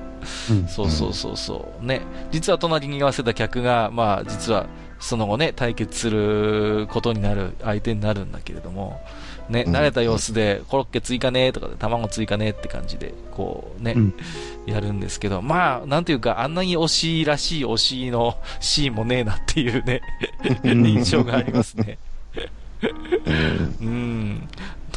[0.68, 1.84] そうそうそうそう。
[1.84, 2.02] ね。
[2.30, 4.66] 実は隣に居合わせた客が、まあ実は
[4.98, 9.00] その後ね、対決することになる相手になるんだけれども、
[9.48, 14.14] ね、慣れた様子で、コロッケ追加ねとかで、卵追加ねって感じで、こうね、うん、
[14.66, 20.00] やるんですけど、まあ、なんていうか、あんなに推しらしい推しの シーンもねえなっていうね、
[20.64, 21.98] 印象がありますね。
[23.80, 24.48] うん。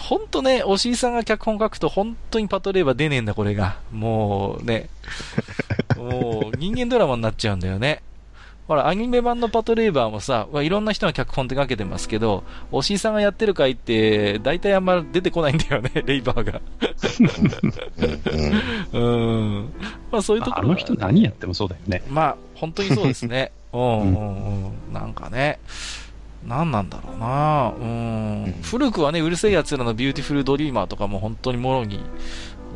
[0.09, 3.77] ほんとね、押井さんが脚本書くと本当にパトレーバー出ねえんだ、これが。
[3.91, 4.89] もうね。
[5.95, 8.01] もう人間ドラマになっちゃうんだよね。
[8.67, 16.61] ほら、アニメ版のパトレーバーもさ、まあ、いろんな人が脚本手掛けてますけど、おしいさんがやってる回って、大体あんま出てこないんだよね、レイバーが。
[18.93, 19.01] うん。
[19.03, 19.73] うん。
[20.11, 20.65] まあそういうところ。
[20.65, 22.01] あの人何やってもそうだよね。
[22.09, 23.51] まあ、本当にそうですね。
[23.73, 24.93] うんうんうん。
[24.93, 25.59] なんかね。
[26.47, 28.55] 何なんだろうなうん。
[28.63, 31.99] 古くはね、うる星やつらのビューティフルドリーマーとかも本当にもろに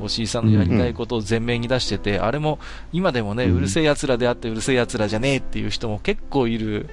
[0.02, 2.60] 押井さんのやりたいことを前面に出してて、うん、あれも
[2.92, 6.90] 今でもね、うる星やつらであってうる星やつらじゃねえっていう人も結構いる。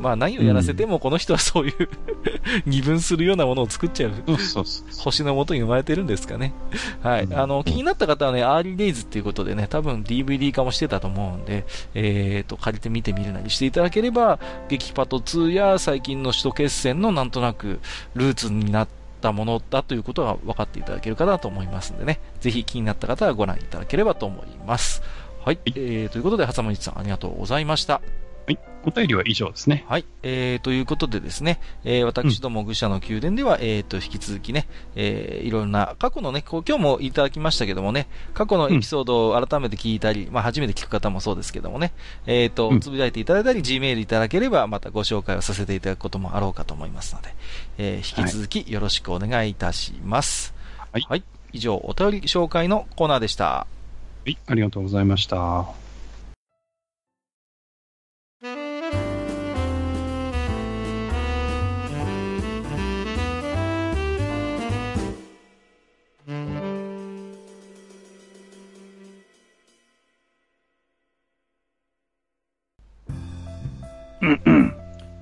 [0.00, 1.88] まあ何をやらせてもこの人はそういう
[2.64, 4.12] 二分するようなものを作っちゃう。
[4.98, 6.54] 星のもとに生まれてるんですかね。
[7.02, 7.28] はい。
[7.32, 17.80] あの、気になった方はね、アーリーデイズっていうことでね、多分 DVD 化もしてたと思うんで、えっ、ー、と、借りて見てみるなりしていただければ、激パト2や最近の首都決戦のなんとなく
[18.14, 25.02] ルーツになってったものだということが分かっていただけるかなと思いますんでね、ぜひ気になった方はご覧いただければと思います。
[25.44, 25.60] はい。
[25.66, 28.00] えー、ということで、はさまにちさんありがとうございました。
[28.50, 28.58] はい。
[28.84, 29.84] お便りは以上ですね。
[29.88, 30.04] はい。
[30.24, 34.66] えー、ということでですね、えー、私ども愚者の宮殿では、うん、えー、と、引き続きね、
[34.96, 41.92] えー、いろんな、過去のね、こう今日もいただきましたけどもね、過去のエピソードを改めて聞いたり、うん、まあ、初めて聞く方もそうですけどもね、
[42.26, 47.28] えー、と、つぶやいていただいたり、G メールいただければ、またご紹介をさせていただくこともあろうかと思いますので、
[47.78, 50.54] えー、引き続きよろしくお願いいたします。
[50.92, 51.06] はい。
[51.08, 51.22] はい。
[51.52, 53.44] 以上、お便り紹介のコーナーでした。
[53.44, 53.66] は
[54.26, 55.89] い、ありがとうございました。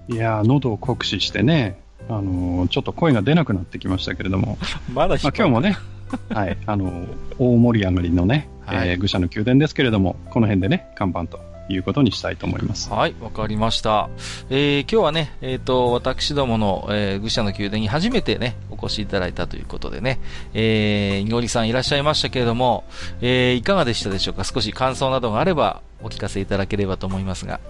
[0.08, 4.58] いや喉を酷使してね、あのー、ちょっと声が出なくなってきましたけれども、
[4.92, 5.76] まだ、まあ、今日もね、
[6.30, 7.06] はい、あのー、
[7.38, 11.38] 大盛り上がりのね、はい、えー、愚者の宮殿ですけれども、この辺でね、看板と
[11.68, 12.90] いうことにしたいと思います。
[12.90, 14.08] はい、わかりました。
[14.48, 20.18] えー、今日はね、えっ、ー、と、私どもの、えー、愚者の宮殿に初めてね、お越しいただいたということでね、
[20.54, 22.84] えー、いのりさんいらっしゃいましたけれども、
[23.20, 24.44] えー、いかがでしたでしょうか？
[24.44, 27.60] 少し感想などがあればお聞かせいただければと思いますが。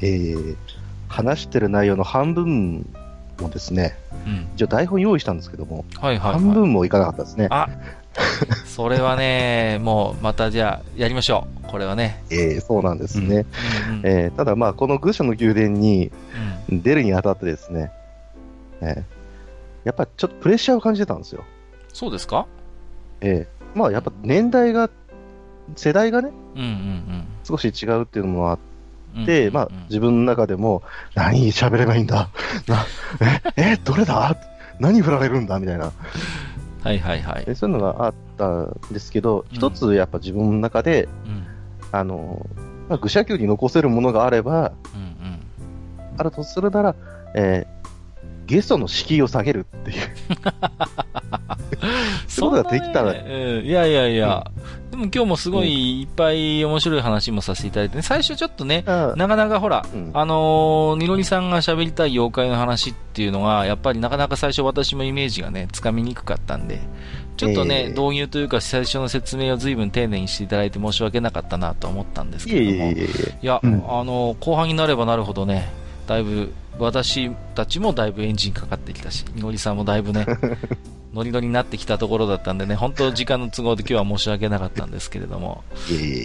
[0.00, 0.56] えー、
[1.08, 2.86] 話してる内容の半分
[3.40, 3.96] もですね、
[4.26, 7.48] うん、一応台本用意したんですけども、はいはいはい、半分もいかなかったですね。
[7.50, 7.68] あ
[8.64, 11.66] それはね、 もうまたじゃあやりましょう。
[11.68, 12.22] これはね。
[12.30, 13.44] えー、そうなんですね。
[13.88, 16.12] うんうん、えー、ただまあ、この愚者の宮殿に
[16.68, 17.90] 出るにあたってですね、
[18.80, 19.02] うん、えー、
[19.84, 21.42] やっぱちょっとプレッシャーを感じてたんですよ。
[21.92, 22.46] そうですか？
[23.20, 24.90] ええー、まあやっぱ年代が、
[25.74, 28.58] 世代がね、うんうんうん、少し違うっていうのもあっ
[29.52, 30.82] まあ、自分の中でも、
[31.14, 32.28] 何喋ればいいんだ？
[32.66, 32.84] な、
[33.56, 34.36] え、え、どれだ？
[34.80, 35.58] 何振られるんだ？
[35.58, 35.92] みたいな。
[36.82, 37.56] はいはいはい。
[37.56, 41.46] そういうのがあったんですけど、一、つやっぱ自分の中で、うん、
[41.92, 42.46] あの、
[42.88, 45.40] まあ、愚者級に残せるものがあれば、うんうん、
[46.18, 46.94] あるとするなら、
[47.34, 47.83] えー、
[48.46, 49.96] ゲストの敷居を下げるっていう。
[52.28, 54.50] そういうことができたら、ね、いやいやいや、
[54.86, 66.80] うん、でも今日もすごいいっぱい面白い話もさせていただいて、ね、最初ちょっとね、なかなかほら、うん、あのー、ニロニさんが喋りたい妖怪の話っていうのが、やっぱりなかなか最初私もイメージがね、つかみにくかったんで、
[67.36, 72.96] ちょっとね、えー、導入というか最初の説明を随分丁寧にしていただいて申し訳なかったなと思ったんですけども、い
[73.42, 75.68] や、うん、あのー、後半になればなるほどね、
[76.06, 80.26] だいぶ、私たちもだいぶエンジンかかってきたし、ニゴリさんもだいぶね、
[81.14, 85.62] ノリノリになってきたところだったんでね、本当時間の都合で今日は申し訳なかったんですけれども、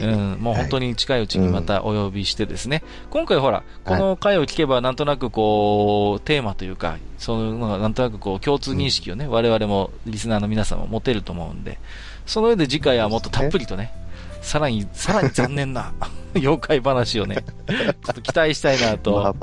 [0.01, 11.77] うん、もう本当に近いうちにまたお呼びしてですね、今回ほら、この回を聞けばなんとなくこう、テーマというか、そのなんとなくこう、共通認識をね、我々もリスナーの皆さんも持てると思うんで、
[12.25, 13.93] その上で次回はもっとたっぷりとね、
[14.41, 15.93] さらに、さらに残念な
[16.33, 19.35] 妖怪話をね、ちょっと期待したいなと。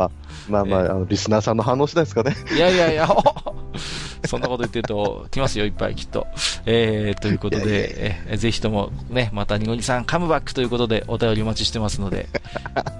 [0.49, 2.37] まあまあ、まあ、まあ、あのリスナーさんの反応次第ですかね。
[2.55, 3.09] いやいやいや、
[4.27, 6.27] そんなこと言ってると、来ますよ、いっぱい、きっと。
[6.67, 12.29] えー、ということで、えぜひともね、また、にごにさん、カムバックということで、お便りお待ちしてますので、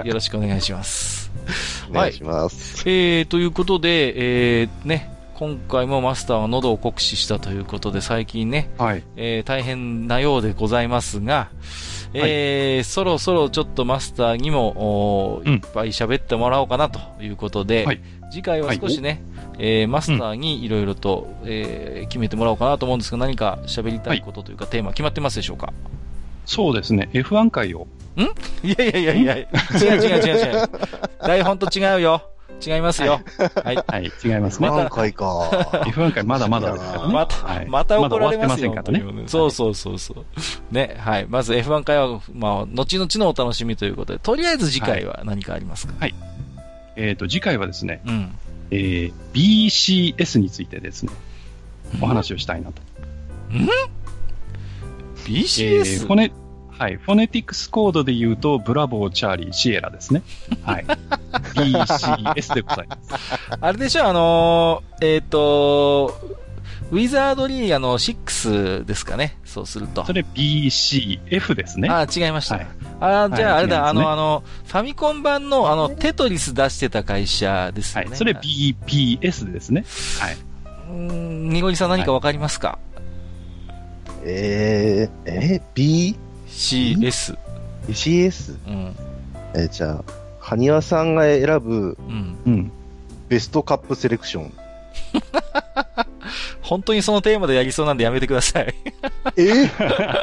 [0.05, 1.31] よろしくお願いします。
[1.91, 2.85] お願いします。
[2.85, 11.51] はい、えー、ということで、えー、ね、今回もマスターは喉を酷使したということで、最近ね、はい、えー、大変なようでございますが、
[12.15, 18.01] えー、そろそろちょっとマスターにも、いっぱい喋ってもらおうかなということで、はい、
[18.31, 25.75] 次回は少しね、はい、えー、マスターにいろいろと、うん、えー、決めてもらおうかなと思うんですが、何か喋りたいことというか、テーマ決まってますでしょうか？
[26.47, 27.87] そうですね、F1 回を。
[28.17, 28.23] ん？
[28.67, 30.71] いやいやいやいや、違う違う違う違う。
[31.21, 32.23] 台本と違うよ。
[32.65, 33.21] 違いますよ。
[33.65, 33.77] はい。
[33.77, 34.69] はい、違いますね。
[34.69, 35.49] 何回か。
[35.87, 37.15] F1 回まだまだですからね。
[37.15, 38.75] また、はいまた怒られますよ。
[38.75, 40.25] まだねそうそうそうそう。
[40.75, 41.27] ね、はい。
[41.29, 45.95] まず F1 回は、まあ、後々のお楽しみということで、とりあえず次回は何かありますか、
[46.97, 48.39] えっ、と、次回はですね、うん。
[48.71, 51.13] えー BCS についてですね、
[52.01, 52.83] お話をしたいなと。
[53.53, 53.67] え
[55.25, 56.07] BCS?
[56.79, 60.23] はい、フォネティクスコードで言うと、ブラボー、チャーリー、シエラですね。
[60.63, 60.85] はい。
[61.57, 63.59] BCS でございます。
[63.61, 66.15] あれでしょ、あのーえっ、と、
[66.91, 69.39] ウィザードリーあの6ですかね。
[69.45, 70.05] そうすると。
[70.05, 71.89] それ BCF ですね。
[71.89, 72.57] あー違いました。
[72.57, 72.67] はい
[72.99, 78.09] あーじゃあ、はいあれだ、違いねあの、あの、ファミコン版の、あの、テトリス出してた会社ですよね。
[78.09, 78.17] はい。
[78.19, 79.85] それ BPS ですね。
[80.19, 80.35] はい。
[80.35, 82.79] うーん、にごりさん何かわかりますか、
[84.25, 86.17] えー、え、B?
[86.57, 87.37] ?CS。
[87.89, 88.57] CS?
[88.67, 88.97] うん。
[89.55, 90.05] えーじゃあ、
[90.41, 92.39] ハニワさんが選ぶうん。
[92.47, 92.73] うん。
[93.29, 94.53] ベストカップセレクション。
[96.63, 98.75] 本当にそのテーマでやりそうなんでやめてください。
[99.37, 99.43] え？
[99.67, 100.21] ー、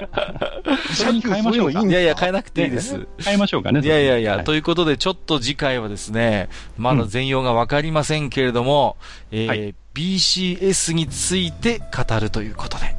[0.91, 3.07] 一緒に変えましょうかいいんいやいや、変えなくていいです。
[3.19, 3.81] 変えましょうかね。
[3.81, 8.97] いやいやいや、はいということで、ちょっと次回はですね、まだ全容がわかりませんけれども、
[9.31, 12.95] えーはい BCS について語るということで、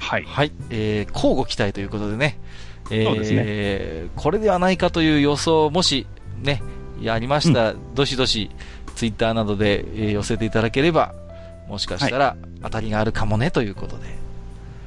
[0.00, 0.24] はい。
[0.24, 2.38] はい、えー、交互期待ということでね、
[2.90, 6.06] えこれではないかという予想、もし、
[6.42, 6.62] ね、
[7.00, 8.50] やりました、どしどし、
[8.94, 11.14] ツイッターなどで、えー寄せていただければ、
[11.68, 14.18] もしかしたら当たりがあるかもねということで、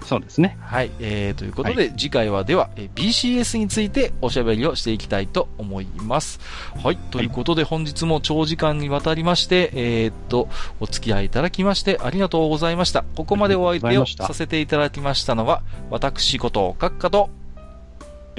[0.04, 0.58] そうですね。
[0.60, 6.40] はい、えー、ということで、次回はでは、えー BCS についておしゃべりをしていきたいと思います。
[6.84, 10.50] はい、ということで本日も長時間にわたりまして、えーっと、
[10.80, 13.06] お付き合いいただきましてありがとうございました。
[13.16, 17.30] ここまでお相手をさせていただきましたのは、私こと、閣下と、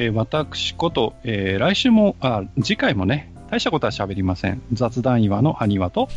[0.02, 4.60] えー私こと、えー来週も、あ、次回もね、大したことは喋りません。
[4.72, 6.08] 雑談岩の埴輪と、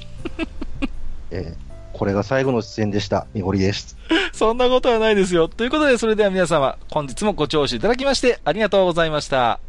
[1.31, 3.25] えーこれが最後の出演でした。
[3.33, 3.95] みほりです。
[4.33, 5.47] そんなことはないですよ。
[5.47, 9.61] ということで、それでは皆様、本日もご聴取いただきましてありがとうございました。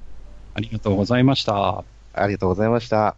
[0.55, 1.85] ありがとうございました。
[2.15, 3.15] ありがとうございました。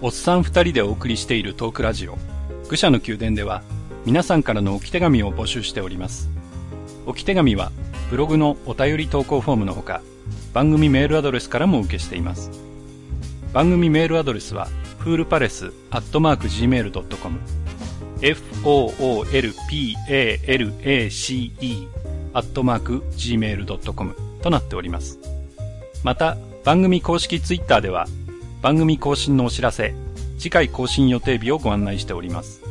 [0.00, 2.16] おっさん二人でお送りしているトークラジオ、
[2.70, 3.62] 愚者の宮殿では、
[4.08, 6.30] 皆さんからの置き手紙を募集しております。
[7.04, 7.72] 置き手紙は、
[8.08, 10.00] ブログのお便り投稿フォームのほか、
[10.54, 12.50] 番組メールアドレスからも受けしています。
[13.52, 14.68] 番組メールアドレスは、
[14.98, 17.38] フールパレスアットマーク Gmail.com、
[18.22, 19.28] f-o-o-l-p-a-l-a-c-e
[22.32, 25.18] アットマーク Gmail.com となっております。
[26.02, 28.06] また、番組公式ツイッターでは、
[28.62, 29.94] 番組更新のお知らせ、
[30.38, 32.67] 次回更新予定日をご案内しております。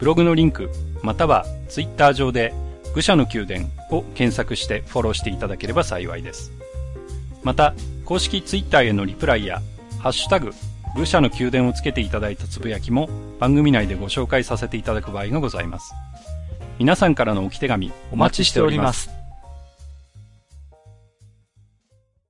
[0.00, 0.70] ブログのリンク、
[1.02, 2.54] またはツイッター上で、
[2.94, 6.52] 愚者の宮殿を検索してフォローしていただければ幸いです。
[7.42, 7.74] また、
[8.06, 9.60] 公式ツイッターへのリプライや、
[9.98, 10.52] ハッシュタグ、
[10.96, 15.92] 愚者の宮殿をつけていただいたつぶやきも番組内でご紹介させていただく場合がございます。
[16.78, 19.19] 皆さんからの置き手紙お待ちしております。